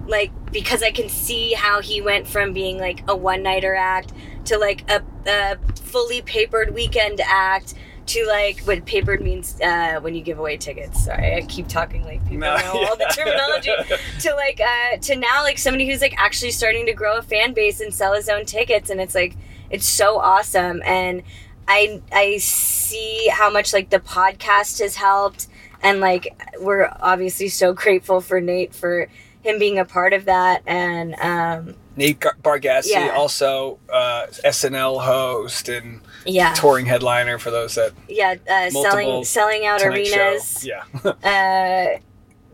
like 0.08 0.32
because 0.50 0.82
I 0.82 0.90
can 0.90 1.08
see 1.08 1.52
how 1.52 1.80
he 1.80 2.00
went 2.00 2.26
from 2.26 2.52
being 2.52 2.78
like 2.78 3.02
a 3.06 3.14
one 3.14 3.42
nighter 3.42 3.74
act 3.74 4.12
to 4.46 4.58
like 4.58 4.90
a, 4.90 5.02
a 5.26 5.58
fully 5.80 6.22
papered 6.22 6.74
weekend 6.74 7.20
act 7.20 7.74
to 8.08 8.26
like 8.26 8.60
what 8.60 8.84
papered 8.84 9.20
means 9.20 9.60
uh, 9.60 9.98
when 10.00 10.14
you 10.14 10.20
give 10.22 10.38
away 10.38 10.56
tickets. 10.56 11.04
Sorry, 11.04 11.34
I 11.36 11.42
keep 11.42 11.68
talking 11.68 12.04
like 12.04 12.22
people 12.24 12.38
No, 12.38 12.56
know 12.56 12.84
all 12.88 12.96
the 12.96 13.10
terminology. 13.14 13.70
to 14.20 14.34
like 14.34 14.60
uh, 14.60 14.96
to 14.98 15.16
now 15.16 15.42
like 15.42 15.58
somebody 15.58 15.88
who's 15.88 16.00
like 16.00 16.14
actually 16.18 16.50
starting 16.50 16.86
to 16.86 16.92
grow 16.92 17.16
a 17.18 17.22
fan 17.22 17.52
base 17.54 17.80
and 17.80 17.92
sell 17.94 18.14
his 18.14 18.28
own 18.28 18.44
tickets, 18.44 18.90
and 18.90 19.00
it's 19.00 19.14
like 19.14 19.36
it's 19.70 19.86
so 19.88 20.18
awesome 20.18 20.82
and. 20.84 21.22
I, 21.70 22.00
I 22.10 22.38
see 22.38 23.28
how 23.30 23.50
much 23.50 23.74
like 23.74 23.90
the 23.90 23.98
podcast 23.98 24.78
has 24.80 24.96
helped 24.96 25.48
and 25.82 26.00
like 26.00 26.34
we're 26.60 26.90
obviously 26.98 27.48
so 27.48 27.74
grateful 27.74 28.22
for 28.22 28.40
Nate 28.40 28.74
for 28.74 29.10
him 29.42 29.58
being 29.58 29.78
a 29.78 29.84
part 29.84 30.14
of 30.14 30.24
that 30.24 30.62
and 30.66 31.14
um 31.20 31.74
nate 31.98 32.20
bargatze 32.42 32.86
Yeah. 32.90 33.10
also 33.10 33.78
uh, 33.92 34.26
snl 34.56 35.00
host 35.02 35.68
and 35.68 36.00
yeah. 36.24 36.52
touring 36.54 36.86
headliner 36.86 37.38
for 37.38 37.50
those 37.50 37.74
that 37.74 37.92
yeah 38.08 38.36
uh, 38.50 38.70
selling 38.70 39.24
selling 39.24 39.66
out 39.66 39.80
Tonight 39.80 40.06
Show. 40.06 40.16
arenas. 40.18 40.64
Yeah. 40.64 40.84
Uh 41.04 41.98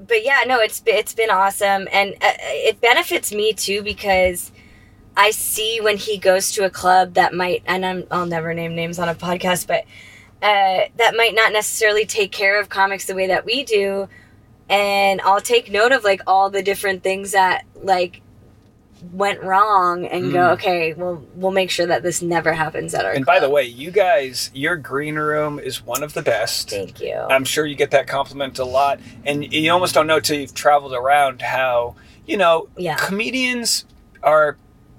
but 0.08 0.24
yeah 0.24 0.40
no 0.46 0.58
it's 0.60 0.82
it's 0.86 1.14
been 1.14 1.30
awesome. 1.30 1.88
And 1.92 2.14
uh, 2.14 2.32
it 2.70 2.80
benefits 2.80 3.32
me 3.32 3.52
too 3.52 3.82
because 3.82 4.50
I 5.16 5.30
see 5.30 5.80
when 5.80 5.96
he 5.96 6.18
goes 6.18 6.50
to 6.52 6.64
a 6.64 6.70
club 6.70 7.14
that 7.14 7.32
might 7.32 7.62
and 7.66 7.86
I'm, 7.86 8.04
I'll 8.10 8.26
never 8.26 8.52
name 8.54 8.74
names 8.74 8.98
on 8.98 9.08
a 9.08 9.14
podcast 9.14 9.66
but 9.66 9.84
uh, 10.42 10.88
that 10.96 11.14
might 11.16 11.34
not 11.34 11.52
necessarily 11.52 12.04
take 12.04 12.30
care 12.32 12.60
of 12.60 12.68
comics 12.68 13.06
the 13.06 13.14
way 13.14 13.26
that 13.28 13.44
we 13.46 13.64
do. 13.64 14.08
And 14.68 15.20
I'll 15.22 15.40
take 15.40 15.70
note 15.70 15.92
of 15.92 16.04
like 16.04 16.20
all 16.26 16.50
the 16.50 16.62
different 16.62 17.02
things 17.02 17.32
that 17.32 17.64
like 17.82 18.20
went 19.12 19.42
wrong 19.42 20.06
and 20.06 20.32
go 20.32 20.38
Mm. 20.38 20.52
okay 20.54 20.92
well 20.94 21.22
we'll 21.34 21.50
make 21.52 21.70
sure 21.70 21.86
that 21.86 22.02
this 22.02 22.22
never 22.22 22.52
happens 22.52 22.94
at 22.94 23.04
our 23.04 23.12
and 23.12 23.26
by 23.26 23.38
the 23.40 23.50
way 23.50 23.62
you 23.64 23.90
guys 23.90 24.50
your 24.54 24.76
green 24.76 25.16
room 25.16 25.58
is 25.58 25.84
one 25.84 26.02
of 26.02 26.14
the 26.14 26.22
best 26.22 26.70
thank 26.70 27.00
you 27.00 27.14
I'm 27.14 27.44
sure 27.44 27.66
you 27.66 27.74
get 27.74 27.90
that 27.92 28.06
compliment 28.06 28.58
a 28.58 28.64
lot, 28.64 29.00
and 29.24 29.52
you 29.52 29.70
almost 29.72 29.94
don't 29.94 30.06
know 30.06 30.20
till 30.20 30.38
you've 30.38 30.54
traveled 30.54 30.92
around 30.94 31.42
how 31.42 31.96
you 32.26 32.36
know 32.36 32.68
Yeah. 32.76 32.96
comedians 32.96 33.84
are. 34.22 34.56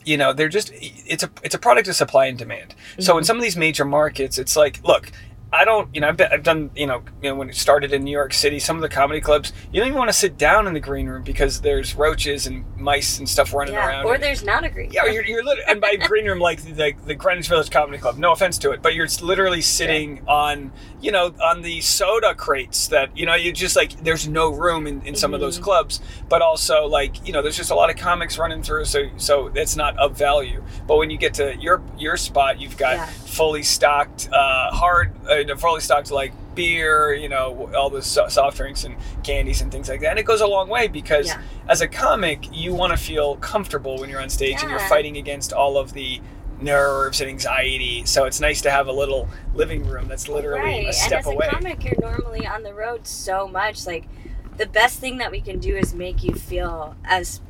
You 0.08 0.18
know, 0.18 0.34
they're 0.34 0.50
just 0.50 0.72
it's 0.74 1.24
a 1.24 1.30
it's 1.41 1.56
a 1.56 1.58
product 1.58 1.88
of 1.88 1.96
supply 1.96 2.28
and 2.28 2.38
demand. 2.38 2.76
So 3.00 3.18
in 3.18 3.24
Mhm. 3.24 3.28
some 3.28 3.38
of 3.38 3.44
these 3.44 3.58
major 3.58 3.86
markets, 3.86 4.38
it's 4.38 4.56
like, 4.56 4.80
look, 4.84 5.12
I 5.56 5.65
don't, 5.65 5.94
you 5.96 6.02
know, 6.02 6.10
I've, 6.10 6.18
been, 6.18 6.28
I've 6.32 6.44
done, 6.44 6.70
you 6.76 6.86
know, 6.86 7.02
you 7.22 7.30
know, 7.30 7.36
when 7.36 7.50
it 7.50 7.56
started 7.56 7.94
in 7.94 8.04
New 8.04 8.12
York 8.12 8.34
City, 8.34 8.60
some 8.60 8.76
of 8.76 8.82
the 8.82 8.89
comedy 8.89 9.22
clubs, 9.22 9.54
you 9.72 9.80
don't 9.80 9.88
even 9.88 9.98
want 9.98 10.10
to 10.10 10.13
sit 10.13 10.38
down 10.38 10.68
in 10.68 10.74
the 10.74 10.80
green 10.80 11.08
room 11.08 11.24
because 11.24 11.62
there's 11.62 11.96
roaches 11.96 12.46
and 12.48 12.65
mice 12.78 13.20
and 13.20 13.28
stuff 13.30 13.54
running 13.54 13.74
yeah 13.74 13.88
around. 13.88 14.06
or 14.06 14.15
and- 14.15 14.24
there's 14.24 14.44
not 14.44 14.63
a 14.63 14.70
green 14.70 14.91
yeah, 14.91 15.06
you're, 15.06 15.24
you're 15.24 15.44
literally, 15.44 15.63
and 15.70 15.80
by 15.82 15.96
green 16.08 16.26
room, 16.26 16.39
like 16.39 16.62
the, 16.63 16.94
the 17.06 17.15
Greenwich 17.15 17.48
Village 17.48 17.72
Comedy 17.72 17.98
Club. 17.98 18.18
No 18.18 18.32
offense 18.34 18.58
to 18.60 18.72
it, 18.72 18.82
but 18.82 18.94
you're 18.96 19.08
literally 19.22 19.62
sitting 19.62 20.22
on, 20.28 20.72
you 21.02 21.12
know, 21.12 21.34
on 21.44 21.62
the 21.62 21.80
soda 21.82 22.36
crates 22.36 22.88
that, 22.89 23.15
you 23.18 23.26
know, 23.26 23.36
you 23.36 23.52
just 23.54 23.76
like, 23.76 23.91
there's 24.04 24.28
no 24.28 24.50
room 24.52 24.88
in, 24.88 25.02
in 25.04 25.15
some 25.15 25.34
of 25.34 25.39
those 25.39 25.60
Mhm. 25.60 25.63
clubs, 25.63 26.02
but 26.28 26.41
also 26.41 26.86
like, 26.86 27.26
you 27.26 27.32
know, 27.34 27.41
there's 27.41 27.58
just 27.58 27.72
a 27.72 27.76
lot 27.76 27.89
of 27.89 27.96
comics 27.96 28.38
running 28.38 28.62
through, 28.62 28.86
so 28.86 29.10
so 29.18 29.48
it's 29.56 29.76
not 29.76 29.98
of 29.98 30.18
value. 30.18 30.63
But 30.88 30.98
when 30.98 31.10
you 31.10 31.18
get 31.18 31.34
to 31.36 31.56
your 31.58 31.82
your 31.98 32.18
spot, 32.18 32.60
you've 32.60 32.78
got 32.78 32.96
Yeah. 32.98 33.10
Fully 33.36 33.63
stocked, 33.63 34.30
uh, 34.32 34.71
hard, 34.71 35.12
uh, 35.28 35.56
fully 35.58 35.82
stocked 35.82 36.10
like 36.10 36.32
beer, 36.56 37.13
you 37.13 37.28
know, 37.28 37.69
all 37.76 37.89
the 37.89 38.02
so- 38.02 38.30
soft 38.30 38.56
drinks 38.58 38.86
and 38.86 38.95
candies 39.24 39.62
and 39.62 39.71
things 39.71 39.89
like 39.89 40.00
that, 40.00 40.12
and 40.12 40.19
it 40.19 40.24
goes 40.26 40.39
a 40.41 40.48
long 40.48 40.69
way 40.69 40.88
because 40.88 41.28
Yeah. 41.28 41.41
as 41.67 41.82
a 41.82 41.88
comic, 41.88 42.48
you 42.54 42.74
want 42.74 42.91
to 42.93 42.98
feel 42.98 43.36
comfortable 43.38 43.98
when 44.00 44.10
you're 44.10 44.21
on 44.21 44.30
stage 44.30 44.62
and 44.62 44.69
you're 44.71 44.80
fighting 44.80 45.17
against 45.17 45.52
all 45.52 45.78
of 45.78 45.91
the 45.93 46.21
nerves 46.62 47.19
and 47.19 47.30
anxiety. 47.30 48.04
So 48.06 48.24
it's 48.24 48.39
nice 48.39 48.62
to 48.62 48.71
have 48.71 48.88
a 48.88 48.91
little 48.93 49.28
living 49.54 49.86
room 49.86 50.08
that's 50.08 50.30
literally 50.30 50.62
right. 50.62 50.88
a 50.88 50.93
step 50.93 51.26
and 51.26 51.28
as 51.28 51.34
away. 51.34 51.48
a 51.48 51.50
comic, 51.52 51.84
you're 51.84 52.00
normally 52.00 52.48
on 52.48 52.63
the 52.63 52.74
road 52.74 53.06
so 53.06 53.50
much. 53.50 53.86
Like, 53.86 54.06
the 54.56 54.65
best 54.65 55.00
thing 55.00 55.17
that 55.17 55.32
we 55.32 55.41
can 55.41 55.60
do 55.60 55.76
is 55.76 55.93
make 55.93 56.24
you 56.24 56.34
feel 56.34 56.95
as 57.04 57.41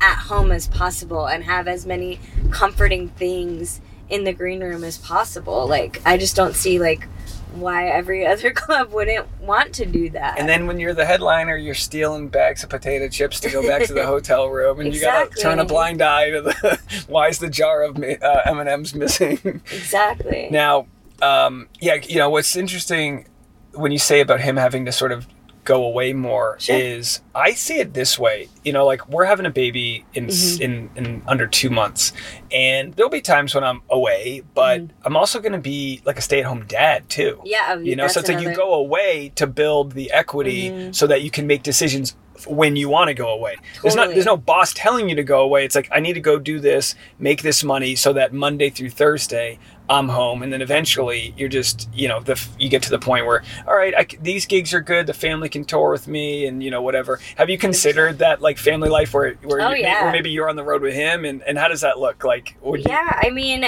at 0.00 0.14
home 0.16 0.52
as 0.52 0.68
possible 0.68 1.26
and 1.26 1.42
have 1.44 1.66
as 1.66 1.84
many 1.84 2.20
comforting 2.52 3.08
things 3.08 3.80
in 4.12 4.24
the 4.24 4.32
green 4.32 4.60
room 4.60 4.84
as 4.84 4.98
possible. 4.98 5.66
Like, 5.66 6.00
I 6.04 6.18
just 6.18 6.36
don't 6.36 6.54
see 6.54 6.78
like 6.78 7.08
why 7.54 7.88
every 7.88 8.26
other 8.32 8.52
club 8.52 8.92
wouldn't 8.92 9.26
want 9.40 9.74
to 9.74 9.86
do 9.86 10.10
that. 10.10 10.38
and 10.38 10.48
then 10.48 10.66
when 10.66 10.78
you're 10.78 10.94
the 10.94 11.04
headliner, 11.04 11.56
you're 11.56 11.74
stealing 11.74 12.28
bags 12.28 12.62
of 12.62 12.70
potato 12.70 13.08
chips 13.08 13.40
to 13.40 13.50
go 13.50 13.66
back 13.66 13.84
to 13.84 13.94
the 13.94 14.06
hotel 14.14 14.48
room, 14.48 14.80
and 14.80 14.94
you 14.94 15.00
gotta 15.00 15.30
turn 15.30 15.58
a 15.58 15.64
blind 15.64 16.02
eye 16.02 16.30
to 16.30 16.42
the 16.42 16.80
why 17.08 17.28
is 17.28 17.38
the 17.38 17.50
jar 17.50 17.82
of 17.82 17.96
uh, 17.96 18.40
M 18.44 18.58
and 18.60 18.68
M's 18.68 18.94
missing? 18.94 19.38
exactly. 19.72 20.48
Now, 20.50 20.86
um, 21.20 21.68
yeah, 21.80 21.94
you 21.94 22.16
know 22.16 22.30
what's 22.30 22.54
interesting 22.56 23.26
when 23.74 23.92
you 23.92 23.98
say 23.98 24.20
about 24.20 24.40
him 24.40 24.56
having 24.56 24.84
to 24.84 24.92
sort 24.92 25.12
of 25.12 25.26
go 25.64 25.84
away 25.84 26.12
more 26.12 26.56
Sure. 26.58 26.76
is 26.76 27.20
I 27.34 27.52
see 27.52 27.78
it 27.78 27.94
this 27.94 28.18
way. 28.18 28.48
You 28.64 28.72
know, 28.72 28.84
like 28.84 29.08
we're 29.08 29.24
having 29.26 29.46
a 29.46 29.50
baby 29.50 30.04
in 30.14 30.26
s 30.28 30.58
Mhm. 30.58 30.60
in 30.60 30.90
in 30.96 31.22
under 31.26 31.46
two 31.46 31.70
months, 31.70 32.12
and 32.50 32.94
there'll 32.94 33.10
be 33.10 33.20
times 33.20 33.54
when 33.54 33.64
I'm 33.64 33.82
away, 33.88 34.42
but 34.54 34.80
Mhm. 34.80 34.88
I'm 35.04 35.16
also 35.16 35.38
going 35.40 35.52
to 35.52 35.58
be 35.58 36.00
like 36.04 36.18
a 36.18 36.22
stay 36.22 36.40
at 36.40 36.46
home 36.46 36.64
dad 36.66 37.08
too. 37.08 37.40
yeah, 37.44 37.76
You 37.78 37.94
know, 37.96 38.08
so 38.08 38.20
it's 38.20 38.28
like 38.28 38.40
you 38.40 38.54
go 38.54 38.74
away 38.74 39.32
to 39.36 39.46
build 39.46 39.92
the 39.92 40.10
equity 40.10 40.70
Mhm. 40.70 40.94
so 40.94 41.06
that 41.06 41.22
you 41.22 41.30
can 41.30 41.46
make 41.46 41.62
decisions 41.62 42.16
when 42.46 42.74
you 42.74 42.88
want 42.88 43.06
to 43.06 43.14
go 43.14 43.28
away. 43.28 43.54
There's 43.82 43.94
not 43.94 44.08
there's 44.10 44.26
no 44.26 44.36
boss 44.36 44.72
telling 44.74 45.08
you 45.08 45.14
to 45.14 45.22
go 45.22 45.42
away. 45.42 45.64
It's 45.64 45.76
like 45.76 45.88
I 45.92 46.00
need 46.00 46.14
to 46.14 46.20
go 46.20 46.40
do 46.40 46.58
this, 46.58 46.96
make 47.20 47.42
this 47.42 47.62
money 47.62 47.94
so 47.94 48.12
that 48.14 48.32
Monday 48.32 48.68
through 48.68 48.90
Thursday 48.90 49.58
I'm 49.90 50.08
home, 50.08 50.42
and 50.42 50.52
then 50.52 50.62
eventually 50.62 51.34
you're 51.36 51.48
just 51.48 51.88
you 51.92 52.08
know 52.08 52.20
the 52.20 52.40
you 52.58 52.68
get 52.68 52.82
to 52.84 52.90
the 52.90 52.98
point 52.98 53.26
where 53.26 53.42
all 53.66 53.74
right, 53.76 53.94
I 53.96 54.06
these 54.20 54.46
gigs 54.46 54.72
are 54.72 54.80
good. 54.80 55.06
The 55.06 55.14
family 55.14 55.48
can 55.48 55.64
tour 55.64 55.90
with 55.90 56.06
me, 56.08 56.46
and 56.46 56.62
you 56.62 56.70
know 56.70 56.80
whatever. 56.82 57.18
Have 57.36 57.50
you 57.50 57.58
considered 57.58 58.18
that 58.18 58.40
like 58.40 58.58
family 58.58 58.88
life 58.88 59.12
where 59.12 59.34
where, 59.42 59.60
Oh, 59.60 59.70
you, 59.72 59.82
yeah. 59.82 60.04
where 60.04 60.12
maybe 60.12 60.30
you're 60.30 60.48
on 60.48 60.56
the 60.56 60.64
road 60.64 60.82
with 60.82 60.94
him, 60.94 61.24
and 61.24 61.42
and 61.42 61.58
how 61.58 61.68
does 61.68 61.80
that 61.82 61.98
look 61.98 62.24
like? 62.24 62.56
Would 62.62 62.80
you- 62.80 62.86
Yeah, 62.88 63.18
I 63.22 63.30
mean, 63.30 63.64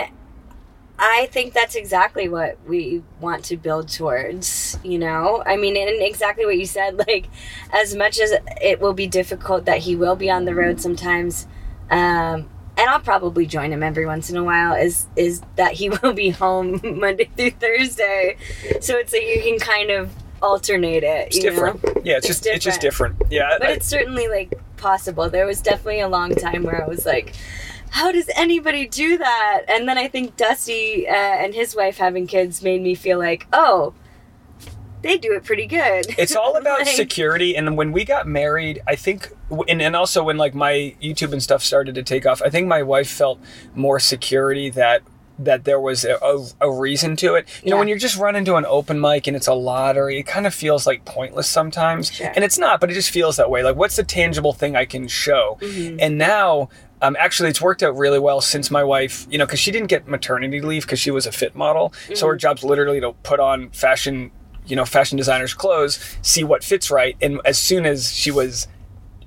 I 0.98 1.28
think 1.32 1.52
that's 1.52 1.74
exactly 1.74 2.28
what 2.28 2.56
we 2.66 3.02
want 3.20 3.44
to 3.46 3.56
build 3.56 3.88
towards, 3.88 4.78
you 4.84 4.96
know? 4.98 5.42
I 5.44 5.56
mean, 5.56 5.76
and 5.76 6.00
exactly 6.00 6.46
what 6.46 6.56
you 6.56 6.66
said, 6.66 6.96
like, 7.08 7.28
as 7.72 7.96
much 7.96 8.20
as 8.20 8.32
it 8.62 8.80
will 8.80 8.92
be 8.94 9.08
difficult 9.08 9.64
that 9.64 9.78
he 9.78 9.96
will 9.96 10.14
be 10.14 10.30
on 10.30 10.44
the 10.44 10.54
road 10.54 10.80
sometimes, 10.80 11.48
um, 11.90 12.48
and 12.84 12.90
I'll 12.90 13.00
probably 13.00 13.46
join 13.46 13.72
him 13.72 13.82
every 13.82 14.04
once 14.04 14.28
in 14.28 14.36
a 14.36 14.44
while, 14.44 14.74
is 14.74 15.06
is 15.16 15.40
that 15.56 15.72
he 15.72 15.88
will 16.02 16.12
be 16.12 16.28
home 16.28 16.80
Monday 16.84 17.30
through 17.34 17.52
Thursday. 17.52 18.36
So 18.82 18.96
it's 18.98 19.12
like 19.14 19.22
you 19.22 19.40
can 19.42 19.58
kind 19.58 19.90
of 19.90 20.12
alternate 20.42 21.02
it. 21.02 21.28
It's 21.28 21.38
different. 21.38 21.82
Know? 21.82 22.02
Yeah, 22.04 22.18
it's, 22.18 22.28
It's 22.28 22.40
just 22.40 22.46
it's 22.46 22.64
just 22.64 22.80
different. 22.82 23.16
Yeah, 23.30 23.56
but 23.58 23.68
I- 23.68 23.72
it's 23.72 23.86
certainly 23.86 24.28
like 24.28 24.52
possible. 24.76 25.30
There 25.30 25.46
was 25.46 25.62
definitely 25.62 26.00
a 26.00 26.08
long 26.08 26.34
time 26.34 26.62
where 26.64 26.84
I 26.84 26.86
was 26.86 27.06
like, 27.06 27.34
how 27.88 28.12
does 28.12 28.28
anybody 28.36 28.86
do 28.86 29.16
that? 29.16 29.62
And 29.68 29.88
then 29.88 29.96
I 29.96 30.08
think 30.08 30.36
Dusty 30.36 31.08
uh, 31.08 31.12
and 31.14 31.54
his 31.54 31.74
wife 31.74 31.96
having 31.96 32.26
kids 32.26 32.62
made 32.62 32.82
me 32.82 32.94
feel 32.94 33.18
like, 33.18 33.46
oh, 33.54 33.94
they 35.04 35.16
do 35.18 35.32
it 35.32 35.44
pretty 35.44 35.66
good. 35.66 36.06
it's 36.18 36.34
all 36.34 36.56
about 36.62 36.80
Like, 36.80 36.88
security 36.88 37.56
and 37.56 37.76
when 37.76 37.92
we 37.92 38.04
got 38.04 38.26
married 38.26 38.82
i 38.88 38.96
think 38.96 39.30
and, 39.68 39.80
and 39.80 39.94
also 39.94 40.24
when 40.24 40.36
like 40.36 40.54
my 40.54 40.94
youtube 41.00 41.32
and 41.32 41.42
stuff 41.42 41.62
started 41.62 41.94
to 41.94 42.02
take 42.02 42.26
off 42.26 42.42
i 42.42 42.50
think 42.50 42.66
my 42.66 42.82
wife 42.82 43.08
felt 43.08 43.38
more 43.74 44.00
security 44.00 44.70
that 44.70 45.02
that 45.36 45.64
there 45.64 45.80
was 45.80 46.04
a, 46.04 46.14
a, 46.22 46.46
a 46.60 46.70
reason 46.72 47.16
to 47.16 47.34
it. 47.34 47.48
You 47.64 47.70
know 47.70 47.76
when 47.78 47.88
you're 47.88 47.98
just 47.98 48.16
running 48.16 48.44
to 48.44 48.54
an 48.54 48.64
open 48.66 49.00
mic 49.00 49.26
and 49.26 49.36
it's 49.36 49.48
a 49.48 49.52
lottery 49.54 50.16
it 50.20 50.26
kind 50.28 50.46
of 50.46 50.54
feels 50.54 50.86
like 50.86 51.04
pointless 51.04 51.48
sometimes. 51.48 52.12
Sure. 52.12 52.30
and 52.36 52.44
it's 52.44 52.56
not 52.56 52.80
but 52.80 52.88
it 52.88 52.94
just 52.94 53.10
feels 53.10 53.36
that 53.38 53.50
way. 53.50 53.64
Like 53.64 53.74
what's 53.74 53.96
the 53.96 54.04
tangible 54.04 54.52
thing 54.52 54.76
i 54.76 54.84
can 54.84 55.08
show? 55.08 55.58
Mhm. 55.60 55.98
and 56.00 56.18
now 56.18 56.68
um, 57.02 57.16
actually 57.18 57.48
it's 57.48 57.60
worked 57.60 57.82
out 57.82 57.96
really 57.96 58.20
well 58.20 58.40
since 58.40 58.70
my 58.70 58.84
wife 58.84 59.26
you 59.28 59.36
know 59.36 59.44
because 59.44 59.58
she 59.58 59.72
didn't 59.72 59.88
get 59.88 60.06
maternity 60.06 60.60
leave 60.60 60.82
because 60.86 61.00
she 61.00 61.10
was 61.10 61.26
a 61.26 61.32
fit 61.32 61.56
model. 61.56 61.92
So 62.14 62.28
her 62.28 62.36
job's 62.36 62.62
literally 62.62 63.00
to 63.00 63.12
put 63.24 63.40
on 63.40 63.70
fashion 63.70 64.30
you 64.66 64.76
know 64.76 64.84
fashion 64.84 65.16
designers 65.16 65.54
clothes 65.54 65.98
see 66.22 66.44
what 66.44 66.64
fits 66.64 66.90
right. 66.90 67.16
And 67.20 67.40
as 67.44 67.58
soon 67.58 67.86
as 67.86 68.12
she 68.12 68.30
was 68.30 68.66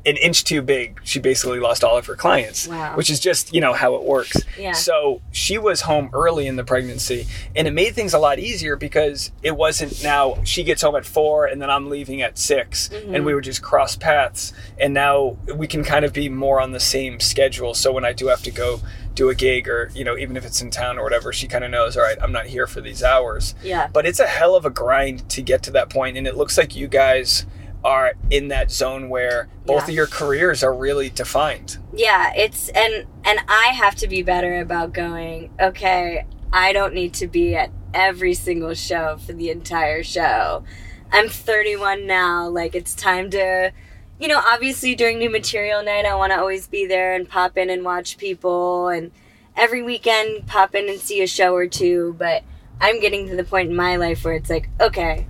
an 0.08 0.15
inch 0.17 0.43
too 0.43 0.62
big 0.62 1.00
she 1.04 1.20
basically 1.20 1.60
lost 1.60 1.84
all 1.84 1.98
of 1.98 2.06
her 2.08 2.15
clients 2.15 2.67
Wow. 2.67 2.96
which 2.96 3.10
is 3.10 3.20
just 3.20 3.54
you 3.54 3.62
know 3.62 3.74
how 3.74 3.93
it 3.96 4.04
works 4.04 4.38
Yeah. 4.58 4.72
so 4.72 5.22
she 5.32 5.58
was 5.58 5.82
home 5.82 6.10
early 6.13 6.48
in 6.48 6.56
the 6.56 6.63
pregnancy 6.63 7.28
and 7.56 7.67
it 7.67 7.72
made 7.72 7.93
things 7.93 8.13
a 8.13 8.20
lot 8.20 8.39
easier 8.39 8.76
because 8.76 9.32
it 9.43 9.56
wasn't 9.58 10.02
now 10.04 10.38
she 10.43 10.63
gets 10.63 10.82
home 10.82 10.96
at 10.96 11.06
four 11.06 11.46
and 11.46 11.62
then 11.62 11.70
i'm 11.70 11.89
leaving 11.89 12.22
at 12.22 12.38
6 12.38 12.88
Mm-hmm. 12.89 13.15
and 13.15 13.26
we 13.26 13.36
would 13.36 13.43
just 13.43 13.62
cross 13.62 13.96
paths 13.98 14.54
and 14.80 14.93
now 14.93 15.38
we 15.56 15.67
can 15.67 15.84
kind 15.84 16.06
of 16.06 16.13
be 16.13 16.30
more 16.30 16.62
on 16.62 16.72
the 16.72 16.80
same 16.80 17.20
schedule 17.20 17.74
so 17.74 17.91
when 17.91 18.06
i 18.06 18.13
do 18.13 18.28
have 18.28 18.41
to 18.43 18.52
go 18.52 18.80
do 19.13 19.30
a 19.30 19.36
gig 19.36 19.67
or 19.67 19.89
you 19.93 20.04
know 20.06 20.15
even 20.17 20.38
if 20.38 20.46
it's 20.46 20.62
in 20.62 20.70
town 20.72 20.98
or 20.98 21.04
whatever 21.04 21.34
she 21.34 21.48
kind 21.48 21.63
of 21.65 21.72
knows 21.72 21.98
all 21.98 22.04
right 22.04 22.17
i'm 22.22 22.32
not 22.32 22.46
here 22.46 22.67
for 22.67 22.80
these 22.82 23.04
hours 23.04 23.56
Yeah. 23.63 23.88
but 23.91 24.06
it's 24.06 24.20
a 24.20 24.28
hell 24.28 24.56
of 24.56 24.63
a 24.65 24.70
grind 24.70 25.28
to 25.32 25.41
get 25.41 25.63
to 25.63 25.72
that 25.72 25.89
point 25.89 26.15
and 26.17 26.26
it 26.28 26.38
looks 26.38 26.58
like 26.58 26.76
you 26.76 26.88
guys 26.88 27.46
are 27.88 28.13
in 28.30 28.50
that 28.50 28.69
zone 28.69 29.08
where 29.08 29.47
both 29.65 29.84
Yeah. 29.84 29.84
of 29.86 29.89
your 29.91 30.08
careers 30.08 30.62
are 30.62 30.73
really 30.73 31.10
defined 31.10 31.78
Yeah, 31.93 32.34
it's 32.36 32.67
and 32.69 33.06
and 33.23 33.39
I 33.47 33.67
have 33.73 33.95
to 33.95 34.08
be 34.08 34.21
better 34.23 34.60
about 34.60 34.91
going, 34.93 35.50
okay, 35.60 36.26
I 36.52 36.73
don't 36.73 36.93
need 36.93 37.13
to 37.15 37.28
be 37.28 37.56
at 37.56 37.71
every 37.93 38.34
single 38.34 38.73
show 38.73 39.17
for 39.26 39.32
the 39.34 39.50
entire 39.50 40.04
show. 40.04 40.63
I'm 41.12 41.30
31 41.30 42.06
now, 42.06 42.47
like 42.50 42.76
it's 42.76 42.93
time 42.93 43.30
to 43.32 43.71
you 44.19 44.28
know, 44.28 44.41
obviously 44.45 44.93
during 44.95 45.17
new 45.19 45.30
material 45.30 45.82
night 45.84 46.06
I 46.06 46.15
want 46.15 46.34
to 46.34 46.39
always 46.39 46.67
be 46.67 46.86
there 46.86 47.13
and 47.15 47.30
pop 47.30 47.58
in 47.58 47.69
and 47.69 47.84
watch 47.86 48.17
people 48.17 48.89
and 48.89 49.12
every 49.56 49.82
weekend 49.82 50.45
pop 50.47 50.76
in 50.76 50.89
and 50.89 51.00
see 51.00 51.21
a 51.21 51.28
show 51.28 51.54
or 51.56 51.67
two, 51.67 52.15
but 52.19 52.43
I'm 52.82 53.00
getting 53.00 53.28
to 53.30 53.36
the 53.38 53.43
point 53.45 53.69
in 53.69 53.76
my 53.76 53.95
life 53.95 54.26
where 54.26 54.34
it's 54.34 54.50
like, 54.50 54.69
okay, 54.82 55.26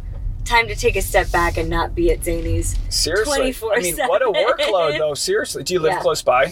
time 0.47 0.67
to 0.67 0.75
take 0.75 0.95
a 0.95 1.01
step 1.01 1.29
back 1.31 1.57
and 1.57 1.69
not 1.69 1.93
be 1.93 2.11
at 2.11 2.21
Zanies. 2.21 2.77
seriously 2.91 3.53
i 3.73 3.79
mean 3.81 3.97
what 4.07 4.21
a 4.21 4.25
workload 4.31 4.97
though 4.97 5.13
seriously 5.29 5.63
do 5.63 5.73
you 5.73 5.79
live 5.79 5.93
Yeah. 5.93 6.01
close 6.01 6.21
by 6.21 6.45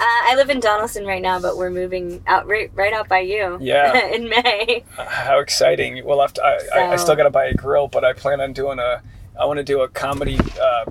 Uh, 0.00 0.04
I 0.30 0.34
live 0.36 0.50
in 0.50 0.58
Donelson 0.60 1.06
right 1.06 1.22
now, 1.22 1.38
but 1.38 1.56
we're 1.56 1.70
moving 1.70 2.24
out 2.26 2.48
right, 2.48 2.70
right 2.74 2.92
out 2.92 3.08
by 3.08 3.20
you. 3.20 3.58
Yeah. 3.60 4.06
in 4.16 4.28
May. 4.28 4.82
Uh, 4.98 5.04
how 5.04 5.38
exciting 5.38 6.04
we'll 6.04 6.20
have 6.20 6.32
to 6.32 6.42
i, 6.42 6.58
I, 6.74 6.92
I 6.94 6.96
still 6.96 7.14
gotta 7.14 7.30
buy 7.30 7.44
a 7.46 7.54
grill 7.54 7.86
but 7.88 8.04
i 8.04 8.12
plan 8.12 8.40
on 8.40 8.52
doing 8.52 8.78
a 8.80 9.00
i 9.38 9.44
want 9.44 9.58
to 9.58 9.62
do 9.64 9.82
a 9.82 9.88
comedy 9.88 10.38
uh 10.60 10.86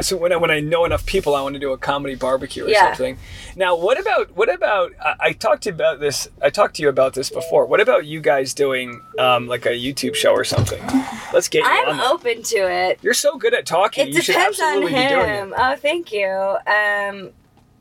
so 0.00 0.16
when 0.16 0.32
I, 0.32 0.36
when 0.36 0.50
I 0.50 0.60
know 0.60 0.84
enough 0.84 1.04
people, 1.06 1.34
I 1.34 1.42
want 1.42 1.54
to 1.54 1.58
do 1.60 1.72
a 1.72 1.78
comedy 1.78 2.14
barbecue 2.14 2.64
or 2.64 2.68
Yeah. 2.68 2.88
something. 2.88 3.18
Now, 3.56 3.76
what 3.76 3.98
about 4.00 4.36
what 4.36 4.52
about? 4.52 4.92
I, 5.00 5.14
I 5.20 5.32
talked 5.32 5.62
to 5.64 5.70
you 5.70 5.74
about 5.74 6.00
this. 6.00 6.28
I 6.42 6.50
talked 6.50 6.76
to 6.76 6.82
you 6.82 6.88
about 6.88 7.14
this 7.14 7.30
before. 7.30 7.66
What 7.66 7.80
about 7.80 8.06
you 8.06 8.20
guys 8.20 8.54
doing 8.54 9.00
um, 9.18 9.46
like 9.48 9.66
a 9.66 9.70
YouTube 9.70 10.14
show 10.14 10.32
or 10.32 10.44
something? 10.44 10.80
Let's 11.32 11.48
get 11.48 11.64
you. 11.64 11.70
I'm 11.70 11.96
that. 11.98 12.10
open 12.10 12.42
to 12.44 12.56
it. 12.56 12.98
You're 13.02 13.14
so 13.14 13.36
good 13.38 13.54
at 13.54 13.66
talking. 13.66 14.08
It 14.08 14.14
you 14.14 14.22
depends 14.22 14.60
on 14.60 14.66
absolutely 14.78 14.92
be 15.02 15.08
doing 15.08 15.28
it. 15.30 15.34
him. 15.42 15.54
Oh, 15.56 15.76
thank 15.76 16.12
you. 16.12 16.28
Um, 16.28 17.30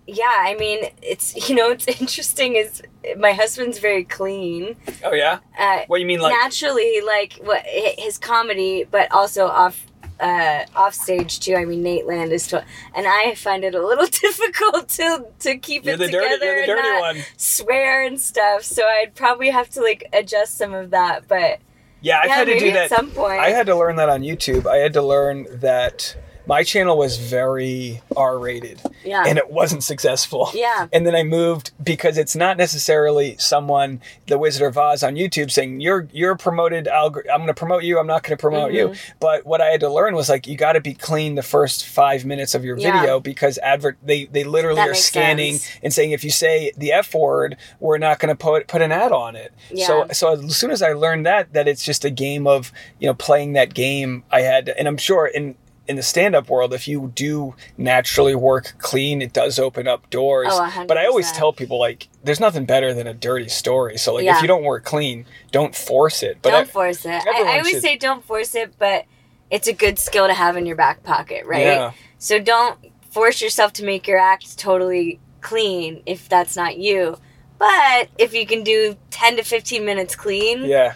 yeah, 0.06 0.34
I 0.38 0.56
mean, 0.60 0.86
it's 1.02 1.50
you 1.50 1.56
know, 1.56 1.70
it's 1.70 1.88
interesting. 1.88 2.56
Is 2.56 2.82
my 3.18 3.34
husband's 3.34 3.80
very 3.80 4.04
clean. 4.04 4.76
Oh 5.04 5.14
yeah. 5.14 5.40
Uh, 5.58 5.82
What 5.88 6.00
you 6.00 6.06
mean 6.08 6.20
like? 6.20 6.34
naturally, 6.42 7.02
like 7.02 7.40
what 7.44 7.64
his 7.66 8.18
comedy, 8.18 8.86
but 8.90 9.12
also 9.12 9.48
off. 9.48 9.86
Uh, 10.20 10.66
off 10.76 10.94
stage 10.94 11.40
too. 11.40 11.56
I 11.56 11.66
mean, 11.66 11.84
Nate 11.84 12.06
Land 12.06 12.32
is, 12.32 12.48
tw- 12.48 12.64
and 12.96 13.06
I 13.08 13.36
find 13.36 13.64
it 13.64 13.76
a 13.76 13.86
little 13.86 14.06
difficult 14.22 14.88
to 14.90 15.26
to 15.40 15.58
keep 15.58 15.84
you're 15.86 15.96
it 15.96 15.98
the 15.98 16.06
together. 16.06 16.38
dirty. 16.40 16.72
And 16.72 16.80
not- 16.82 17.02
one. 17.02 17.18
swear 17.36 18.04
and 18.06 18.20
stuff. 18.20 18.64
So 18.64 18.84
I'd 18.86 19.16
probably 19.16 19.50
have 19.50 19.70
to 19.72 19.82
like 19.82 20.08
adjust 20.14 20.58
some 20.58 20.74
of 20.74 20.92
that. 20.92 21.28
But 21.28 21.60
Yeah, 22.02 22.20
I've 22.20 22.30
yeah, 22.30 22.36
had 22.36 22.48
to 22.48 22.60
do 22.60 22.68
at 22.70 22.74
that. 22.74 22.90
some 22.90 23.10
point. 23.12 23.40
I 23.40 23.50
had 23.50 23.66
to 23.68 23.76
learn 23.76 23.96
that 23.98 24.10
on 24.10 24.22
YouTube. 24.22 24.66
I 24.68 24.78
had 24.78 24.94
to 24.94 25.02
learn 25.02 25.48
that 25.60 26.16
my 26.46 26.64
channel 26.64 26.98
was 26.98 27.18
very 27.18 28.02
R-rated, 28.18 28.82
yeah, 29.06 29.24
and 29.26 29.38
it 29.38 29.50
wasn't 29.50 29.84
successful. 29.84 30.50
yeah, 30.54 30.88
And 30.94 31.06
then 31.08 31.16
I 31.16 31.24
moved 31.24 31.72
because 31.84 32.18
it's 32.18 32.36
not 32.36 32.58
necessarily 32.58 33.38
someone, 33.38 34.02
the 34.28 34.38
Wizard 34.38 34.68
of 34.68 34.78
Oz 34.78 35.04
on 35.04 35.16
YouTube, 35.16 35.52
saying 35.52 35.80
you're 35.80 36.08
you're 36.12 36.36
promoted. 36.36 36.88
I'm 36.88 37.12
going 37.14 37.48
to 37.48 37.54
promote 37.54 37.84
you. 37.84 38.00
I'm 38.00 38.08
not 38.08 38.24
going 38.24 38.36
to 38.38 38.42
promote 38.42 38.74
you. 38.74 38.90
Mm-hmm. 38.90 39.12
But 39.20 39.46
what 39.46 39.62
I 39.62 39.68
had 39.68 39.80
to 39.82 39.90
learn 39.90 40.16
was 40.16 40.30
like 40.30 40.46
you 40.48 40.58
got 40.58 40.74
to 40.74 40.82
be 40.82 40.94
clean 40.94 41.36
the 41.36 41.44
first 41.44 41.86
five 41.88 42.26
minutes 42.26 42.54
of 42.56 42.64
your 42.66 42.78
Yeah. 42.78 42.92
video 43.00 43.20
because 43.20 43.58
advert 43.60 43.98
they 44.04 44.26
they 44.26 44.44
literally 44.44 44.78
That 44.78 44.90
are 44.90 44.94
scanning 44.96 45.56
sense. 45.58 45.80
and 45.84 45.94
saying 45.94 46.12
if 46.12 46.24
you 46.24 46.30
say 46.30 46.72
the 46.78 46.92
F 46.92 47.14
word, 47.16 47.56
we're 47.80 47.98
not 47.98 48.20
going 48.20 48.36
to 48.36 48.42
put 48.42 48.68
put 48.68 48.82
an 48.82 48.92
ad 48.92 49.12
on 49.12 49.36
it. 49.36 49.54
So 49.70 50.06
Yeah. 50.06 50.12
so 50.12 50.34
as 50.34 50.56
soon 50.58 50.72
as 50.72 50.82
I 50.82 50.94
learned 50.94 51.26
that 51.26 51.54
that 51.54 51.68
it's 51.68 51.84
just 51.86 52.04
a 52.06 52.10
game 52.10 52.48
of 52.48 52.72
you 53.00 53.08
know 53.08 53.14
playing 53.14 53.54
that 53.54 53.74
game, 53.74 54.24
I 54.32 54.42
had 54.42 54.70
and 54.70 54.88
I'm 54.88 54.98
sure 54.98 55.26
in 55.26 55.56
in 55.88 55.96
the 55.98 56.04
stand-up 56.04 56.50
world, 56.50 56.74
if 56.74 56.88
you 56.88 57.12
do 57.14 57.56
naturally 57.78 58.36
work 58.36 58.76
clean, 58.78 59.22
it 59.22 59.34
does 59.34 59.60
open 59.60 59.88
up 59.88 60.10
doors. 60.10 60.48
Oh, 60.52 60.86
but 60.88 60.98
I 60.98 61.06
always 61.08 61.32
tell 61.34 61.52
people 61.52 61.78
like, 61.80 62.08
there's 62.24 62.40
nothing 62.40 62.66
better 62.66 62.94
than 62.94 63.06
a 63.06 63.14
dirty 63.14 63.50
story. 63.50 63.98
So 63.98 64.14
like, 64.14 64.24
Yeah. 64.24 64.38
if 64.38 64.42
you 64.42 64.48
don't 64.48 64.64
work 64.64 64.86
clean, 64.86 65.26
don't 65.52 65.76
force 65.76 66.24
it. 66.24 66.38
But 66.42 66.52
don't 66.52 66.62
I- 66.62 66.66
force 66.66 67.06
it. 67.06 67.24
I, 67.28 67.44
I 67.46 67.58
always 67.58 67.70
should- 67.72 67.82
say 67.82 67.98
don't 67.98 68.24
force 68.26 68.56
it, 68.56 68.78
but 68.80 69.06
it's 69.52 69.68
a 69.68 69.74
good 69.74 70.00
skill 70.00 70.28
to 70.28 70.34
have 70.34 70.56
in 70.56 70.66
your 70.66 70.78
back 70.78 71.04
pocket, 71.04 71.46
right? 71.46 71.64
Yeah. 71.66 71.92
So 72.18 72.40
don't 72.40 72.80
force 73.12 73.42
yourself 73.42 73.74
to 73.74 73.84
make 73.84 74.08
your 74.08 74.18
act 74.18 74.58
totally 74.58 75.20
clean 75.42 76.02
if 76.06 76.30
that's 76.30 76.56
not 76.56 76.78
you. 76.78 77.18
But 77.60 78.10
if 78.18 78.34
you 78.34 78.46
can 78.46 78.64
do 78.64 78.96
10 79.12 79.36
to 79.36 79.44
15 79.44 79.86
minutes 79.86 80.16
clean, 80.16 80.64
yeah. 80.66 80.94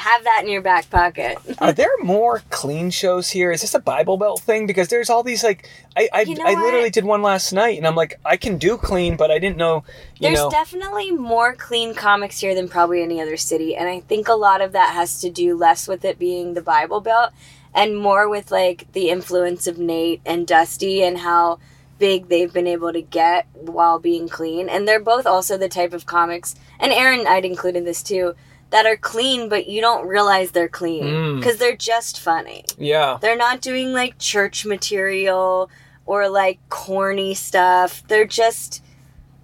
Have 0.00 0.24
that 0.24 0.42
in 0.42 0.50
your 0.50 0.62
back 0.62 0.90
pocket. 0.90 1.38
Are 1.58 1.72
there 1.72 1.96
more 2.02 2.42
clean 2.50 2.90
shows 2.90 3.30
here? 3.30 3.52
Is 3.52 3.60
this 3.60 3.74
a 3.74 3.78
Bible 3.78 4.16
Belt 4.16 4.40
thing? 4.40 4.66
Because 4.66 4.88
there's 4.88 5.10
all 5.10 5.22
these 5.22 5.44
like, 5.44 5.68
I 5.96 6.08
I, 6.12 6.20
You 6.22 6.34
know 6.34 6.44
I 6.44 6.54
literally 6.54 6.90
did 6.90 7.04
one 7.04 7.22
last 7.22 7.52
night, 7.52 7.76
and 7.78 7.86
I'm 7.86 7.94
like, 7.94 8.18
I 8.24 8.36
can 8.36 8.58
do 8.58 8.76
clean, 8.76 9.16
but 9.16 9.30
I 9.30 9.38
didn't 9.38 9.56
know, 9.58 9.84
you 10.16 10.28
There's 10.28 10.38
know. 10.38 10.50
definitely 10.50 11.10
more 11.10 11.54
clean 11.54 11.94
comics 11.94 12.40
here 12.40 12.54
than 12.54 12.68
probably 12.68 13.02
any 13.02 13.20
other 13.20 13.36
city, 13.36 13.76
and 13.76 13.88
I 13.88 14.00
think 14.00 14.28
a 14.28 14.34
lot 14.34 14.60
of 14.60 14.72
that 14.72 14.94
has 14.94 15.20
to 15.20 15.30
do 15.30 15.56
less 15.56 15.86
with 15.86 16.04
it 16.04 16.18
being 16.18 16.54
the 16.54 16.62
Bible 16.62 17.00
Belt 17.00 17.32
and 17.74 17.96
more 17.96 18.28
with 18.28 18.50
like 18.50 18.90
the 18.92 19.10
influence 19.10 19.66
of 19.66 19.78
Nate 19.78 20.20
and 20.26 20.46
Dusty 20.46 21.02
and 21.02 21.18
how 21.18 21.58
big 21.98 22.28
they've 22.28 22.52
been 22.52 22.66
able 22.66 22.92
to 22.92 23.02
get 23.02 23.46
while 23.52 23.98
being 23.98 24.28
clean. 24.28 24.68
And 24.68 24.88
they're 24.88 24.98
both 24.98 25.26
also 25.26 25.58
the 25.58 25.68
type 25.68 25.92
of 25.92 26.06
comics, 26.06 26.54
and 26.78 26.92
Aaron, 26.92 27.26
I'd 27.26 27.44
include 27.44 27.76
in 27.76 27.84
this 27.84 28.02
too, 28.02 28.34
that 28.70 28.86
are 28.86 28.96
clean, 28.96 29.48
but 29.48 29.66
you 29.68 29.80
don't 29.80 30.06
realize 30.06 30.52
they're 30.52 30.68
clean 30.68 31.04
Mm. 31.04 31.36
because 31.38 31.56
they're 31.58 31.76
just 31.76 32.20
funny. 32.20 32.64
yeah. 32.78 33.18
They're 33.20 33.36
not 33.36 33.60
doing 33.60 33.92
like 33.92 34.18
church 34.18 34.64
material 34.64 35.68
or 36.06 36.28
like 36.28 36.58
corny 36.68 37.34
stuff. 37.34 38.02
They're 38.08 38.26
just 38.26 38.82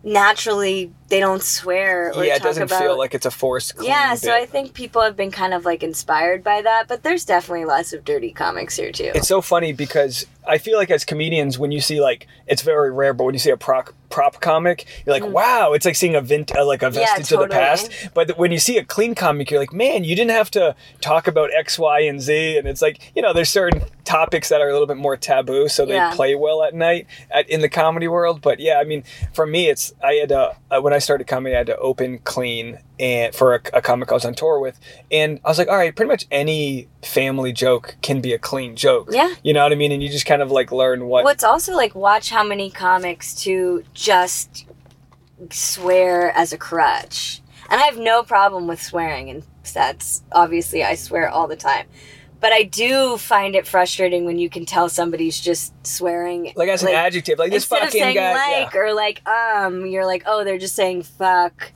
naturally 0.04 0.92
they 1.08 1.20
don't 1.20 1.42
swear 1.42 2.12
or 2.14 2.24
yeah, 2.24 2.36
it 2.36 2.42
doesn't 2.42 2.64
about 2.64 2.80
feel 2.80 2.98
like 2.98 3.14
it's 3.14 3.26
a 3.26 3.30
forced. 3.30 3.76
Clean 3.76 3.90
yeah, 3.90 4.14
so 4.14 4.28
bit. 4.28 4.42
I 4.42 4.46
think 4.46 4.74
people 4.74 5.02
have 5.02 5.16
been 5.16 5.30
kind 5.30 5.54
of 5.54 5.64
like 5.64 5.82
inspired 5.82 6.42
by 6.42 6.62
that, 6.62 6.88
but 6.88 7.02
there's 7.02 7.24
definitely 7.24 7.64
lots 7.64 7.92
of 7.92 8.04
dirty 8.04 8.32
comics 8.32 8.76
here 8.76 8.92
too. 8.92 9.12
It's 9.14 9.28
so 9.28 9.40
funny 9.40 9.72
because 9.72 10.26
I 10.46 10.58
feel 10.58 10.78
like 10.78 10.90
as 10.90 11.04
comedians, 11.04 11.58
when 11.58 11.70
you 11.72 11.80
see 11.80 12.00
like 12.00 12.26
it's 12.46 12.62
very 12.62 12.90
rare, 12.92 13.12
but 13.14 13.24
when 13.24 13.34
you 13.34 13.38
see 13.40 13.50
a 13.50 13.56
prop 13.56 13.90
prop 14.08 14.40
comic, 14.40 14.86
you're 15.04 15.18
like, 15.18 15.28
wow, 15.32 15.72
it's 15.72 15.84
like 15.84 15.96
seeing 15.96 16.14
a 16.14 16.20
vint 16.20 16.56
uh, 16.56 16.64
like 16.64 16.82
a 16.82 16.86
Mm. 16.86 16.94
Yeah, 16.94 17.16
vestige 17.16 17.32
of 17.32 17.40
the 17.40 17.48
past. 17.48 17.90
But 18.14 18.38
when 18.38 18.52
you 18.52 18.58
see 18.58 18.78
a 18.78 18.84
clean 18.84 19.14
comic, 19.16 19.50
you're 19.50 19.58
like, 19.60 19.72
man, 19.72 20.04
you 20.04 20.14
didn't 20.14 20.30
have 20.30 20.50
to 20.52 20.74
talk 21.00 21.26
about 21.26 21.50
X, 21.52 21.78
Y, 21.78 22.00
and 22.00 22.20
Z, 22.20 22.56
and 22.58 22.66
it's 22.68 22.80
like 22.82 23.12
you 23.14 23.22
know, 23.22 23.32
there's 23.32 23.48
certain 23.50 23.82
topics 24.04 24.48
that 24.48 24.60
are 24.60 24.68
a 24.68 24.72
little 24.72 24.86
bit 24.86 24.96
more 24.96 25.16
taboo, 25.16 25.68
so 25.68 25.84
they 25.84 25.94
Yeah. 25.94 26.14
play 26.14 26.34
well 26.36 26.62
at 26.62 26.74
night 26.74 27.06
at, 27.30 27.48
in 27.50 27.60
the 27.60 27.68
comedy 27.68 28.06
world. 28.08 28.40
But 28.40 28.60
yeah, 28.60 28.78
I 28.78 28.84
mean, 28.84 29.02
for 29.32 29.46
me, 29.46 29.68
it's 29.68 29.92
I 30.02 30.14
had 30.14 30.30
uh, 30.32 30.52
when 30.80 30.92
I 30.92 30.95
started 30.98 31.26
comedy, 31.26 31.54
I 31.54 31.58
had 31.58 31.66
to 31.68 31.76
open 31.78 32.18
clean 32.18 32.78
and 32.98 33.34
for 33.34 33.54
a, 33.54 33.60
a 33.74 33.82
comic 33.82 34.10
I 34.10 34.14
was 34.14 34.24
on 34.24 34.34
tour 34.34 34.58
with, 34.58 34.78
and 35.10 35.40
I 35.44 35.48
was 35.48 35.58
like, 35.58 35.68
all 35.68 35.76
right, 35.76 35.94
pretty 35.94 36.08
much 36.08 36.26
any 36.30 36.88
family 37.02 37.52
joke 37.52 37.96
can 38.02 38.20
be 38.20 38.32
a 38.32 38.38
clean 38.38 38.76
joke. 38.76 39.10
Yeah. 39.12 39.34
You 39.42 39.52
know 39.52 39.62
what 39.62 39.72
I 39.72 39.76
mean? 39.76 39.92
And 39.92 40.02
you 40.02 40.08
just 40.08 40.26
kind 40.26 40.42
of 40.42 40.50
like 40.50 40.72
learn 40.72 41.06
what. 41.06 41.24
What's 41.24 41.44
also 41.44 41.74
like 41.74 41.94
watch 41.94 42.30
how 42.30 42.44
many 42.44 42.70
comics 42.70 43.34
to 43.42 43.84
just 43.94 44.66
swear 45.50 46.32
as 46.32 46.52
a 46.52 46.58
crutch. 46.58 47.42
And 47.68 47.80
I 47.80 47.84
have 47.84 47.98
no 47.98 48.22
problem 48.22 48.66
with 48.66 48.80
swearing 48.80 49.28
and 49.28 49.42
that's 49.72 50.22
obviously 50.32 50.84
I 50.84 50.94
swear 50.94 51.28
all 51.28 51.48
the 51.48 51.56
time. 51.56 51.86
But 52.38 52.52
I 52.52 52.64
do 52.64 53.16
find 53.16 53.54
it 53.54 53.66
frustrating 53.66 54.24
when 54.26 54.38
you 54.38 54.50
can 54.50 54.66
tell 54.66 54.88
somebody's 54.88 55.40
just 55.40 55.72
swearing 55.86 56.52
like 56.54 56.68
as 56.68 56.82
an 56.82 56.90
adjective, 56.90 57.38
like 57.38 57.50
this 57.50 57.64
instead 57.64 57.78
fucking 57.86 58.02
of 58.02 58.04
saying 58.04 58.14
guy. 58.16 58.60
like 58.62 58.74
or 58.76 58.92
like 58.92 59.26
um, 59.26 59.86
you're 59.86 60.04
like, 60.06 60.22
oh, 60.26 60.44
they're 60.44 60.58
just 60.58 60.74
saying 60.76 61.02
fuck. 61.02 61.72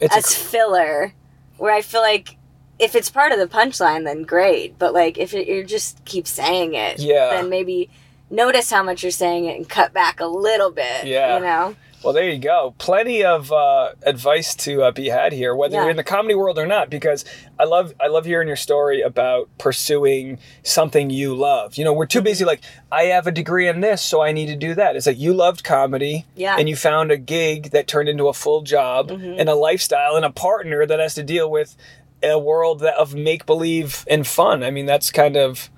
It's 0.00 0.16
as 0.16 0.34
filler. 0.34 1.12
Where 1.58 1.74
I 1.74 1.82
feel 1.82 2.00
like 2.00 2.36
if 2.78 2.94
it's 2.94 3.10
part 3.10 3.32
of 3.32 3.38
the 3.38 3.46
punchline, 3.46 4.04
then 4.04 4.22
great. 4.22 4.78
But 4.78 4.94
like 4.94 5.18
if 5.18 5.34
it, 5.34 5.46
you 5.46 5.64
just 5.64 6.04
keep 6.04 6.26
saying 6.26 6.74
it, 6.74 7.00
Yeah. 7.00 7.30
then 7.30 7.50
maybe 7.50 7.90
notice 8.30 8.70
how 8.70 8.82
much 8.82 9.02
you're 9.02 9.10
saying 9.12 9.44
it 9.46 9.56
and 9.56 9.68
cut 9.68 9.92
back 9.92 10.20
a 10.20 10.26
little 10.26 10.70
bit. 10.70 11.04
Yeah. 11.06 11.36
you 11.38 11.44
know. 11.44 11.76
Well, 12.02 12.12
there 12.12 12.28
you 12.30 12.38
go. 12.38 12.74
Plenty 12.78 13.24
of 13.24 13.50
uh, 13.52 13.90
advice 14.04 14.54
to 14.56 14.84
uh, 14.84 14.90
be 14.92 15.08
had 15.08 15.32
here, 15.32 15.54
whether 15.54 15.74
Yeah. 15.74 15.82
you're 15.82 15.90
in 15.90 15.96
the 15.96 16.04
comedy 16.04 16.34
world 16.34 16.56
or 16.58 16.66
not. 16.66 16.90
Because 16.90 17.24
I 17.58 17.64
love, 17.64 17.92
I 18.00 18.06
love 18.06 18.24
hearing 18.24 18.46
your 18.46 18.56
story 18.56 19.00
about 19.02 19.48
pursuing 19.58 20.38
something 20.62 21.10
you 21.10 21.34
love. 21.34 21.76
You 21.76 21.84
know, 21.84 21.92
we're 21.92 22.06
too 22.06 22.20
busy. 22.22 22.44
Like, 22.44 22.60
I 22.92 23.04
have 23.04 23.26
a 23.26 23.32
degree 23.32 23.66
in 23.66 23.80
this, 23.80 24.00
so 24.00 24.22
I 24.22 24.30
need 24.32 24.46
to 24.46 24.56
do 24.56 24.74
that. 24.74 24.94
It's 24.94 25.06
like 25.06 25.18
you 25.18 25.34
loved 25.34 25.64
comedy, 25.64 26.24
Yeah. 26.36 26.56
and 26.58 26.68
you 26.68 26.76
found 26.76 27.10
a 27.10 27.16
gig 27.16 27.70
that 27.70 27.88
turned 27.88 28.08
into 28.08 28.28
a 28.28 28.32
full 28.32 28.62
job 28.62 29.08
Mm-hmm. 29.10 29.40
and 29.40 29.48
a 29.48 29.54
lifestyle 29.54 30.14
and 30.16 30.24
a 30.24 30.30
partner 30.30 30.86
that 30.86 31.00
has 31.00 31.14
to 31.14 31.22
deal 31.24 31.50
with 31.50 31.76
a 32.22 32.38
world 32.38 32.80
that, 32.80 32.94
of 32.94 33.14
make 33.14 33.44
believe 33.46 34.04
and 34.08 34.26
fun. 34.26 34.62
I 34.62 34.70
mean, 34.70 34.86
that's 34.86 35.10
kind 35.10 35.36
of, 35.36 35.68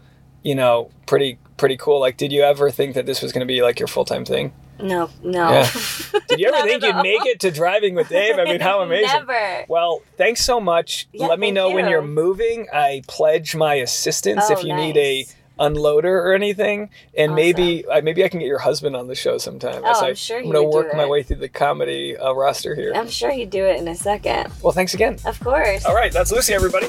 you 0.42 0.54
know, 0.54 0.90
pretty 1.06 1.38
pretty 1.56 1.76
cool. 1.76 2.00
Like, 2.00 2.16
did 2.16 2.32
you 2.32 2.42
ever 2.42 2.70
think 2.70 2.94
that 2.94 3.04
this 3.04 3.20
was 3.20 3.32
going 3.32 3.46
to 3.46 3.52
be 3.52 3.62
like 3.62 3.78
your 3.78 3.86
full 3.88 4.06
time 4.06 4.24
thing? 4.24 4.52
No, 4.82 5.10
no. 5.22 5.50
Yeah. 5.50 5.70
Did 6.28 6.40
you 6.40 6.48
ever 6.52 6.66
think 6.66 6.82
you'd 6.82 6.94
all. 6.94 7.02
make 7.02 7.24
it 7.26 7.40
to 7.40 7.50
driving 7.50 7.94
with 7.94 8.08
Dave? 8.08 8.38
I 8.38 8.44
mean, 8.44 8.60
how 8.60 8.80
amazing. 8.82 9.06
Never. 9.26 9.64
Well, 9.68 10.02
thanks 10.16 10.44
so 10.44 10.60
much. 10.60 11.08
Yeah, 11.12 11.26
Let 11.26 11.38
me 11.38 11.48
thank 11.48 11.54
know 11.56 11.70
when 11.70 11.84
you. 11.86 11.90
you're 11.92 12.02
moving. 12.02 12.66
I 12.72 13.02
pledge 13.08 13.54
my 13.56 13.74
assistance 13.74 14.44
Oh, 14.48 14.52
if 14.52 14.64
you 14.64 14.74
need 14.74 14.96
a 14.96 15.26
unloader 15.58 16.04
or 16.04 16.32
anything. 16.32 16.88
And 17.16 17.32
Awesome. 17.32 17.34
maybe 17.36 17.84
I 17.90 18.00
maybe 18.00 18.24
I 18.24 18.28
can 18.28 18.40
get 18.40 18.46
your 18.46 18.60
husband 18.60 18.96
on 18.96 19.08
the 19.08 19.14
show 19.14 19.36
sometime. 19.38 19.82
Oh, 19.84 19.90
as 19.90 19.98
I'm 20.02 20.10
I, 20.10 20.12
sure 20.14 20.38
i'm 20.38 20.46
gonna 20.46 20.62
would 20.62 20.70
do 20.70 20.76
work 20.76 20.94
my 20.94 21.06
way 21.06 21.22
through 21.22 21.36
the 21.36 21.48
comedy 21.50 22.16
uh, 22.16 22.32
roster 22.32 22.74
here. 22.74 22.92
I'm 22.94 23.08
sure 23.10 23.30
he'd 23.30 23.50
do 23.50 23.64
it 23.66 23.78
in 23.78 23.86
a 23.86 23.94
second. 23.94 24.50
Well, 24.62 24.72
thanks 24.72 24.94
again. 24.94 25.18
Of 25.26 25.38
course. 25.40 25.84
All 25.84 25.94
right, 25.94 26.12
that's 26.12 26.32
Lucy, 26.32 26.54
everybody. 26.54 26.86